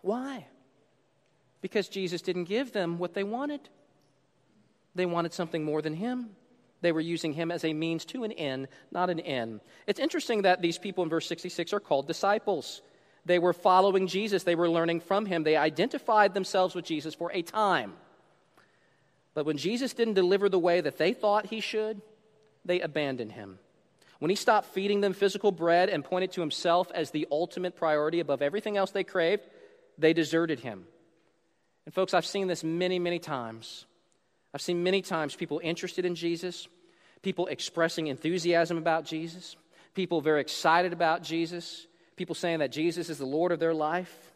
Why? 0.02 0.46
Because 1.60 1.88
Jesus 1.88 2.22
didn't 2.22 2.44
give 2.44 2.72
them 2.72 2.98
what 2.98 3.12
they 3.12 3.24
wanted. 3.24 3.60
They 4.94 5.06
wanted 5.06 5.34
something 5.34 5.64
more 5.64 5.82
than 5.82 5.94
Him. 5.94 6.30
They 6.80 6.92
were 6.92 7.00
using 7.00 7.32
Him 7.32 7.50
as 7.50 7.64
a 7.64 7.72
means 7.72 8.04
to 8.06 8.24
an 8.24 8.32
end, 8.32 8.68
not 8.90 9.10
an 9.10 9.20
end. 9.20 9.60
It's 9.86 10.00
interesting 10.00 10.42
that 10.42 10.62
these 10.62 10.78
people 10.78 11.04
in 11.04 11.10
verse 11.10 11.26
66 11.26 11.72
are 11.72 11.80
called 11.80 12.06
disciples. 12.06 12.82
They 13.24 13.38
were 13.38 13.52
following 13.52 14.06
Jesus, 14.06 14.44
they 14.44 14.54
were 14.54 14.70
learning 14.70 15.00
from 15.00 15.26
Him. 15.26 15.42
They 15.42 15.56
identified 15.56 16.32
themselves 16.32 16.74
with 16.74 16.84
Jesus 16.84 17.14
for 17.14 17.32
a 17.32 17.42
time. 17.42 17.94
But 19.34 19.44
when 19.44 19.58
Jesus 19.58 19.92
didn't 19.92 20.14
deliver 20.14 20.48
the 20.48 20.58
way 20.58 20.80
that 20.80 20.96
they 20.96 21.12
thought 21.12 21.46
He 21.46 21.60
should, 21.60 22.00
they 22.66 22.80
abandoned 22.80 23.32
him. 23.32 23.58
When 24.18 24.30
he 24.30 24.36
stopped 24.36 24.68
feeding 24.68 25.00
them 25.00 25.12
physical 25.12 25.52
bread 25.52 25.88
and 25.88 26.04
pointed 26.04 26.32
to 26.32 26.40
himself 26.40 26.90
as 26.94 27.10
the 27.10 27.28
ultimate 27.30 27.76
priority 27.76 28.20
above 28.20 28.42
everything 28.42 28.76
else 28.76 28.90
they 28.90 29.04
craved, 29.04 29.42
they 29.98 30.12
deserted 30.12 30.60
him. 30.60 30.86
And, 31.84 31.94
folks, 31.94 32.14
I've 32.14 32.26
seen 32.26 32.46
this 32.48 32.64
many, 32.64 32.98
many 32.98 33.18
times. 33.18 33.84
I've 34.54 34.62
seen 34.62 34.82
many 34.82 35.02
times 35.02 35.36
people 35.36 35.60
interested 35.62 36.04
in 36.04 36.14
Jesus, 36.14 36.66
people 37.22 37.46
expressing 37.46 38.06
enthusiasm 38.06 38.78
about 38.78 39.04
Jesus, 39.04 39.56
people 39.94 40.20
very 40.20 40.40
excited 40.40 40.92
about 40.92 41.22
Jesus, 41.22 41.86
people 42.16 42.34
saying 42.34 42.60
that 42.60 42.72
Jesus 42.72 43.10
is 43.10 43.18
the 43.18 43.26
Lord 43.26 43.52
of 43.52 43.60
their 43.60 43.74
life. 43.74 44.32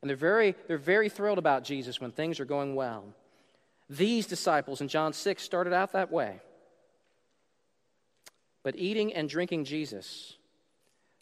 And 0.00 0.08
they're 0.08 0.16
very, 0.16 0.54
they're 0.66 0.78
very 0.78 1.08
thrilled 1.08 1.38
about 1.38 1.64
Jesus 1.64 2.00
when 2.00 2.10
things 2.10 2.40
are 2.40 2.44
going 2.44 2.74
well. 2.74 3.04
These 3.88 4.26
disciples 4.26 4.80
in 4.80 4.88
John 4.88 5.12
6 5.12 5.42
started 5.42 5.72
out 5.72 5.92
that 5.92 6.10
way. 6.10 6.40
But 8.66 8.74
eating 8.74 9.14
and 9.14 9.28
drinking 9.28 9.64
Jesus, 9.64 10.34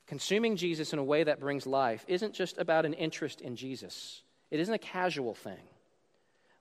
consuming 0.06 0.56
Jesus 0.56 0.94
in 0.94 0.98
a 0.98 1.04
way 1.04 1.24
that 1.24 1.40
brings 1.40 1.66
life, 1.66 2.02
isn't 2.08 2.32
just 2.32 2.56
about 2.56 2.86
an 2.86 2.94
interest 2.94 3.42
in 3.42 3.54
Jesus. 3.54 4.22
It 4.50 4.60
isn't 4.60 4.72
a 4.72 4.78
casual 4.78 5.34
thing. 5.34 5.60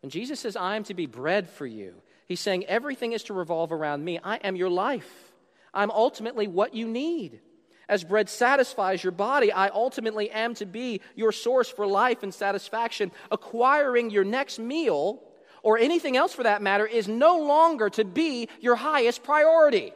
When 0.01 0.09
Jesus 0.09 0.41
says, 0.41 0.57
I 0.57 0.75
am 0.75 0.83
to 0.83 0.93
be 0.93 1.05
bread 1.05 1.49
for 1.49 1.65
you, 1.65 1.93
he's 2.27 2.41
saying 2.41 2.65
everything 2.65 3.13
is 3.13 3.23
to 3.23 3.33
revolve 3.33 3.71
around 3.71 4.03
me. 4.03 4.19
I 4.21 4.35
am 4.43 4.57
your 4.57 4.69
life. 4.69 5.31
I'm 5.73 5.89
ultimately 5.89 6.47
what 6.47 6.73
you 6.73 6.85
need. 6.85 7.39
As 7.87 8.03
bread 8.03 8.27
satisfies 8.27 9.05
your 9.05 9.13
body, 9.13 9.53
I 9.53 9.69
ultimately 9.69 10.31
am 10.31 10.53
to 10.55 10.65
be 10.65 10.99
your 11.15 11.31
source 11.31 11.69
for 11.69 11.87
life 11.87 12.23
and 12.23 12.33
satisfaction. 12.33 13.13
Acquiring 13.31 14.09
your 14.09 14.25
next 14.25 14.59
meal, 14.59 15.23
or 15.61 15.77
anything 15.77 16.17
else 16.17 16.33
for 16.33 16.43
that 16.43 16.61
matter, 16.61 16.85
is 16.85 17.07
no 17.07 17.39
longer 17.39 17.89
to 17.91 18.03
be 18.03 18.49
your 18.59 18.75
highest 18.75 19.23
priority. 19.23 19.93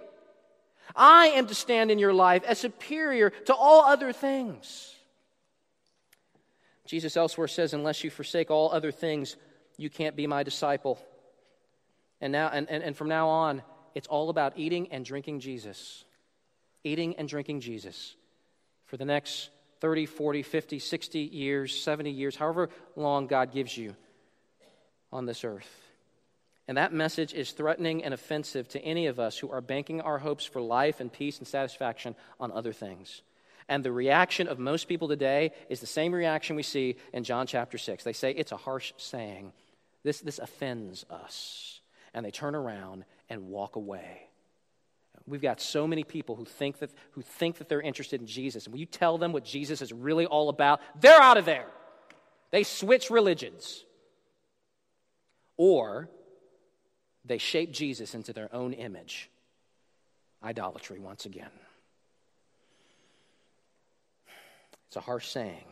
I 0.95 1.27
am 1.27 1.47
to 1.47 1.55
stand 1.55 1.91
in 1.91 1.99
your 1.99 2.13
life 2.13 2.43
as 2.43 2.59
superior 2.59 3.29
to 3.29 3.53
all 3.53 3.85
other 3.85 4.13
things. 4.13 4.93
Jesus 6.85 7.17
elsewhere 7.17 7.47
says, 7.47 7.73
Unless 7.73 8.03
you 8.03 8.09
forsake 8.09 8.49
all 8.49 8.71
other 8.71 8.91
things, 8.91 9.35
you 9.77 9.89
can't 9.89 10.15
be 10.15 10.27
my 10.27 10.43
disciple. 10.43 10.99
And, 12.21 12.31
now, 12.31 12.49
and, 12.49 12.69
and, 12.69 12.83
and 12.83 12.97
from 12.97 13.09
now 13.09 13.27
on, 13.27 13.61
it's 13.93 14.07
all 14.07 14.29
about 14.29 14.53
eating 14.55 14.91
and 14.91 15.05
drinking 15.05 15.41
Jesus. 15.41 16.03
Eating 16.83 17.15
and 17.17 17.27
drinking 17.27 17.61
Jesus. 17.61 18.15
For 18.85 18.97
the 18.97 19.05
next 19.05 19.49
30, 19.81 20.05
40, 20.05 20.43
50, 20.43 20.79
60 20.79 21.19
years, 21.19 21.79
70 21.79 22.09
years, 22.09 22.35
however 22.35 22.69
long 22.95 23.27
God 23.27 23.51
gives 23.51 23.77
you 23.77 23.95
on 25.11 25.25
this 25.25 25.43
earth. 25.43 25.86
And 26.67 26.77
that 26.77 26.91
message 26.91 27.33
is 27.33 27.51
threatening 27.51 28.03
and 28.03 28.13
offensive 28.13 28.67
to 28.69 28.81
any 28.81 29.07
of 29.07 29.19
us 29.19 29.37
who 29.37 29.49
are 29.49 29.61
banking 29.61 30.01
our 30.01 30.17
hopes 30.17 30.43
for 30.43 30.61
life 30.61 30.99
and 30.99 31.11
peace 31.11 31.37
and 31.37 31.47
satisfaction 31.47 32.15
on 32.39 32.51
other 32.51 32.73
things. 32.73 33.21
And 33.69 33.83
the 33.83 33.91
reaction 33.91 34.47
of 34.47 34.59
most 34.59 34.87
people 34.87 35.07
today 35.07 35.51
is 35.69 35.79
the 35.79 35.87
same 35.87 36.13
reaction 36.13 36.55
we 36.55 36.63
see 36.63 36.97
in 37.13 37.23
John 37.23 37.47
chapter 37.47 37.77
6. 37.77 38.03
They 38.03 38.13
say 38.13 38.31
it's 38.31 38.51
a 38.51 38.57
harsh 38.57 38.93
saying. 38.97 39.53
This, 40.03 40.19
this 40.19 40.39
offends 40.39 41.05
us. 41.09 41.81
And 42.13 42.25
they 42.25 42.31
turn 42.31 42.55
around 42.55 43.05
and 43.29 43.47
walk 43.47 43.75
away. 43.75 44.27
We've 45.25 45.41
got 45.41 45.59
so 45.59 45.87
many 45.87 46.05
people 46.05 46.35
who 46.35 46.45
think 46.45 46.79
that, 46.79 46.91
who 47.11 47.21
think 47.21 47.57
that 47.57 47.67
they're 47.67 47.81
interested 47.81 48.21
in 48.21 48.27
Jesus. 48.27 48.65
And 48.65 48.73
when 48.73 48.79
you 48.79 48.85
tell 48.85 49.17
them 49.17 49.33
what 49.33 49.43
Jesus 49.43 49.81
is 49.81 49.91
really 49.91 50.25
all 50.25 50.47
about, 50.47 50.79
they're 50.99 51.21
out 51.21 51.37
of 51.37 51.45
there. 51.45 51.67
They 52.51 52.63
switch 52.63 53.09
religions. 53.09 53.83
Or 55.57 56.09
they 57.27 57.37
shape 57.37 57.71
Jesus 57.71 58.15
into 58.15 58.33
their 58.33 58.53
own 58.53 58.73
image. 58.73 59.29
Idolatry, 60.43 60.99
once 60.99 61.25
again. 61.25 61.49
It's 64.87 64.95
a 64.95 65.01
harsh 65.01 65.27
saying. 65.27 65.65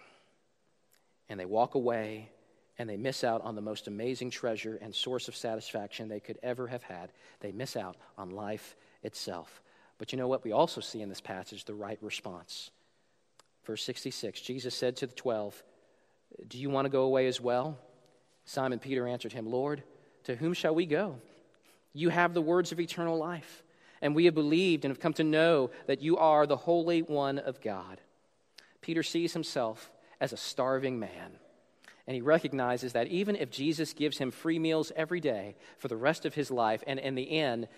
And 1.29 1.39
they 1.39 1.45
walk 1.45 1.75
away 1.75 2.29
and 2.77 2.89
they 2.89 2.97
miss 2.97 3.23
out 3.23 3.41
on 3.41 3.55
the 3.55 3.61
most 3.61 3.87
amazing 3.87 4.29
treasure 4.29 4.77
and 4.81 4.93
source 4.93 5.27
of 5.27 5.35
satisfaction 5.35 6.09
they 6.09 6.19
could 6.19 6.37
ever 6.43 6.67
have 6.67 6.83
had. 6.83 7.11
They 7.39 7.51
miss 7.51 7.77
out 7.77 7.95
on 8.17 8.31
life 8.31 8.75
itself. 9.01 9.61
But 9.97 10.11
you 10.11 10.17
know 10.17 10.27
what? 10.27 10.43
We 10.43 10.51
also 10.51 10.81
see 10.81 11.01
in 11.01 11.07
this 11.07 11.21
passage 11.21 11.63
the 11.63 11.73
right 11.73 11.97
response. 12.01 12.69
Verse 13.65 13.83
66 13.83 14.41
Jesus 14.41 14.75
said 14.75 14.97
to 14.97 15.07
the 15.07 15.15
twelve, 15.15 15.61
Do 16.47 16.57
you 16.57 16.69
want 16.69 16.85
to 16.85 16.89
go 16.89 17.03
away 17.03 17.27
as 17.27 17.39
well? 17.39 17.77
Simon 18.43 18.79
Peter 18.79 19.07
answered 19.07 19.33
him, 19.33 19.49
Lord, 19.49 19.83
to 20.25 20.35
whom 20.35 20.53
shall 20.53 20.75
we 20.75 20.85
go? 20.85 21.15
You 21.95 22.09
have 22.09 22.33
the 22.33 22.41
words 22.41 22.73
of 22.73 22.79
eternal 22.79 23.17
life. 23.17 23.63
And 24.01 24.13
we 24.13 24.25
have 24.25 24.35
believed 24.35 24.83
and 24.83 24.91
have 24.91 24.99
come 24.99 25.13
to 25.13 25.23
know 25.23 25.71
that 25.87 26.01
you 26.01 26.17
are 26.17 26.45
the 26.45 26.57
Holy 26.57 27.01
One 27.01 27.39
of 27.39 27.61
God. 27.61 28.01
Peter 28.81 29.01
sees 29.01 29.31
himself 29.31 29.89
as 30.19 30.33
a 30.33 30.37
starving 30.37 30.99
man. 30.99 31.37
And 32.05 32.13
he 32.13 32.21
recognizes 32.21 32.93
that 32.93 33.07
even 33.07 33.37
if 33.37 33.49
Jesus 33.49 33.93
gives 33.93 34.17
him 34.17 34.29
free 34.29 34.59
meals 34.59 34.91
every 34.95 35.21
day 35.21 35.55
for 35.79 35.87
the 35.87 35.95
rest 35.95 36.25
of 36.25 36.35
his 36.35 36.51
life, 36.51 36.83
and 36.85 36.99
in 36.99 37.15
the 37.15 37.39
end, 37.39 37.69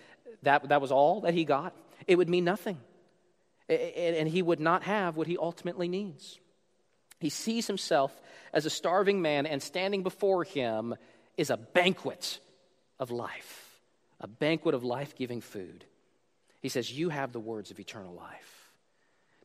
that, 0.42 0.68
that 0.68 0.82
was 0.82 0.92
all 0.92 1.20
that 1.22 1.32
he 1.32 1.44
got, 1.44 1.74
it 2.06 2.16
would 2.16 2.28
mean 2.28 2.44
nothing. 2.44 2.78
And 3.68 4.28
he 4.28 4.42
would 4.42 4.60
not 4.60 4.82
have 4.82 5.16
what 5.16 5.28
he 5.28 5.38
ultimately 5.38 5.88
needs. 5.88 6.40
He 7.20 7.30
sees 7.30 7.68
himself 7.68 8.12
as 8.52 8.66
a 8.66 8.70
starving 8.70 9.22
man, 9.22 9.46
and 9.46 9.62
standing 9.62 10.02
before 10.02 10.42
him 10.42 10.96
is 11.36 11.50
a 11.50 11.56
banquet 11.56 12.40
of 12.98 13.12
life 13.12 13.67
a 14.20 14.26
banquet 14.26 14.74
of 14.74 14.84
life 14.84 15.14
giving 15.16 15.40
food. 15.40 15.84
He 16.60 16.68
says, 16.68 16.92
You 16.96 17.08
have 17.08 17.32
the 17.32 17.40
words 17.40 17.70
of 17.70 17.80
eternal 17.80 18.14
life. 18.14 18.70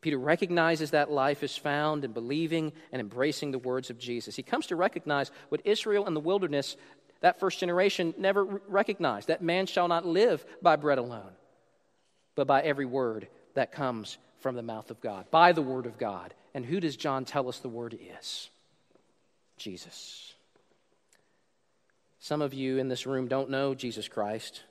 Peter 0.01 0.17
recognizes 0.17 0.91
that 0.91 1.09
life 1.09 1.43
is 1.43 1.55
found 1.55 2.03
in 2.03 2.11
believing 2.11 2.73
and 2.91 2.99
embracing 2.99 3.51
the 3.51 3.59
words 3.59 3.89
of 3.89 3.97
Jesus. 3.97 4.35
He 4.35 4.43
comes 4.43 4.67
to 4.67 4.75
recognize 4.75 5.31
what 5.47 5.61
Israel 5.63 6.07
in 6.07 6.13
the 6.13 6.19
wilderness, 6.19 6.75
that 7.21 7.39
first 7.39 7.59
generation, 7.59 8.13
never 8.17 8.43
recognized 8.43 9.29
that 9.29 9.41
man 9.41 9.65
shall 9.65 9.87
not 9.87 10.05
live 10.05 10.45
by 10.61 10.75
bread 10.75 10.97
alone, 10.97 11.31
but 12.35 12.47
by 12.47 12.61
every 12.61 12.85
word 12.85 13.29
that 13.53 13.71
comes 13.71 14.17
from 14.39 14.55
the 14.55 14.61
mouth 14.61 14.91
of 14.91 14.99
God, 14.99 15.31
by 15.31 15.53
the 15.53 15.61
word 15.61 15.85
of 15.85 15.97
God. 15.97 16.33
And 16.53 16.65
who 16.65 16.81
does 16.81 16.97
John 16.97 17.23
tell 17.23 17.47
us 17.47 17.59
the 17.59 17.69
word 17.69 17.97
is? 18.19 18.49
Jesus. 19.55 20.32
Some 22.23 22.41
of 22.41 22.53
you 22.53 22.77
in 22.77 22.87
this 22.87 23.05
room 23.05 23.27
don't 23.27 23.49
know 23.49 23.75
Jesus 23.75 24.07
Christ. 24.07 24.63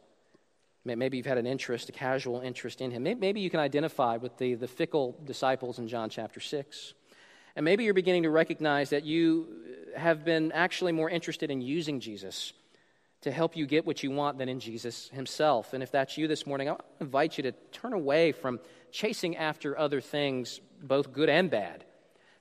Maybe 0.87 1.19
you've 1.19 1.27
had 1.27 1.37
an 1.37 1.47
interest, 1.47 1.91
a 1.91 1.93
casual 1.93 2.41
interest 2.41 2.81
in 2.81 2.91
him. 2.91 3.03
Maybe 3.03 3.41
you 3.41 3.51
can 3.51 3.61
identify 3.61 4.17
with 4.17 4.39
the, 4.39 4.55
the 4.55 4.67
fickle 4.67 5.15
disciples 5.27 5.79
in 5.79 5.87
John 5.87 6.09
chapter 6.09 6.41
6. 6.41 6.95
And 7.55 7.63
maybe 7.63 7.85
you're 7.85 7.93
beginning 7.93 8.23
to 8.23 8.31
recognize 8.31 8.89
that 8.89 9.05
you 9.05 9.49
have 9.95 10.25
been 10.25 10.51
actually 10.53 10.93
more 10.93 11.11
interested 11.11 11.51
in 11.51 11.61
using 11.61 12.01
Jesus 12.01 12.55
to 13.21 13.31
help 13.31 13.55
you 13.55 13.67
get 13.67 13.85
what 13.85 14.03
you 14.03 14.11
want 14.11 14.39
than 14.39 14.49
in 14.49 14.59
Jesus 14.59 15.11
himself. 15.11 15.75
And 15.75 15.83
if 15.83 15.93
that's 15.93 16.17
you 16.17 16.29
this 16.29 16.47
morning, 16.47 16.71
I 16.71 16.77
invite 17.03 17.37
you 17.37 17.43
to 17.43 17.53
turn 17.71 17.93
away 17.93 18.33
from 18.33 18.61
chasing 18.93 19.37
after 19.37 19.79
other 19.79 20.01
things, 20.01 20.59
both 20.83 21.13
good 21.13 21.29
and 21.29 21.51
bad. 21.51 21.85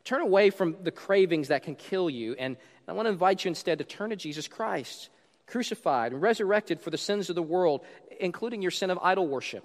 Turn 0.04 0.22
away 0.22 0.50
from 0.52 0.78
the 0.84 0.92
cravings 0.92 1.50
that 1.50 1.64
can 1.64 1.76
kill 1.76 2.10
you. 2.10 2.34
And 2.40 2.56
I 2.92 2.94
want 2.94 3.06
to 3.06 3.12
invite 3.12 3.46
you 3.46 3.50
instead 3.50 3.78
to 3.78 3.86
turn 3.86 4.10
to 4.10 4.18
Jesus 4.18 4.50
Christ, 4.50 5.08
crucified 5.48 6.12
and 6.12 6.22
resurrected 6.22 6.82
for 6.82 6.90
the 6.90 6.98
sins 6.98 7.30
of 7.30 7.38
the 7.38 7.42
world, 7.42 7.86
including 8.20 8.62
your 8.62 8.70
sin 8.70 8.90
of 8.90 9.00
idol 9.02 9.30
worship. 9.30 9.64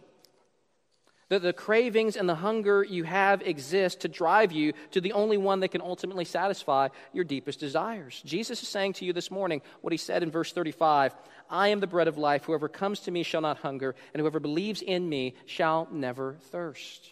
That 1.31 1.43
the 1.43 1.53
cravings 1.53 2.15
and 2.15 2.29
the 2.29 2.37
hunger 2.37 2.85
you 2.85 3.03
have 3.03 3.43
exist 3.43 4.03
to 4.03 4.09
drive 4.09 4.53
you 4.53 4.75
to 4.93 5.01
the 5.01 5.13
only 5.13 5.39
one 5.39 5.59
that 5.59 5.73
can 5.73 5.81
ultimately 5.81 6.25
satisfy 6.25 6.91
your 7.13 7.25
deepest 7.25 7.59
desires. 7.59 8.23
Jesus 8.25 8.63
is 8.63 8.69
saying 8.69 8.93
to 8.93 9.05
you 9.05 9.13
this 9.13 9.29
morning 9.29 9.61
what 9.81 9.93
he 9.93 9.97
said 9.97 10.23
in 10.23 10.31
verse 10.31 10.53
35 10.53 11.13
I 11.51 11.69
am 11.69 11.81
the 11.81 11.89
bread 11.89 12.07
of 12.07 12.19
life. 12.19 12.45
Whoever 12.45 12.69
comes 12.69 13.01
to 13.01 13.11
me 13.11 13.25
shall 13.25 13.41
not 13.41 13.59
hunger, 13.59 13.97
and 14.15 14.21
whoever 14.21 14.39
believes 14.39 14.83
in 14.83 15.09
me 15.09 15.35
shall 15.47 15.89
never 15.91 16.37
thirst. 16.53 17.11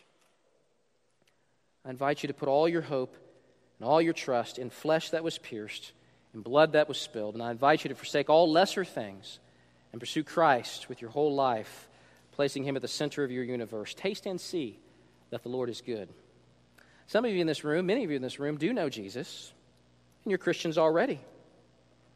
I 1.85 1.91
invite 1.91 2.23
you 2.23 2.29
to 2.29 2.35
put 2.35 2.49
all 2.49 2.69
your 2.69 2.83
hope 2.83 3.17
and 3.79 3.89
all 3.89 4.01
your 4.01 4.13
trust 4.13 4.59
in 4.59 4.71
flesh 4.71 5.11
that 5.11 5.25
was 5.25 5.39
pierced, 5.39 5.93
in 6.35 6.43
blood 6.43 6.73
that 6.73 6.89
was 6.89 6.99
spilled. 6.99 7.35
And 7.35 7.43
I 7.43 7.51
invite 7.51 7.85
you 7.85 7.89
to 7.89 7.95
forsake 7.95 8.29
all 8.29 8.51
lesser 8.51 8.85
things 8.85 9.39
and 9.93 10.01
pursue 10.01 10.25
Christ 10.25 10.89
with 10.89 11.01
your 11.01 11.11
whole 11.11 11.35
life 11.35 11.89
placing 12.33 12.65
him 12.65 12.77
at 12.77 12.83
the 12.83 12.89
center 12.89 13.25
of 13.25 13.31
your 13.31 13.45
universe. 13.45 13.95
Taste 13.95 14.27
and 14.27 14.41
see 14.41 14.79
that 15.31 15.43
the 15.43 15.49
Lord 15.49 15.71
is 15.71 15.81
good. 15.81 16.09
Some 17.07 17.25
of 17.25 17.31
you 17.31 17.41
in 17.41 17.47
this 17.47 17.65
room, 17.65 17.87
many 17.87 18.05
of 18.05 18.11
you 18.11 18.17
in 18.17 18.23
this 18.23 18.41
room, 18.41 18.57
do 18.57 18.73
know 18.73 18.89
Jesus, 18.89 19.53
and 20.25 20.31
you're 20.31 20.39
Christians 20.39 20.79
already. 20.79 21.21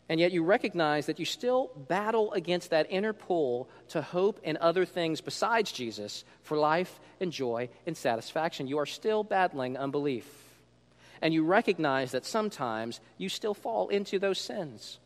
And 0.09 0.19
yet 0.19 0.33
you 0.33 0.43
recognize 0.43 1.07
that 1.07 1.19
you 1.19 1.27
still 1.27 1.71
battle 1.77 2.33
against 2.33 2.71
that 2.71 2.87
inner 2.89 3.13
pull 3.13 3.69
to 3.91 4.01
hope 4.01 4.41
in 4.43 4.57
other 4.57 4.87
things 4.87 5.21
besides 5.21 5.71
Jesus 5.71 6.25
for 6.43 6.57
life 6.57 6.99
and 7.21 7.31
joy 7.31 7.69
and 7.87 7.95
satisfaction. 7.95 8.67
You 8.67 8.79
are 8.79 8.87
still 8.87 9.23
battling 9.23 9.77
unbelief. 9.77 10.27
And 11.21 11.35
you 11.35 11.45
recognize 11.45 12.13
that 12.13 12.25
sometimes 12.25 13.01
you 13.17 13.29
still 13.29 13.55
fall 13.55 13.89
into 13.89 14.19
those 14.19 14.39
sins. 14.39 14.99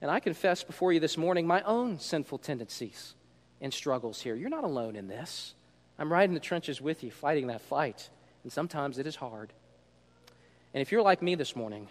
And 0.00 0.10
I 0.10 0.20
confess 0.20 0.62
before 0.62 0.92
you 0.92 1.00
this 1.00 1.16
morning 1.18 1.46
my 1.46 1.62
own 1.62 1.98
sinful 1.98 2.38
tendencies 2.38 3.14
and 3.60 3.72
struggles 3.72 4.20
here. 4.20 4.34
You're 4.34 4.48
not 4.48 4.64
alone 4.64 4.96
in 4.96 5.08
this. 5.08 5.54
I'm 5.98 6.12
right 6.12 6.28
in 6.28 6.34
the 6.34 6.40
trenches 6.40 6.80
with 6.80 7.02
you, 7.02 7.10
fighting 7.10 7.48
that 7.48 7.62
fight. 7.62 8.08
And 8.44 8.52
sometimes 8.52 8.98
it 8.98 9.06
is 9.06 9.16
hard. 9.16 9.52
And 10.72 10.80
if 10.80 10.92
you're 10.92 11.02
like 11.02 11.22
me 11.22 11.34
this 11.34 11.56
morning, 11.56 11.88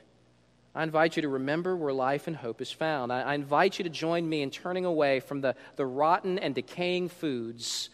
I 0.73 0.83
invite 0.83 1.15
you 1.15 1.23
to 1.23 1.29
remember 1.29 1.75
where 1.75 1.91
life 1.91 2.27
and 2.27 2.35
hope 2.35 2.61
is 2.61 2.71
found. 2.71 3.11
I, 3.11 3.21
I 3.21 3.33
invite 3.33 3.79
you 3.79 3.83
to 3.83 3.89
join 3.89 4.29
me 4.29 4.41
in 4.41 4.51
turning 4.51 4.85
away 4.85 5.19
from 5.19 5.41
the, 5.41 5.55
the 5.75 5.85
rotten 5.85 6.39
and 6.39 6.53
decaying 6.53 7.09
foods 7.09 7.89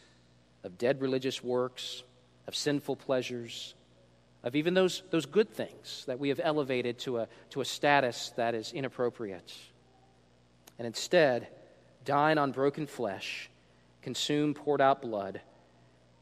of 0.64 0.78
dead 0.78 1.02
religious 1.02 1.44
works, 1.44 2.04
of 2.46 2.56
sinful 2.56 2.98
pleasures, 2.98 3.74
of 4.44 4.56
even 4.56 4.74
those, 4.74 5.04
those 5.10 5.26
good 5.26 5.54
things 5.54 6.04
that 6.08 6.20
we 6.20 6.30
have 6.30 6.42
elevated 6.44 7.00
to 7.00 7.20
a, 7.20 7.28
to 7.52 7.62
a 7.62 7.66
status 7.66 8.34
that 8.36 8.56
is 8.56 8.74
inappropriate 8.74 9.54
and 10.78 10.88
instead 10.88 11.48
dine 12.06 12.38
on 12.38 12.52
broken 12.52 12.88
flesh, 12.88 13.50
consume 14.02 14.54
poured 14.54 14.82
out 14.82 15.02
blood, 15.02 15.42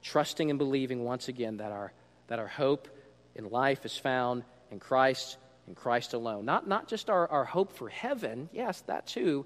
trusting 0.04 0.50
and 0.50 0.60
believing 0.60 1.04
once 1.04 1.28
again 1.28 1.58
that 1.58 1.72
our, 1.72 1.92
that 2.28 2.40
our 2.40 2.48
hope 2.48 2.88
in 3.36 3.50
life 3.50 3.86
is 3.86 3.98
found 3.98 4.44
in 4.72 4.80
Christ 4.80 5.38
and 5.68 5.76
Christ 5.76 6.14
alone. 6.14 6.46
Not, 6.46 6.68
not 6.68 6.88
just 6.88 7.10
our, 7.10 7.28
our 7.28 7.46
hope 7.46 7.74
for 7.74 7.90
heaven, 7.90 8.50
yes, 8.54 8.82
that 8.82 9.08
too, 9.08 9.46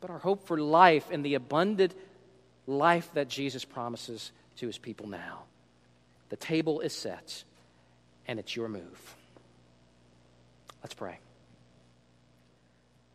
but 0.00 0.10
our 0.10 0.18
hope 0.18 0.46
for 0.46 0.58
life 0.58 1.08
and 1.10 1.24
the 1.24 1.34
abundant 1.34 1.94
life 2.66 3.08
that 3.14 3.28
Jesus 3.28 3.64
promises 3.64 4.32
to 4.56 4.66
his 4.66 4.78
people 4.78 5.08
now. 5.08 5.42
The 6.28 6.36
table 6.36 6.80
is 6.80 6.92
set, 6.92 7.44
and 8.26 8.38
it's 8.38 8.54
your 8.54 8.68
move. 8.68 9.16
Let's 10.82 10.94
pray. 10.94 11.18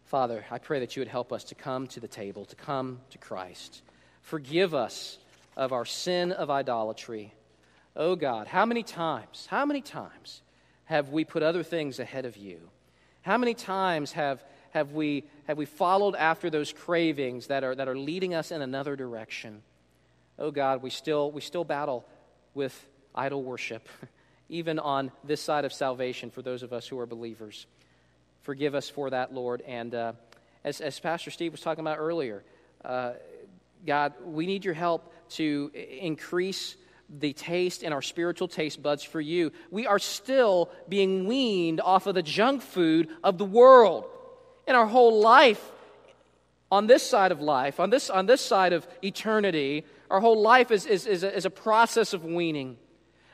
Father, 0.05 0.45
I 0.49 0.57
pray 0.57 0.79
that 0.79 0.95
you 0.95 1.01
would 1.01 1.09
help 1.09 1.33
us 1.33 1.43
to 1.45 1.55
come 1.55 1.87
to 1.87 1.99
the 1.99 2.07
table, 2.07 2.45
to 2.45 2.55
come 2.55 2.99
to 3.09 3.17
Christ. 3.17 3.81
Forgive 4.21 4.73
us 4.73 5.17
of 5.57 5.73
our 5.73 5.85
sin 5.85 6.31
of 6.31 6.49
idolatry. 6.49 7.33
Oh 7.95 8.15
God, 8.15 8.47
how 8.47 8.65
many 8.65 8.83
times, 8.83 9.47
how 9.49 9.65
many 9.65 9.81
times 9.81 10.41
have 10.85 11.09
we 11.09 11.25
put 11.25 11.43
other 11.43 11.63
things 11.63 11.99
ahead 11.99 12.25
of 12.25 12.37
you? 12.37 12.59
How 13.23 13.37
many 13.37 13.53
times 13.53 14.13
have, 14.13 14.41
have, 14.69 14.93
we, 14.93 15.25
have 15.47 15.57
we 15.57 15.65
followed 15.65 16.15
after 16.15 16.49
those 16.49 16.71
cravings 16.71 17.47
that 17.47 17.65
are, 17.65 17.75
that 17.75 17.89
are 17.89 17.97
leading 17.97 18.33
us 18.33 18.51
in 18.51 18.61
another 18.61 18.95
direction? 18.95 19.61
Oh 20.39 20.51
God, 20.51 20.81
we 20.81 20.89
still, 20.89 21.31
we 21.31 21.41
still 21.41 21.65
battle 21.65 22.05
with 22.53 22.87
idol 23.13 23.43
worship, 23.43 23.89
even 24.49 24.79
on 24.79 25.11
this 25.23 25.41
side 25.41 25.65
of 25.65 25.73
salvation 25.73 26.29
for 26.29 26.41
those 26.41 26.63
of 26.63 26.73
us 26.73 26.87
who 26.87 26.97
are 26.99 27.05
believers. 27.05 27.65
Forgive 28.43 28.75
us 28.75 28.89
for 28.89 29.09
that, 29.09 29.33
Lord. 29.33 29.61
And 29.61 29.93
uh, 29.93 30.13
as, 30.63 30.79
as 30.81 30.99
Pastor 30.99 31.31
Steve 31.31 31.51
was 31.51 31.61
talking 31.61 31.81
about 31.81 31.97
earlier, 31.99 32.43
uh, 32.83 33.13
God, 33.85 34.13
we 34.23 34.45
need 34.45 34.65
your 34.65 34.73
help 34.73 35.13
to 35.31 35.71
increase 35.73 36.75
the 37.19 37.33
taste 37.33 37.83
and 37.83 37.93
our 37.93 38.01
spiritual 38.01 38.47
taste 38.47 38.81
buds 38.81 39.03
for 39.03 39.21
you. 39.21 39.51
We 39.71 39.87
are 39.87 39.99
still 39.99 40.69
being 40.89 41.25
weaned 41.27 41.79
off 41.81 42.07
of 42.07 42.15
the 42.15 42.23
junk 42.23 42.61
food 42.61 43.09
of 43.23 43.37
the 43.37 43.45
world. 43.45 44.05
In 44.67 44.75
our 44.75 44.87
whole 44.87 45.21
life, 45.21 45.63
on 46.69 46.87
this 46.87 47.03
side 47.03 47.31
of 47.31 47.41
life, 47.41 47.79
on 47.79 47.89
this, 47.89 48.09
on 48.09 48.25
this 48.25 48.41
side 48.41 48.73
of 48.73 48.85
eternity, 49.01 49.85
our 50.09 50.19
whole 50.19 50.41
life 50.41 50.71
is, 50.71 50.85
is, 50.85 51.05
is, 51.05 51.23
a, 51.23 51.33
is 51.33 51.45
a 51.45 51.49
process 51.49 52.13
of 52.13 52.25
weaning 52.25 52.77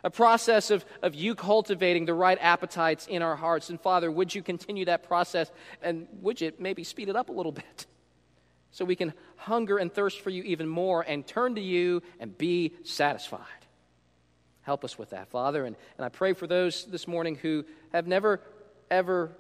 a 0.04 0.10
process 0.10 0.70
of, 0.70 0.86
of 1.02 1.16
you 1.16 1.34
cultivating 1.34 2.06
the 2.06 2.14
right 2.14 2.38
appetites 2.42 3.08
in 3.08 3.22
our 3.22 3.36
hearts. 3.36 3.70
And 3.70 3.80
Father, 3.80 4.12
would 4.12 4.36
you 4.36 4.44
continue 4.44 4.86
that 4.86 5.04
process 5.04 5.50
and 5.82 6.08
would 6.22 6.42
you 6.42 6.52
maybe 6.60 6.84
speed 6.84 7.10
it 7.10 7.16
up 7.16 7.30
a 7.30 7.32
little 7.32 7.52
bit 7.52 7.86
so 8.72 8.84
we 8.86 8.96
can 8.96 9.14
hunger 9.38 9.78
and 9.78 9.92
thirst 9.92 10.22
for 10.22 10.30
you 10.30 10.44
even 10.44 10.68
more 10.68 11.02
and 11.02 11.26
turn 11.26 11.56
to 11.56 11.62
you 11.62 12.02
and 12.20 12.38
be 12.38 12.74
satisfied? 12.84 13.48
Help 14.62 14.84
us 14.84 14.98
with 14.98 15.12
that, 15.12 15.30
Father. 15.30 15.66
And, 15.66 15.76
and 15.98 16.06
I 16.06 16.10
pray 16.10 16.34
for 16.34 16.48
those 16.48 16.86
this 16.86 17.08
morning 17.08 17.36
who 17.36 17.66
have 17.92 18.08
never, 18.08 18.42
ever 18.92 19.32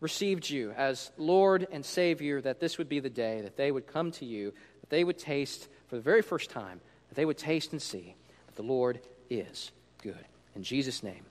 received 0.00 0.48
you 0.48 0.72
as 0.72 1.10
Lord 1.16 1.66
and 1.72 1.84
Savior, 1.84 2.40
that 2.40 2.60
this 2.60 2.78
would 2.78 2.88
be 2.88 3.00
the 3.00 3.10
day 3.10 3.40
that 3.42 3.56
they 3.56 3.72
would 3.72 3.86
come 3.86 4.12
to 4.12 4.24
you, 4.24 4.52
that 4.80 4.90
they 4.90 5.02
would 5.02 5.18
taste 5.18 5.68
for 5.88 5.96
the 5.96 6.02
very 6.02 6.22
first 6.22 6.50
time, 6.50 6.80
that 7.08 7.16
they 7.16 7.24
would 7.24 7.38
taste 7.38 7.72
and 7.72 7.82
see 7.82 8.14
that 8.46 8.54
the 8.54 8.62
Lord 8.62 9.00
is 9.28 9.72
good. 10.02 10.24
In 10.54 10.62
Jesus' 10.62 11.02
name, 11.02 11.24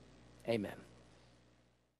amen. 0.48 0.87